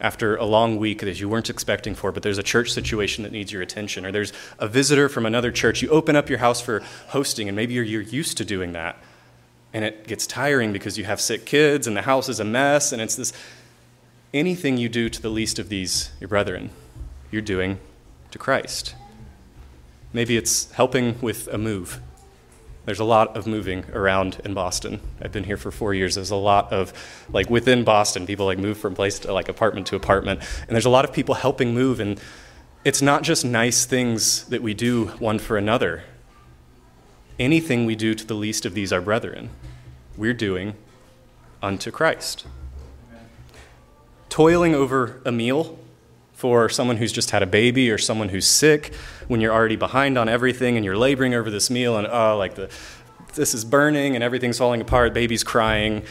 after 0.04 0.36
a 0.36 0.44
long 0.44 0.78
week 0.78 1.00
that 1.00 1.20
you 1.20 1.30
weren't 1.30 1.50
expecting 1.50 1.96
for, 1.96 2.12
but 2.12 2.22
there's 2.22 2.38
a 2.38 2.44
church 2.44 2.72
situation 2.72 3.24
that 3.24 3.32
needs 3.32 3.54
your 3.54 3.62
attention, 3.62 4.06
or 4.06 4.12
there's 4.12 4.34
a 4.60 4.68
visitor 4.68 5.08
from 5.08 5.26
another 5.26 5.50
church. 5.50 5.82
You 5.82 5.90
open 5.90 6.18
up 6.18 6.30
your 6.30 6.40
house 6.40 6.60
for 6.60 6.82
hosting, 7.08 7.48
and 7.48 7.56
maybe 7.56 7.74
you're, 7.74 7.86
you're 7.86 8.02
used 8.02 8.38
to 8.38 8.46
doing 8.46 8.74
that. 8.74 8.98
And 9.72 9.86
it 9.86 10.06
gets 10.06 10.28
tiring 10.28 10.74
because 10.74 10.98
you 10.98 11.06
have 11.06 11.22
sick 11.22 11.46
kids, 11.46 11.88
and 11.88 11.96
the 11.96 12.02
house 12.02 12.28
is 12.28 12.42
a 12.42 12.44
mess, 12.44 12.92
and 12.92 13.02
it's 13.02 13.16
this 13.16 13.32
anything 14.34 14.78
you 14.78 14.90
do 14.90 15.10
to 15.10 15.22
the 15.22 15.30
least 15.30 15.58
of 15.58 15.70
these, 15.70 16.12
your 16.20 16.28
brethren, 16.28 16.70
you're 17.32 17.42
doing 17.42 17.80
to 18.32 18.38
Christ. 18.38 18.96
Maybe 20.12 20.36
it's 20.36 20.70
helping 20.74 21.20
with 21.22 21.48
a 21.48 21.58
move 21.58 22.02
there's 22.86 23.00
a 23.00 23.06
lot 23.06 23.38
of 23.38 23.48
moving 23.48 23.86
around 23.92 24.42
in 24.44 24.54
Boston. 24.54 25.00
I've 25.22 25.32
been 25.32 25.46
here 25.46 25.58
for 25.58 25.72
four 25.72 25.94
years. 25.94 26.16
There's 26.16 26.32
a 26.32 26.36
lot 26.36 26.74
of, 26.74 26.92
like, 27.32 27.50
within 27.50 27.84
Boston, 27.84 28.28
people 28.28 28.46
like 28.46 28.58
move 28.58 28.78
from 28.78 28.94
place 28.94 29.20
to 29.20 29.34
like 29.34 29.48
apartment 29.48 29.88
to 29.88 29.96
apartment. 29.96 30.42
And 30.68 30.72
there's 30.72 30.86
a 30.86 30.90
lot 30.90 31.06
of 31.06 31.14
people 31.14 31.36
helping 31.36 31.74
move. 31.74 32.00
And 32.00 32.20
it's 32.84 33.02
not 33.02 33.24
just 33.24 33.46
nice 33.46 33.86
things 33.86 34.44
that 34.46 34.62
we 34.62 34.74
do 34.74 35.08
one 35.20 35.40
for 35.40 35.58
another. 35.58 36.04
Anything 37.40 37.86
we 37.86 37.96
do 37.96 38.14
to 38.14 38.26
the 38.26 38.34
least 38.34 38.66
of 38.66 38.74
these, 38.74 38.92
our 38.92 39.02
brethren, 39.02 39.50
we're 40.18 40.34
doing 40.34 40.76
unto 41.62 41.90
Christ. 41.90 42.46
Toiling 44.30 44.76
over 44.76 45.22
a 45.26 45.32
meal 45.32 45.80
for 46.44 46.68
someone 46.68 46.98
who's 46.98 47.14
just 47.14 47.32
had 47.32 47.42
a 47.42 47.46
baby 47.46 47.90
or 47.90 47.98
someone 47.98 48.28
who's 48.28 48.46
sick 48.46 48.94
when 49.30 49.40
you're 49.40 49.54
already 49.54 49.78
behind 49.78 50.18
on 50.18 50.28
everything 50.28 50.76
and 50.76 50.84
you're 50.84 50.98
laboring 50.98 51.34
over 51.34 51.50
this 51.50 51.70
meal 51.70 51.96
and 51.96 52.06
oh 52.06 52.36
like 52.38 52.56
the 52.56 52.70
this 53.36 53.54
is 53.54 53.64
burning 53.64 54.14
and 54.14 54.22
everything's 54.22 54.58
falling 54.58 54.82
apart 54.82 55.14
baby's 55.14 55.42
crying 55.42 56.04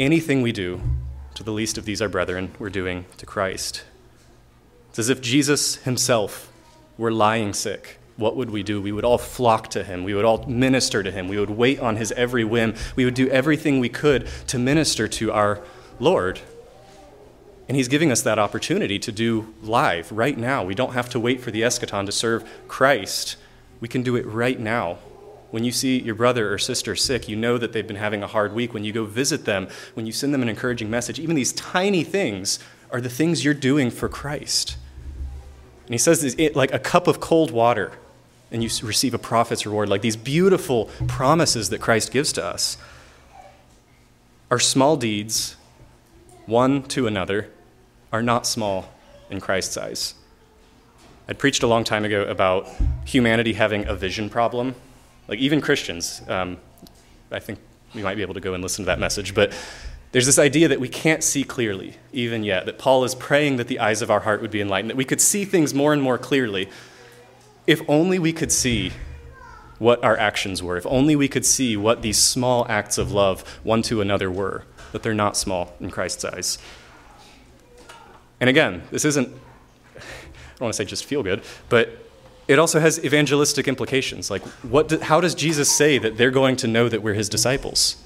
anything 0.00 0.42
we 0.42 0.50
do 0.50 0.80
to 1.34 1.44
the 1.44 1.52
least 1.52 1.78
of 1.78 1.84
these 1.84 2.02
our 2.02 2.08
brethren 2.08 2.50
we're 2.58 2.68
doing 2.68 3.04
to 3.16 3.24
christ 3.24 3.84
it's 4.88 4.98
as 4.98 5.08
if 5.08 5.20
jesus 5.20 5.76
himself 5.76 6.50
were 6.98 7.12
lying 7.12 7.52
sick 7.52 7.96
what 8.16 8.36
would 8.36 8.50
we 8.50 8.62
do? 8.62 8.82
We 8.82 8.92
would 8.92 9.06
all 9.06 9.16
flock 9.16 9.68
to 9.68 9.82
him. 9.82 10.04
We 10.04 10.12
would 10.12 10.26
all 10.26 10.44
minister 10.46 11.02
to 11.02 11.10
him. 11.10 11.26
We 11.26 11.40
would 11.40 11.48
wait 11.48 11.80
on 11.80 11.96
his 11.96 12.12
every 12.12 12.44
whim. 12.44 12.74
We 12.94 13.06
would 13.06 13.14
do 13.14 13.26
everything 13.28 13.80
we 13.80 13.88
could 13.88 14.28
to 14.48 14.58
minister 14.58 15.08
to 15.08 15.32
our 15.32 15.62
Lord. 15.98 16.38
And 17.70 17.76
he's 17.76 17.86
giving 17.86 18.10
us 18.10 18.22
that 18.22 18.36
opportunity 18.36 18.98
to 18.98 19.12
do 19.12 19.54
live 19.62 20.10
right 20.10 20.36
now. 20.36 20.64
We 20.64 20.74
don't 20.74 20.94
have 20.94 21.08
to 21.10 21.20
wait 21.20 21.40
for 21.40 21.52
the 21.52 21.62
eschaton 21.62 22.04
to 22.04 22.10
serve 22.10 22.44
Christ. 22.66 23.36
We 23.78 23.86
can 23.86 24.02
do 24.02 24.16
it 24.16 24.26
right 24.26 24.58
now. 24.58 24.98
When 25.52 25.62
you 25.62 25.70
see 25.70 26.00
your 26.00 26.16
brother 26.16 26.52
or 26.52 26.58
sister 26.58 26.96
sick, 26.96 27.28
you 27.28 27.36
know 27.36 27.58
that 27.58 27.72
they've 27.72 27.86
been 27.86 27.94
having 27.94 28.24
a 28.24 28.26
hard 28.26 28.54
week. 28.54 28.74
When 28.74 28.82
you 28.82 28.92
go 28.92 29.04
visit 29.04 29.44
them, 29.44 29.68
when 29.94 30.04
you 30.04 30.10
send 30.10 30.34
them 30.34 30.42
an 30.42 30.48
encouraging 30.48 30.90
message, 30.90 31.20
even 31.20 31.36
these 31.36 31.52
tiny 31.52 32.02
things 32.02 32.58
are 32.90 33.00
the 33.00 33.08
things 33.08 33.44
you're 33.44 33.54
doing 33.54 33.92
for 33.92 34.08
Christ. 34.08 34.76
And 35.84 35.94
he 35.94 35.98
says, 35.98 36.24
it, 36.24 36.56
like 36.56 36.74
a 36.74 36.80
cup 36.80 37.06
of 37.06 37.20
cold 37.20 37.52
water, 37.52 37.92
and 38.50 38.64
you 38.64 38.70
receive 38.82 39.14
a 39.14 39.18
prophet's 39.18 39.64
reward, 39.64 39.88
like 39.88 40.02
these 40.02 40.16
beautiful 40.16 40.86
promises 41.06 41.70
that 41.70 41.80
Christ 41.80 42.10
gives 42.10 42.32
to 42.32 42.44
us. 42.44 42.78
Our 44.50 44.58
small 44.58 44.96
deeds, 44.96 45.54
one 46.46 46.82
to 46.88 47.06
another, 47.06 47.48
are 48.12 48.22
not 48.22 48.46
small 48.46 48.92
in 49.30 49.40
Christ's 49.40 49.76
eyes. 49.76 50.14
I'd 51.28 51.38
preached 51.38 51.62
a 51.62 51.66
long 51.66 51.84
time 51.84 52.04
ago 52.04 52.24
about 52.24 52.68
humanity 53.04 53.52
having 53.52 53.86
a 53.86 53.94
vision 53.94 54.28
problem. 54.28 54.74
Like, 55.28 55.38
even 55.38 55.60
Christians, 55.60 56.22
um, 56.28 56.56
I 57.30 57.38
think 57.38 57.60
we 57.94 58.02
might 58.02 58.16
be 58.16 58.22
able 58.22 58.34
to 58.34 58.40
go 58.40 58.54
and 58.54 58.62
listen 58.62 58.84
to 58.84 58.86
that 58.86 58.98
message, 58.98 59.34
but 59.34 59.52
there's 60.12 60.26
this 60.26 60.40
idea 60.40 60.66
that 60.66 60.80
we 60.80 60.88
can't 60.88 61.22
see 61.22 61.44
clearly, 61.44 61.94
even 62.12 62.42
yet, 62.42 62.66
that 62.66 62.78
Paul 62.78 63.04
is 63.04 63.14
praying 63.14 63.56
that 63.56 63.68
the 63.68 63.78
eyes 63.78 64.02
of 64.02 64.10
our 64.10 64.20
heart 64.20 64.42
would 64.42 64.50
be 64.50 64.60
enlightened, 64.60 64.90
that 64.90 64.96
we 64.96 65.04
could 65.04 65.20
see 65.20 65.44
things 65.44 65.72
more 65.72 65.92
and 65.92 66.02
more 66.02 66.18
clearly. 66.18 66.68
If 67.66 67.80
only 67.88 68.18
we 68.18 68.32
could 68.32 68.50
see 68.50 68.90
what 69.78 70.02
our 70.02 70.16
actions 70.16 70.64
were, 70.64 70.76
if 70.76 70.86
only 70.86 71.14
we 71.14 71.28
could 71.28 71.46
see 71.46 71.76
what 71.76 72.02
these 72.02 72.18
small 72.18 72.66
acts 72.68 72.98
of 72.98 73.12
love 73.12 73.42
one 73.62 73.82
to 73.82 74.00
another 74.00 74.30
were, 74.30 74.64
that 74.90 75.04
they're 75.04 75.14
not 75.14 75.36
small 75.36 75.74
in 75.78 75.90
Christ's 75.90 76.24
eyes. 76.24 76.58
And 78.40 78.48
again, 78.48 78.82
this 78.90 79.04
isn't, 79.04 79.28
I 79.28 80.00
don't 80.00 80.60
want 80.60 80.74
to 80.74 80.76
say 80.76 80.84
just 80.84 81.04
feel 81.04 81.22
good, 81.22 81.42
but 81.68 82.06
it 82.48 82.58
also 82.58 82.80
has 82.80 83.04
evangelistic 83.04 83.68
implications. 83.68 84.30
Like, 84.30 84.42
what 84.62 84.88
do, 84.88 84.98
how 84.98 85.20
does 85.20 85.34
Jesus 85.34 85.70
say 85.70 85.98
that 85.98 86.16
they're 86.16 86.30
going 86.30 86.56
to 86.56 86.66
know 86.66 86.88
that 86.88 87.02
we're 87.02 87.14
his 87.14 87.28
disciples? 87.28 87.96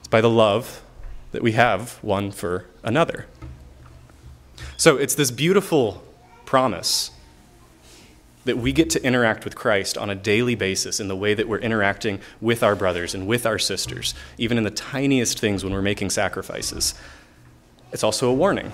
It's 0.00 0.08
by 0.08 0.20
the 0.20 0.30
love 0.30 0.82
that 1.32 1.42
we 1.42 1.52
have 1.52 1.98
one 2.02 2.30
for 2.30 2.66
another. 2.82 3.26
So 4.76 4.96
it's 4.96 5.14
this 5.14 5.30
beautiful 5.30 6.02
promise 6.44 7.10
that 8.44 8.58
we 8.58 8.72
get 8.72 8.90
to 8.90 9.02
interact 9.04 9.44
with 9.44 9.54
Christ 9.54 9.96
on 9.96 10.10
a 10.10 10.14
daily 10.14 10.54
basis 10.54 11.00
in 11.00 11.08
the 11.08 11.16
way 11.16 11.34
that 11.34 11.48
we're 11.48 11.58
interacting 11.58 12.20
with 12.40 12.62
our 12.62 12.76
brothers 12.76 13.14
and 13.14 13.26
with 13.26 13.46
our 13.46 13.58
sisters, 13.58 14.14
even 14.36 14.58
in 14.58 14.64
the 14.64 14.70
tiniest 14.70 15.38
things 15.38 15.64
when 15.64 15.72
we're 15.72 15.82
making 15.82 16.10
sacrifices. 16.10 16.94
It's 17.94 18.02
also 18.02 18.28
a 18.28 18.34
warning. 18.34 18.72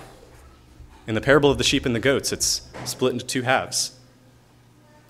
In 1.07 1.15
the 1.15 1.21
parable 1.21 1.51
of 1.51 1.59
the 1.59 1.65
sheep 1.65 1.85
and 1.85 1.95
the 1.95 2.01
goats, 2.01 2.33
it's 2.33 2.63
split 2.87 3.13
into 3.13 3.25
two 3.25 3.43
halves. 3.43 3.99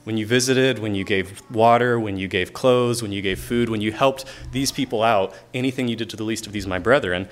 When 0.02 0.16
you 0.16 0.26
visited, 0.26 0.80
when 0.80 0.96
you 0.96 1.04
gave 1.04 1.40
water, 1.48 1.98
when 2.00 2.16
you 2.16 2.26
gave 2.26 2.52
clothes, 2.52 3.02
when 3.02 3.12
you 3.12 3.22
gave 3.22 3.38
food, 3.38 3.68
when 3.68 3.80
you 3.80 3.92
helped 3.92 4.24
these 4.50 4.72
people 4.72 5.04
out, 5.04 5.32
anything 5.54 5.86
you 5.86 5.94
did 5.94 6.10
to 6.10 6.16
the 6.16 6.24
least 6.24 6.48
of 6.48 6.52
these, 6.52 6.66
my 6.66 6.80
brethren. 6.80 7.28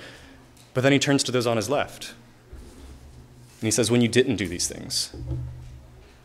But 0.73 0.81
then 0.81 0.93
he 0.93 0.99
turns 0.99 1.21
to 1.23 1.33
those 1.33 1.45
on 1.45 1.57
his 1.57 1.69
left. 1.69 2.13
And 3.59 3.67
he 3.67 3.71
says, 3.71 3.91
When 3.91 3.99
you 3.99 4.07
didn't 4.07 4.37
do 4.37 4.47
these 4.47 4.69
things, 4.69 5.13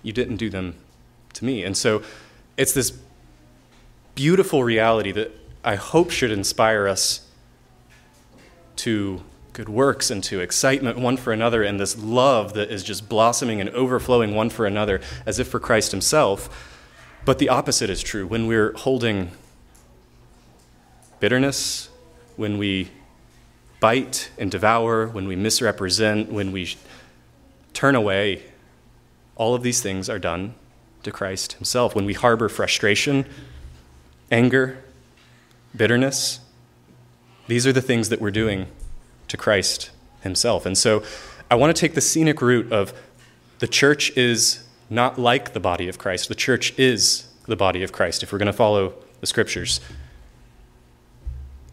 you 0.05 0.13
didn't 0.13 0.37
do 0.37 0.49
them 0.49 0.77
to 1.33 1.45
me. 1.45 1.65
And 1.65 1.77
so 1.77 2.01
it's 2.57 2.73
this 2.73 2.97
beautiful 4.15 4.63
reality 4.63 5.11
that 5.11 5.33
I 5.65 5.75
hope 5.75 6.13
should 6.13 6.31
inspire 6.31 6.87
us 6.87 7.27
to 8.77 9.25
good 9.55 9.69
works 9.69 10.11
and 10.11 10.23
to 10.25 10.41
excitement 10.41 10.99
one 10.99 11.17
for 11.17 11.33
another 11.33 11.63
and 11.63 11.79
this 11.79 11.97
love 11.97 12.55
that 12.55 12.71
is 12.71 12.83
just 12.83 13.09
blossoming 13.09 13.61
and 13.61 13.71
overflowing 13.71 14.35
one 14.35 14.51
for 14.51 14.67
another 14.67 15.01
as 15.25 15.39
if 15.39 15.47
for 15.47 15.61
Christ 15.61 15.93
Himself. 15.93 16.75
But 17.25 17.39
the 17.39 17.49
opposite 17.49 17.89
is 17.89 18.03
true. 18.03 18.27
When 18.27 18.49
we're 18.49 18.73
holding 18.73 19.31
bitterness, 21.21 21.89
when 22.37 22.59
we 22.59 22.91
bite 23.79 24.31
and 24.37 24.51
devour, 24.51 25.07
when 25.07 25.29
we 25.29 25.37
misrepresent, 25.37 26.33
when 26.33 26.51
we 26.51 26.77
turn 27.73 27.95
away, 27.95 28.43
all 29.37 29.55
of 29.55 29.63
these 29.63 29.81
things 29.81 30.11
are 30.11 30.19
done 30.19 30.57
to 31.05 31.13
Christ 31.13 31.53
Himself. 31.55 31.95
When 31.95 32.07
we 32.07 32.15
harbor 32.15 32.49
frustration, 32.49 33.25
anger, 34.33 34.83
bitterness, 35.77 36.41
these 37.47 37.69
are 37.69 37.73
the 37.73 37.83
things 37.83 38.09
that 38.09 38.21
we're 38.21 38.33
doing 38.33 38.67
to 39.29 39.37
Christ 39.37 39.91
himself. 40.23 40.67
And 40.67 40.77
so 40.77 41.03
I 41.51 41.55
want 41.55 41.75
to 41.75 41.81
take 41.81 41.95
the 41.95 42.01
scenic 42.01 42.41
route 42.41 42.73
of 42.73 42.93
the 43.59 43.69
church 43.69 44.17
is 44.17 44.65
not 44.91 45.19
like 45.19 45.53
the 45.53 45.61
body 45.61 45.89
of 45.89 45.99
Christ. 45.99 46.29
The 46.29 46.35
church 46.35 46.77
is 46.79 47.27
the 47.47 47.57
body 47.57 47.83
of 47.83 47.93
Christ, 47.93 48.23
if 48.23 48.33
we're 48.33 48.39
going 48.39 48.47
to 48.47 48.53
follow 48.53 48.95
the 49.21 49.27
scriptures. 49.27 49.81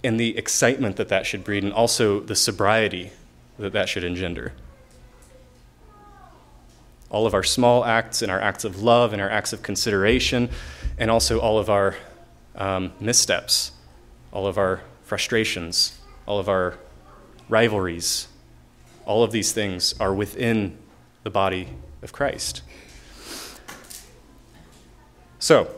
And 0.03 0.19
the 0.19 0.37
excitement 0.37 0.95
that 0.97 1.09
that 1.09 1.25
should 1.25 1.43
breed, 1.43 1.63
and 1.63 1.73
also 1.73 2.19
the 2.19 2.35
sobriety 2.35 3.11
that 3.59 3.73
that 3.73 3.89
should 3.89 4.03
engender. 4.03 4.53
All 7.09 7.25
of 7.25 7.33
our 7.33 7.43
small 7.43 7.85
acts 7.85 8.21
and 8.21 8.31
our 8.31 8.39
acts 8.39 8.63
of 8.63 8.81
love 8.81 9.13
and 9.13 9.21
our 9.21 9.29
acts 9.29 9.53
of 9.53 9.61
consideration, 9.61 10.49
and 10.97 11.11
also 11.11 11.39
all 11.39 11.59
of 11.59 11.69
our 11.69 11.95
um, 12.55 12.93
missteps, 12.99 13.71
all 14.31 14.47
of 14.47 14.57
our 14.57 14.81
frustrations, 15.03 15.99
all 16.25 16.39
of 16.39 16.47
our 16.47 16.77
rivalries, 17.51 18.27
all 19.05 19.23
of 19.23 19.31
these 19.31 19.51
things 19.51 19.93
are 19.99 20.13
within 20.13 20.77
the 21.23 21.29
body 21.29 21.67
of 22.01 22.11
Christ. 22.11 22.63
So, 25.37 25.75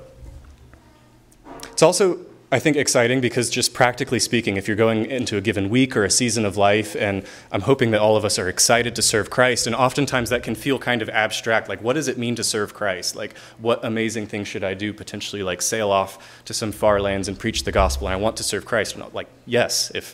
it's 1.71 1.81
also 1.81 2.19
I 2.53 2.59
think, 2.59 2.77
exciting 2.77 3.19
because, 3.19 3.49
just 3.49 3.73
practically 3.73 4.19
speaking, 4.19 4.57
if 4.57 4.67
you're 4.67 4.77
going 4.77 5.07
into 5.07 5.37
a 5.37 5.41
given 5.41 5.71
week 5.71 5.97
or 5.97 6.03
a 6.03 6.09
season 6.11 6.45
of 6.45 6.55
life, 6.55 6.95
and 6.95 7.25
I'm 7.51 7.61
hoping 7.61 7.89
that 7.91 7.99
all 7.99 8.15
of 8.15 8.23
us 8.23 8.37
are 8.37 8.47
excited 8.47 8.95
to 8.95 9.01
serve 9.01 9.31
Christ, 9.31 9.65
and 9.65 9.75
oftentimes 9.75 10.29
that 10.29 10.43
can 10.43 10.53
feel 10.53 10.77
kind 10.77 11.01
of 11.01 11.09
abstract. 11.09 11.67
Like, 11.67 11.81
what 11.81 11.93
does 11.93 12.07
it 12.07 12.19
mean 12.19 12.35
to 12.35 12.43
serve 12.43 12.75
Christ? 12.75 13.15
Like, 13.15 13.35
what 13.57 13.83
amazing 13.83 14.27
thing 14.27 14.43
should 14.43 14.63
I 14.63 14.75
do? 14.75 14.93
Potentially, 14.93 15.41
like, 15.41 15.63
sail 15.63 15.89
off 15.89 16.43
to 16.45 16.53
some 16.53 16.71
far 16.71 17.01
lands 17.01 17.27
and 17.27 17.39
preach 17.39 17.63
the 17.63 17.71
gospel, 17.71 18.05
and 18.05 18.13
I 18.13 18.17
want 18.17 18.37
to 18.37 18.43
serve 18.43 18.65
Christ. 18.65 18.95
And 18.95 19.11
like, 19.15 19.29
yes, 19.47 19.91
if, 19.95 20.13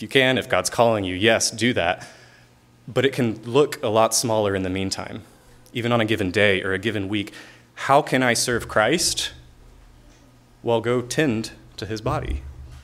if 0.00 0.02
you 0.02 0.08
can, 0.08 0.38
if 0.38 0.48
God's 0.48 0.70
calling 0.70 1.04
you, 1.04 1.14
yes, 1.14 1.50
do 1.50 1.74
that. 1.74 2.08
But 2.88 3.04
it 3.04 3.12
can 3.12 3.42
look 3.42 3.82
a 3.82 3.88
lot 3.88 4.14
smaller 4.14 4.56
in 4.56 4.62
the 4.62 4.70
meantime, 4.70 5.24
even 5.74 5.92
on 5.92 6.00
a 6.00 6.06
given 6.06 6.30
day 6.30 6.62
or 6.62 6.72
a 6.72 6.78
given 6.78 7.06
week. 7.06 7.34
How 7.74 8.00
can 8.00 8.22
I 8.22 8.32
serve 8.32 8.66
Christ? 8.66 9.32
Well, 10.62 10.80
go 10.80 11.02
tend 11.02 11.52
to 11.76 11.84
his 11.84 12.00
body. 12.00 12.40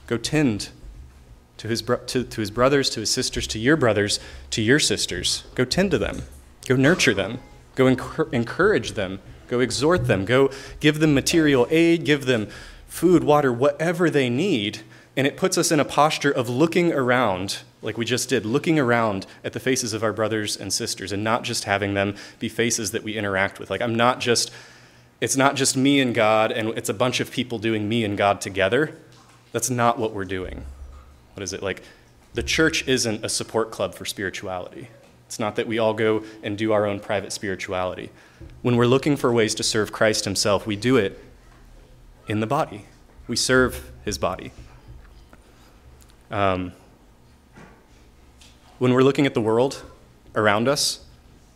Go 0.06 0.18
tend 0.18 0.68
to 1.56 1.68
his, 1.68 1.80
bro- 1.80 2.04
to, 2.04 2.22
to 2.22 2.40
his 2.42 2.50
brothers, 2.50 2.90
to 2.90 3.00
his 3.00 3.10
sisters, 3.10 3.46
to 3.46 3.58
your 3.58 3.78
brothers, 3.78 4.20
to 4.50 4.60
your 4.60 4.78
sisters. 4.78 5.44
Go 5.54 5.64
tend 5.64 5.92
to 5.92 5.98
them. 5.98 6.20
Go 6.66 6.76
nurture 6.76 7.14
them. 7.14 7.38
Go 7.76 7.86
encourage 7.86 8.92
them. 8.92 9.20
Go 9.48 9.60
exhort 9.60 10.06
them. 10.06 10.26
Go 10.26 10.50
give 10.80 10.98
them 10.98 11.14
material 11.14 11.66
aid. 11.70 12.04
Give 12.04 12.26
them 12.26 12.48
food, 12.86 13.24
water, 13.24 13.54
whatever 13.54 14.10
they 14.10 14.28
need. 14.28 14.80
And 15.16 15.26
it 15.26 15.36
puts 15.36 15.56
us 15.56 15.72
in 15.72 15.80
a 15.80 15.84
posture 15.84 16.30
of 16.30 16.48
looking 16.48 16.92
around, 16.92 17.60
like 17.80 17.96
we 17.96 18.04
just 18.04 18.28
did, 18.28 18.44
looking 18.44 18.78
around 18.78 19.26
at 19.42 19.54
the 19.54 19.60
faces 19.60 19.94
of 19.94 20.02
our 20.02 20.12
brothers 20.12 20.56
and 20.56 20.72
sisters 20.72 21.10
and 21.10 21.24
not 21.24 21.42
just 21.42 21.64
having 21.64 21.94
them 21.94 22.16
be 22.38 22.50
faces 22.50 22.90
that 22.90 23.02
we 23.02 23.16
interact 23.16 23.58
with. 23.58 23.70
Like, 23.70 23.80
I'm 23.80 23.94
not 23.94 24.20
just 24.20 24.50
it's 25.20 25.36
not 25.36 25.56
just 25.56 25.76
me 25.76 26.00
and 26.00 26.14
God 26.14 26.52
and 26.52 26.68
it's 26.70 26.90
a 26.90 26.94
bunch 26.94 27.20
of 27.20 27.30
people 27.30 27.58
doing 27.58 27.88
me 27.88 28.04
and 28.04 28.18
God 28.18 28.40
together. 28.40 28.98
That's 29.52 29.70
not 29.70 29.98
what 29.98 30.12
we're 30.12 30.26
doing. 30.26 30.66
What 31.34 31.42
is 31.42 31.52
it? 31.52 31.62
Like, 31.62 31.82
the 32.34 32.42
church 32.42 32.86
isn't 32.86 33.24
a 33.24 33.28
support 33.30 33.70
club 33.70 33.94
for 33.94 34.04
spirituality. 34.04 34.88
It's 35.24 35.38
not 35.38 35.56
that 35.56 35.66
we 35.66 35.78
all 35.78 35.94
go 35.94 36.22
and 36.42 36.58
do 36.58 36.72
our 36.72 36.84
own 36.84 37.00
private 37.00 37.32
spirituality. 37.32 38.10
When 38.60 38.76
we're 38.76 38.86
looking 38.86 39.16
for 39.16 39.32
ways 39.32 39.54
to 39.54 39.62
serve 39.62 39.90
Christ 39.90 40.26
Himself, 40.26 40.66
we 40.66 40.76
do 40.76 40.96
it 40.96 41.18
in 42.28 42.40
the 42.40 42.46
body. 42.46 42.84
We 43.26 43.36
serve 43.36 43.90
His 44.04 44.18
body. 44.18 44.52
Um, 46.30 46.72
when 48.78 48.92
we're 48.92 49.02
looking 49.02 49.26
at 49.26 49.34
the 49.34 49.40
world 49.40 49.82
around 50.34 50.68
us 50.68 51.04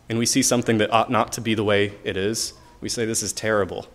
and 0.09 0.17
we 0.17 0.25
see 0.25 0.41
something 0.41 0.77
that 0.79 0.91
ought 0.91 1.11
not 1.11 1.31
to 1.33 1.41
be 1.41 1.53
the 1.53 1.63
way 1.63 1.93
it 2.03 2.17
is, 2.17 2.53
we 2.79 2.89
say, 2.89 3.05
This 3.05 3.21
is 3.21 3.33
terrible. 3.33 3.87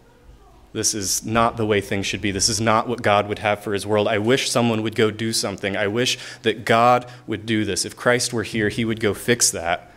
This 0.72 0.94
is 0.94 1.24
not 1.24 1.56
the 1.56 1.64
way 1.64 1.80
things 1.80 2.04
should 2.04 2.20
be. 2.20 2.30
This 2.30 2.50
is 2.50 2.60
not 2.60 2.86
what 2.86 3.00
God 3.00 3.28
would 3.28 3.38
have 3.38 3.62
for 3.64 3.72
his 3.72 3.86
world. 3.86 4.06
I 4.06 4.18
wish 4.18 4.50
someone 4.50 4.82
would 4.82 4.94
go 4.94 5.10
do 5.10 5.32
something. 5.32 5.74
I 5.74 5.86
wish 5.86 6.18
that 6.42 6.66
God 6.66 7.10
would 7.26 7.46
do 7.46 7.64
this. 7.64 7.86
If 7.86 7.96
Christ 7.96 8.34
were 8.34 8.42
here, 8.42 8.68
he 8.68 8.84
would 8.84 9.00
go 9.00 9.14
fix 9.14 9.50
that. 9.52 9.90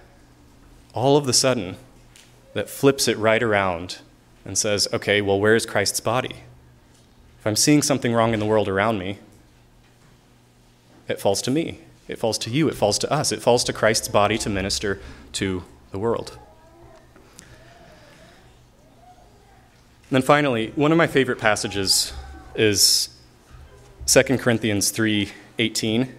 All 0.94 1.18
of 1.18 1.26
the 1.26 1.34
sudden, 1.34 1.76
that 2.54 2.70
flips 2.70 3.10
it 3.10 3.18
right 3.18 3.44
around 3.44 4.00
and 4.46 4.58
says, 4.58 4.88
okay, 4.94 5.22
well, 5.22 5.40
where 5.40 5.56
is 5.56 5.66
Christ's 5.66 6.00
body? 6.00 6.36
If 7.40 7.48
I'm 7.48 7.56
seeing 7.56 7.82
something 7.82 8.14
wrong 8.14 8.34
in 8.34 8.40
the 8.40 8.46
world 8.46 8.68
around 8.68 9.00
me, 9.00 9.20
it 11.10 11.20
falls 11.20 11.41
to 11.43 11.51
me. 11.51 11.80
It 12.07 12.18
falls 12.18 12.38
to 12.39 12.49
you. 12.49 12.70
It 12.70 12.76
falls 12.76 12.97
to 12.99 13.12
us. 13.12 13.32
It 13.32 13.41
falls 13.41 13.64
to 13.66 13.74
Christ's 13.74 14.07
body 14.07 14.38
to 14.39 14.49
minister 14.49 14.99
to 15.34 15.64
the 15.91 15.99
world. 15.99 16.38
And 20.10 20.16
then 20.16 20.22
finally, 20.24 20.72
one 20.76 20.91
of 20.91 20.97
my 20.97 21.07
favorite 21.07 21.39
passages 21.39 22.14
is 22.55 23.10
2 24.07 24.39
Corinthians 24.39 24.89
3:18. 24.89 26.16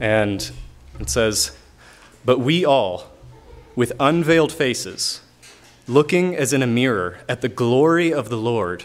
And 0.00 0.50
it 0.98 1.10
says, 1.10 1.52
"But 2.24 2.38
we 2.38 2.64
all, 2.64 3.10
with 3.76 3.92
unveiled 4.00 4.52
faces, 4.52 5.20
looking 5.86 6.34
as 6.36 6.52
in 6.52 6.62
a 6.62 6.66
mirror 6.66 7.18
at 7.28 7.42
the 7.42 7.48
glory 7.48 8.12
of 8.12 8.28
the 8.28 8.38
Lord, 8.38 8.84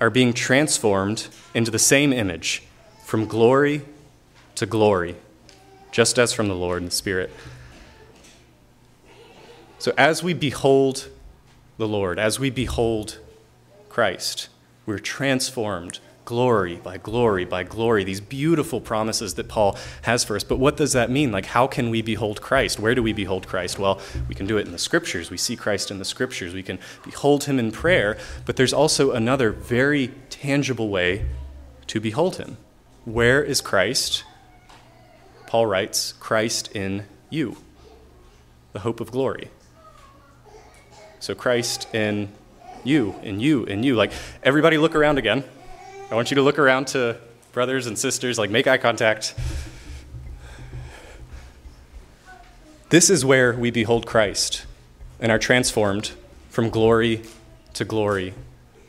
are 0.00 0.10
being 0.10 0.32
transformed 0.32 1.28
into 1.54 1.70
the 1.70 1.78
same 1.78 2.12
image, 2.12 2.62
from 3.06 3.24
glory 3.24 3.82
to 4.56 4.66
glory, 4.66 5.14
just 5.92 6.18
as 6.18 6.32
from 6.32 6.48
the 6.48 6.56
Lord 6.56 6.82
and 6.82 6.90
the 6.90 6.94
Spirit." 6.94 7.30
So 9.78 9.92
as 9.96 10.24
we 10.24 10.34
behold 10.34 11.06
the 11.78 11.86
Lord, 11.86 12.18
as 12.18 12.40
we 12.40 12.50
behold 12.50 13.18
Christ, 13.88 14.48
we're 14.86 14.98
transformed 14.98 16.00
glory 16.24 16.80
by 16.82 16.96
glory 16.96 17.44
by 17.44 17.62
glory, 17.62 18.02
these 18.02 18.20
beautiful 18.20 18.80
promises 18.80 19.34
that 19.34 19.46
Paul 19.46 19.78
has 20.02 20.24
for 20.24 20.34
us. 20.34 20.42
But 20.42 20.58
what 20.58 20.76
does 20.76 20.92
that 20.92 21.08
mean? 21.08 21.30
Like, 21.30 21.46
how 21.46 21.68
can 21.68 21.90
we 21.90 22.02
behold 22.02 22.42
Christ? 22.42 22.80
Where 22.80 22.96
do 22.96 23.04
we 23.04 23.12
behold 23.12 23.46
Christ? 23.46 23.78
Well, 23.78 24.00
we 24.28 24.34
can 24.34 24.48
do 24.48 24.58
it 24.58 24.66
in 24.66 24.72
the 24.72 24.78
scriptures. 24.78 25.30
We 25.30 25.36
see 25.36 25.54
Christ 25.54 25.92
in 25.92 26.00
the 26.00 26.04
scriptures. 26.04 26.54
We 26.54 26.64
can 26.64 26.80
behold 27.04 27.44
him 27.44 27.60
in 27.60 27.70
prayer. 27.70 28.18
But 28.44 28.56
there's 28.56 28.72
also 28.72 29.12
another 29.12 29.52
very 29.52 30.08
tangible 30.28 30.88
way 30.88 31.26
to 31.86 32.00
behold 32.00 32.38
him. 32.38 32.56
Where 33.06 33.40
is 33.40 33.60
Christ? 33.60 34.24
Paul 35.46 35.66
writes, 35.66 36.12
Christ 36.14 36.72
in 36.74 37.04
you, 37.30 37.56
the 38.72 38.80
hope 38.80 38.98
of 38.98 39.12
glory. 39.12 39.48
So 41.20 41.32
Christ 41.32 41.86
in 41.94 42.30
you, 42.82 43.14
in 43.22 43.38
you, 43.38 43.62
in 43.62 43.84
you. 43.84 43.94
Like 43.94 44.10
everybody 44.42 44.76
look 44.76 44.96
around 44.96 45.18
again. 45.18 45.44
I 46.10 46.16
want 46.16 46.32
you 46.32 46.34
to 46.34 46.42
look 46.42 46.58
around 46.58 46.88
to 46.88 47.18
brothers 47.52 47.86
and 47.86 47.96
sisters, 47.96 48.40
like 48.40 48.50
make 48.50 48.66
eye 48.66 48.76
contact. 48.76 49.36
This 52.88 53.08
is 53.08 53.24
where 53.24 53.52
we 53.52 53.70
behold 53.70 54.04
Christ 54.04 54.66
and 55.20 55.30
are 55.30 55.38
transformed 55.38 56.10
from 56.50 56.70
glory 56.70 57.22
to 57.74 57.84
glory 57.84 58.34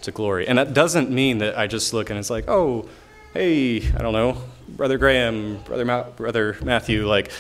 to 0.01 0.09
glory. 0.09 0.47
And 0.47 0.57
that 0.57 0.74
doesn't 0.74 1.11
mean 1.11 1.38
that 1.38 1.55
I 1.55 1.68
just 1.68 1.93
look 1.93 2.09
and 2.09 2.18
it's 2.18 2.32
like, 2.32 2.45
oh, 2.47 2.89
hey, 3.38 3.88
I 3.94 4.02
don't 4.02 4.14
know, 4.14 4.42
Brother 4.68 4.98
Graham, 4.98 5.60
Brother, 5.64 5.86
Ma- 5.86 6.10
Brother 6.10 6.58
Matthew. 6.64 7.08
Like, 7.08 7.32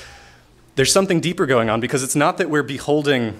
there's 0.75 0.91
something 0.91 1.19
deeper 1.19 1.47
going 1.47 1.71
on 1.71 1.79
because 1.79 2.03
it's 2.03 2.15
not 2.15 2.37
that 2.37 2.51
we're 2.51 2.61
beholding 2.61 3.35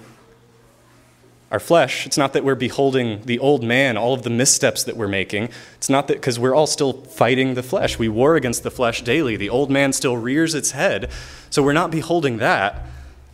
our 1.52 1.60
flesh. 1.60 2.04
It's 2.04 2.18
not 2.18 2.32
that 2.32 2.42
we're 2.42 2.56
beholding 2.56 3.22
the 3.22 3.38
old 3.38 3.62
man, 3.62 3.96
all 3.96 4.12
of 4.12 4.24
the 4.24 4.30
missteps 4.30 4.82
that 4.82 4.96
we're 4.96 5.06
making. 5.06 5.50
It's 5.76 5.88
not 5.88 6.08
that 6.08 6.14
because 6.14 6.36
we're 6.36 6.52
all 6.52 6.66
still 6.66 6.94
fighting 7.04 7.54
the 7.54 7.62
flesh. 7.62 7.96
We 7.96 8.08
war 8.08 8.34
against 8.34 8.64
the 8.64 8.72
flesh 8.72 9.02
daily. 9.02 9.36
The 9.36 9.50
old 9.50 9.70
man 9.70 9.92
still 9.92 10.16
rears 10.16 10.56
its 10.56 10.72
head. 10.72 11.12
So 11.50 11.62
we're 11.62 11.72
not 11.72 11.92
beholding 11.92 12.38
that. 12.38 12.86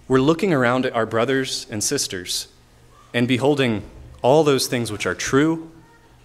We're 0.06 0.20
looking 0.20 0.52
around 0.52 0.84
at 0.84 0.92
our 0.92 1.06
brothers 1.06 1.66
and 1.70 1.82
sisters 1.82 2.48
and 3.14 3.26
beholding 3.26 3.84
all 4.20 4.44
those 4.44 4.66
things 4.66 4.92
which 4.92 5.06
are 5.06 5.14
true, 5.14 5.70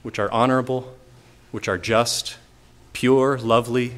which 0.04 0.20
are 0.20 0.30
honorable, 0.34 0.94
which 1.52 1.70
are 1.70 1.78
just, 1.78 2.36
pure, 2.94 3.38
lovely, 3.38 3.94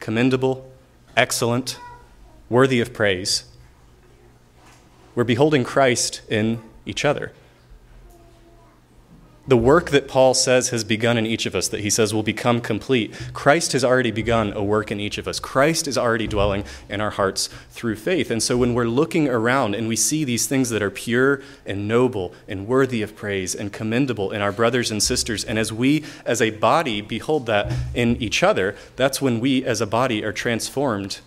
commendable, 0.00 0.70
excellent, 1.16 1.78
worthy 2.48 2.80
of 2.80 2.92
praise. 2.92 3.44
We're 5.14 5.24
beholding 5.24 5.64
Christ 5.64 6.20
in 6.28 6.62
each 6.84 7.04
other. 7.04 7.32
The 9.48 9.56
work 9.56 9.90
that 9.90 10.08
Paul 10.08 10.34
says 10.34 10.70
has 10.70 10.82
begun 10.82 11.16
in 11.16 11.24
each 11.24 11.46
of 11.46 11.54
us, 11.54 11.68
that 11.68 11.80
he 11.80 11.90
says 11.90 12.12
will 12.12 12.24
become 12.24 12.60
complete, 12.60 13.14
Christ 13.32 13.72
has 13.72 13.84
already 13.84 14.10
begun 14.10 14.52
a 14.52 14.62
work 14.62 14.90
in 14.90 14.98
each 14.98 15.18
of 15.18 15.28
us. 15.28 15.38
Christ 15.38 15.86
is 15.86 15.96
already 15.96 16.26
dwelling 16.26 16.64
in 16.88 17.00
our 17.00 17.10
hearts 17.10 17.48
through 17.70 17.94
faith. 17.94 18.30
And 18.32 18.42
so 18.42 18.56
when 18.56 18.74
we're 18.74 18.86
looking 18.88 19.28
around 19.28 19.76
and 19.76 19.86
we 19.86 19.94
see 19.94 20.24
these 20.24 20.48
things 20.48 20.70
that 20.70 20.82
are 20.82 20.90
pure 20.90 21.42
and 21.64 21.86
noble 21.86 22.34
and 22.48 22.66
worthy 22.66 23.02
of 23.02 23.14
praise 23.14 23.54
and 23.54 23.72
commendable 23.72 24.32
in 24.32 24.42
our 24.42 24.50
brothers 24.50 24.90
and 24.90 25.00
sisters, 25.00 25.44
and 25.44 25.60
as 25.60 25.72
we 25.72 26.04
as 26.24 26.42
a 26.42 26.50
body 26.50 27.00
behold 27.00 27.46
that 27.46 27.72
in 27.94 28.16
each 28.16 28.42
other, 28.42 28.74
that's 28.96 29.22
when 29.22 29.38
we 29.38 29.64
as 29.64 29.80
a 29.80 29.86
body 29.86 30.24
are 30.24 30.32
transformed 30.32 31.20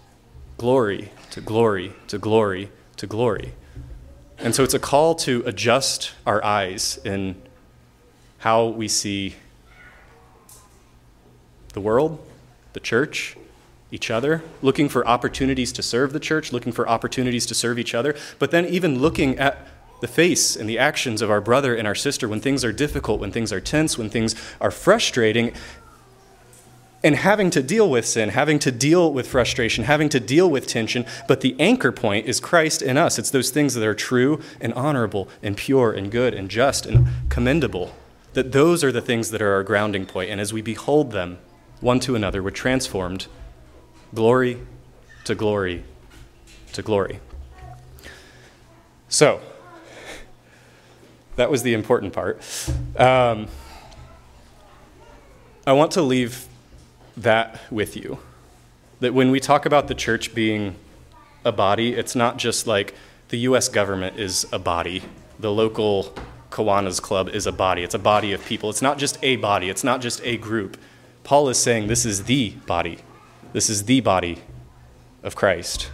glory 0.57 1.09
to 1.31 1.39
glory 1.39 1.93
to 2.07 2.17
glory 2.17 2.69
to 2.97 3.07
glory. 3.07 3.53
And 4.37 4.53
so 4.53 4.63
it's 4.63 4.73
a 4.73 4.79
call 4.79 5.15
to 5.15 5.41
adjust 5.45 6.11
our 6.25 6.43
eyes 6.43 6.99
in 7.05 7.41
how 8.39 8.67
we 8.67 8.87
see 8.87 9.35
the 11.73 11.81
world, 11.81 12.19
the 12.73 12.79
church, 12.79 13.37
each 13.91 14.11
other, 14.11 14.43
looking 14.61 14.87
for 14.87 15.07
opportunities 15.07 15.71
to 15.73 15.81
serve 15.81 16.13
the 16.13 16.19
church, 16.19 16.53
looking 16.53 16.71
for 16.71 16.87
opportunities 16.87 17.45
to 17.47 17.55
serve 17.55 17.79
each 17.79 17.95
other, 17.95 18.15
but 18.37 18.51
then 18.51 18.65
even 18.65 18.99
looking 18.99 19.37
at 19.39 19.67
the 20.01 20.07
face 20.07 20.55
and 20.55 20.69
the 20.69 20.77
actions 20.77 21.21
of 21.21 21.29
our 21.29 21.41
brother 21.41 21.75
and 21.75 21.87
our 21.87 21.95
sister 21.95 22.27
when 22.27 22.39
things 22.39 22.63
are 22.63 22.71
difficult, 22.71 23.19
when 23.19 23.31
things 23.31 23.51
are 23.51 23.59
tense, 23.59 23.97
when 23.97 24.09
things 24.09 24.35
are 24.61 24.71
frustrating, 24.71 25.51
and 27.03 27.15
having 27.15 27.49
to 27.49 27.63
deal 27.63 27.89
with 27.89 28.05
sin, 28.05 28.29
having 28.29 28.59
to 28.59 28.71
deal 28.71 29.11
with 29.11 29.27
frustration, 29.27 29.85
having 29.85 30.09
to 30.09 30.19
deal 30.19 30.49
with 30.49 30.67
tension, 30.67 31.05
but 31.27 31.41
the 31.41 31.55
anchor 31.59 31.91
point 31.91 32.25
is 32.25 32.39
Christ 32.39 32.81
in 32.81 32.97
us. 32.97 33.17
It's 33.17 33.31
those 33.31 33.51
things 33.51 33.73
that 33.73 33.85
are 33.85 33.95
true 33.95 34.41
and 34.59 34.73
honorable 34.73 35.29
and 35.41 35.55
pure 35.55 35.91
and 35.91 36.11
good 36.11 36.33
and 36.33 36.49
just 36.49 36.85
and 36.85 37.07
commendable. 37.29 37.93
That 38.33 38.51
those 38.51 38.83
are 38.83 38.91
the 38.91 39.01
things 39.01 39.31
that 39.31 39.41
are 39.41 39.53
our 39.53 39.63
grounding 39.63 40.05
point. 40.05 40.29
And 40.29 40.39
as 40.39 40.53
we 40.53 40.61
behold 40.61 41.11
them 41.11 41.39
one 41.81 41.99
to 42.01 42.15
another, 42.15 42.43
we're 42.43 42.51
transformed 42.51 43.27
glory 44.13 44.59
to 45.25 45.35
glory 45.35 45.83
to 46.73 46.81
glory. 46.81 47.19
So, 49.07 49.41
that 51.35 51.49
was 51.49 51.63
the 51.63 51.73
important 51.73 52.13
part. 52.13 52.41
Um, 52.97 53.47
I 55.65 55.73
want 55.73 55.91
to 55.93 56.01
leave 56.01 56.47
that 57.17 57.59
with 57.71 57.95
you. 57.95 58.19
That 58.99 59.13
when 59.13 59.31
we 59.31 59.39
talk 59.39 59.65
about 59.65 59.87
the 59.87 59.95
church 59.95 60.35
being 60.35 60.75
a 61.45 61.51
body, 61.51 61.93
it's 61.93 62.15
not 62.15 62.37
just 62.37 62.67
like 62.67 62.93
the 63.29 63.37
US 63.39 63.69
government 63.69 64.19
is 64.19 64.47
a 64.51 64.59
body, 64.59 65.03
the 65.39 65.51
local 65.51 66.13
Kiwanis 66.49 67.01
Club 67.01 67.29
is 67.29 67.45
a 67.45 67.51
body. 67.51 67.83
It's 67.83 67.95
a 67.95 67.99
body 67.99 68.33
of 68.33 68.43
people. 68.45 68.69
It's 68.69 68.81
not 68.81 68.97
just 68.97 69.17
a 69.21 69.35
body, 69.37 69.69
it's 69.69 69.83
not 69.83 70.01
just 70.01 70.21
a 70.23 70.37
group. 70.37 70.77
Paul 71.23 71.49
is 71.49 71.59
saying 71.59 71.87
this 71.87 72.05
is 72.05 72.23
the 72.23 72.51
body. 72.65 72.99
This 73.53 73.69
is 73.69 73.85
the 73.85 74.01
body 74.01 74.39
of 75.23 75.35
Christ. 75.35 75.91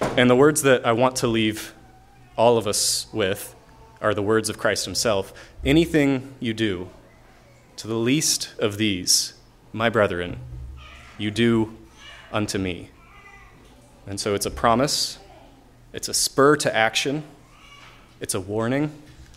And 0.00 0.28
the 0.28 0.36
words 0.36 0.62
that 0.62 0.86
I 0.86 0.92
want 0.92 1.16
to 1.16 1.26
leave 1.26 1.74
all 2.36 2.56
of 2.58 2.66
us 2.66 3.06
with 3.12 3.54
are 4.00 4.14
the 4.14 4.22
words 4.22 4.48
of 4.48 4.58
Christ 4.58 4.84
Himself. 4.84 5.32
Anything 5.64 6.34
you 6.40 6.54
do 6.54 6.88
to 7.76 7.86
the 7.86 7.96
least 7.96 8.54
of 8.58 8.78
these, 8.78 9.34
my 9.72 9.88
brethren, 9.88 10.38
you 11.16 11.30
do 11.30 11.76
unto 12.32 12.58
me. 12.58 12.90
And 14.06 14.18
so 14.18 14.34
it's 14.34 14.46
a 14.46 14.50
promise, 14.50 15.18
it's 15.92 16.08
a 16.08 16.14
spur 16.14 16.56
to 16.56 16.74
action, 16.74 17.24
it's 18.20 18.34
a 18.34 18.40
warning. 18.40 18.90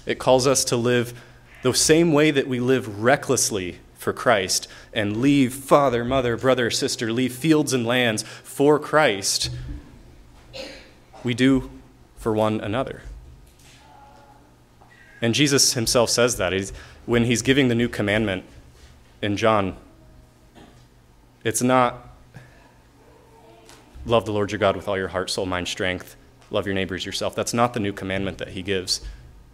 It 0.05 0.19
calls 0.19 0.47
us 0.47 0.63
to 0.65 0.75
live 0.75 1.19
the 1.61 1.73
same 1.73 2.11
way 2.11 2.32
that 2.32 2.47
we 2.47 2.59
live 2.59 3.03
recklessly 3.03 3.79
for 3.95 4.13
Christ 4.13 4.67
and 4.93 5.17
leave 5.17 5.53
father, 5.53 6.03
mother, 6.03 6.36
brother, 6.36 6.71
sister, 6.71 7.13
leave 7.13 7.34
fields 7.34 7.71
and 7.71 7.86
lands 7.86 8.23
for 8.23 8.79
Christ. 8.79 9.51
We 11.23 11.36
do 11.36 11.69
for 12.17 12.34
one 12.34 12.59
another. 12.61 13.03
And 15.21 15.36
Jesus 15.36 15.73
himself 15.73 16.09
says 16.09 16.38
that. 16.38 16.51
He's, 16.51 16.73
when 17.05 17.25
he's 17.25 17.43
giving 17.43 17.67
the 17.67 17.75
new 17.75 17.88
commandment 17.88 18.43
in 19.21 19.38
John, 19.38 19.77
it's 21.43 21.61
not 21.61 22.09
love 24.05 24.25
the 24.25 24.34
Lord 24.34 24.51
your 24.51 24.57
God 24.57 24.75
with 24.75 24.88
all 24.88 24.97
your 24.97 25.09
heart, 25.09 25.29
soul, 25.29 25.45
mind, 25.45 25.67
strength, 25.67 26.15
love 26.51 26.65
your 26.65 26.75
neighbors 26.75 27.05
yourself. 27.05 27.35
That's 27.35 27.53
not 27.53 27.73
the 27.73 27.79
new 27.79 27.93
commandment 27.93 28.37
that 28.37 28.49
he 28.49 28.61
gives. 28.61 29.01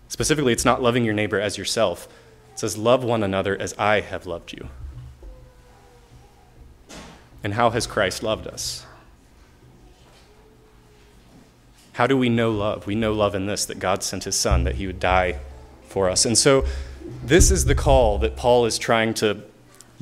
Specifically, 0.09 0.53
it's 0.53 0.65
not 0.65 0.81
loving 0.81 1.05
your 1.05 1.13
neighbor 1.13 1.39
as 1.39 1.57
yourself. 1.57 2.07
It 2.53 2.59
says, 2.59 2.77
Love 2.77 3.03
one 3.03 3.23
another 3.23 3.59
as 3.59 3.73
I 3.77 4.01
have 4.01 4.25
loved 4.25 4.53
you. 4.53 4.69
And 7.43 7.53
how 7.53 7.69
has 7.69 7.87
Christ 7.87 8.23
loved 8.23 8.47
us? 8.47 8.85
How 11.93 12.07
do 12.07 12.17
we 12.17 12.29
know 12.29 12.51
love? 12.51 12.85
We 12.85 12.95
know 12.95 13.13
love 13.13 13.35
in 13.35 13.47
this 13.47 13.65
that 13.65 13.79
God 13.79 14.03
sent 14.03 14.25
his 14.25 14.35
Son, 14.35 14.63
that 14.65 14.75
he 14.75 14.85
would 14.85 14.99
die 14.99 15.39
for 15.87 16.09
us. 16.09 16.25
And 16.25 16.37
so, 16.37 16.65
this 17.23 17.51
is 17.51 17.65
the 17.65 17.75
call 17.75 18.17
that 18.19 18.35
Paul 18.35 18.65
is 18.65 18.77
trying 18.77 19.13
to 19.15 19.43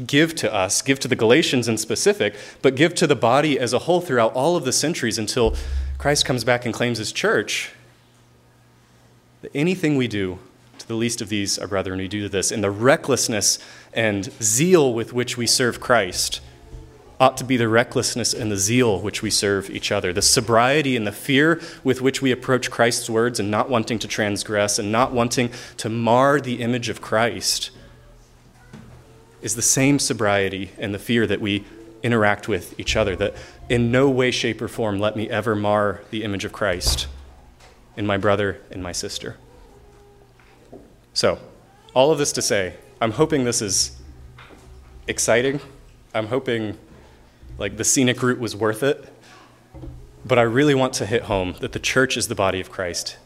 give 0.05 0.35
to 0.35 0.53
us, 0.53 0.81
give 0.81 0.99
to 0.99 1.07
the 1.07 1.15
Galatians 1.15 1.67
in 1.67 1.77
specific, 1.77 2.35
but 2.61 2.75
give 2.75 2.95
to 2.95 3.07
the 3.07 3.15
body 3.15 3.59
as 3.59 3.73
a 3.73 3.79
whole 3.79 4.01
throughout 4.01 4.33
all 4.33 4.55
of 4.55 4.65
the 4.65 4.73
centuries 4.73 5.17
until 5.17 5.55
Christ 5.97 6.25
comes 6.25 6.43
back 6.43 6.65
and 6.65 6.73
claims 6.73 6.97
his 6.97 7.11
church. 7.11 7.71
That 9.41 9.51
anything 9.55 9.97
we 9.97 10.07
do 10.07 10.39
to 10.79 10.87
the 10.87 10.95
least 10.95 11.21
of 11.21 11.29
these, 11.29 11.57
our 11.57 11.67
brethren, 11.67 11.99
we 11.99 12.07
do 12.07 12.29
this 12.29 12.51
in 12.51 12.61
the 12.61 12.71
recklessness 12.71 13.59
and 13.93 14.25
zeal 14.41 14.93
with 14.93 15.13
which 15.13 15.37
we 15.37 15.47
serve 15.47 15.79
Christ 15.79 16.41
ought 17.19 17.37
to 17.37 17.43
be 17.43 17.57
the 17.57 17.69
recklessness 17.69 18.33
and 18.33 18.51
the 18.51 18.57
zeal 18.57 18.99
which 18.99 19.21
we 19.21 19.29
serve 19.29 19.69
each 19.69 19.91
other, 19.91 20.11
the 20.11 20.21
sobriety 20.21 20.97
and 20.97 21.07
the 21.07 21.11
fear 21.11 21.61
with 21.83 22.01
which 22.01 22.21
we 22.21 22.31
approach 22.31 22.69
Christ's 22.69 23.09
words 23.09 23.39
and 23.39 23.49
not 23.49 23.69
wanting 23.69 23.99
to 23.99 24.07
transgress 24.07 24.77
and 24.77 24.91
not 24.91 25.13
wanting 25.13 25.49
to 25.77 25.89
mar 25.89 26.41
the 26.41 26.61
image 26.61 26.89
of 26.89 27.01
Christ 27.01 27.71
is 29.41 29.55
the 29.55 29.61
same 29.61 29.99
sobriety 29.99 30.71
and 30.77 30.93
the 30.93 30.99
fear 30.99 31.25
that 31.27 31.39
we 31.39 31.63
interact 32.03 32.47
with 32.47 32.77
each 32.79 32.95
other, 32.95 33.15
that 33.15 33.33
in 33.69 33.91
no 33.91 34.09
way, 34.09 34.31
shape, 34.31 34.61
or 34.61 34.67
form 34.67 34.99
let 34.99 35.15
me 35.15 35.29
ever 35.29 35.55
mar 35.55 36.01
the 36.11 36.23
image 36.23 36.45
of 36.45 36.51
Christ 36.51 37.07
in 37.97 38.05
my 38.05 38.17
brother 38.17 38.61
and 38.69 38.83
my 38.83 38.91
sister. 38.91 39.37
So, 41.13 41.39
all 41.93 42.11
of 42.11 42.17
this 42.17 42.31
to 42.33 42.41
say, 42.41 42.75
I'm 43.01 43.11
hoping 43.11 43.43
this 43.43 43.61
is 43.61 43.97
exciting. 45.07 45.59
I'm 46.13 46.27
hoping 46.27 46.77
like 47.57 47.77
the 47.77 47.83
scenic 47.83 48.21
route 48.21 48.39
was 48.39 48.55
worth 48.55 48.83
it. 48.83 49.11
But 50.25 50.39
I 50.39 50.43
really 50.43 50.75
want 50.75 50.93
to 50.93 51.05
hit 51.05 51.23
home 51.23 51.55
that 51.61 51.71
the 51.71 51.79
church 51.79 52.17
is 52.17 52.27
the 52.27 52.35
body 52.35 52.59
of 52.59 52.71
Christ. 52.71 53.17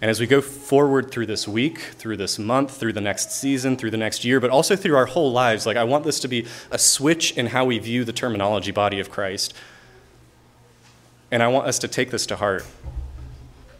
And 0.00 0.10
as 0.10 0.20
we 0.20 0.26
go 0.26 0.40
forward 0.40 1.10
through 1.10 1.26
this 1.26 1.48
week, 1.48 1.78
through 1.78 2.18
this 2.18 2.38
month, 2.38 2.76
through 2.76 2.92
the 2.92 3.00
next 3.00 3.32
season, 3.32 3.76
through 3.76 3.90
the 3.90 3.96
next 3.96 4.24
year, 4.24 4.38
but 4.38 4.50
also 4.50 4.76
through 4.76 4.96
our 4.96 5.06
whole 5.06 5.32
lives, 5.32 5.66
like 5.66 5.76
I 5.76 5.84
want 5.84 6.04
this 6.04 6.20
to 6.20 6.28
be 6.28 6.46
a 6.70 6.78
switch 6.78 7.36
in 7.36 7.46
how 7.46 7.64
we 7.64 7.78
view 7.78 8.04
the 8.04 8.12
terminology 8.12 8.70
body 8.70 9.00
of 9.00 9.10
Christ. 9.10 9.54
And 11.30 11.42
I 11.42 11.48
want 11.48 11.66
us 11.66 11.78
to 11.80 11.88
take 11.88 12.10
this 12.10 12.26
to 12.26 12.36
heart. 12.36 12.64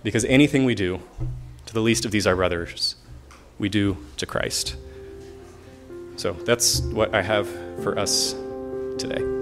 Because 0.02 0.24
anything 0.24 0.64
we 0.64 0.74
do 0.74 1.00
to 1.66 1.74
the 1.74 1.80
least 1.80 2.04
of 2.04 2.10
these 2.10 2.26
our 2.26 2.36
brothers, 2.36 2.96
we 3.58 3.68
do 3.68 3.96
to 4.16 4.26
Christ. 4.26 4.76
So 6.16 6.32
that's 6.32 6.80
what 6.80 7.14
I 7.14 7.22
have 7.22 7.48
for 7.82 7.98
us 7.98 8.32
today. 8.98 9.37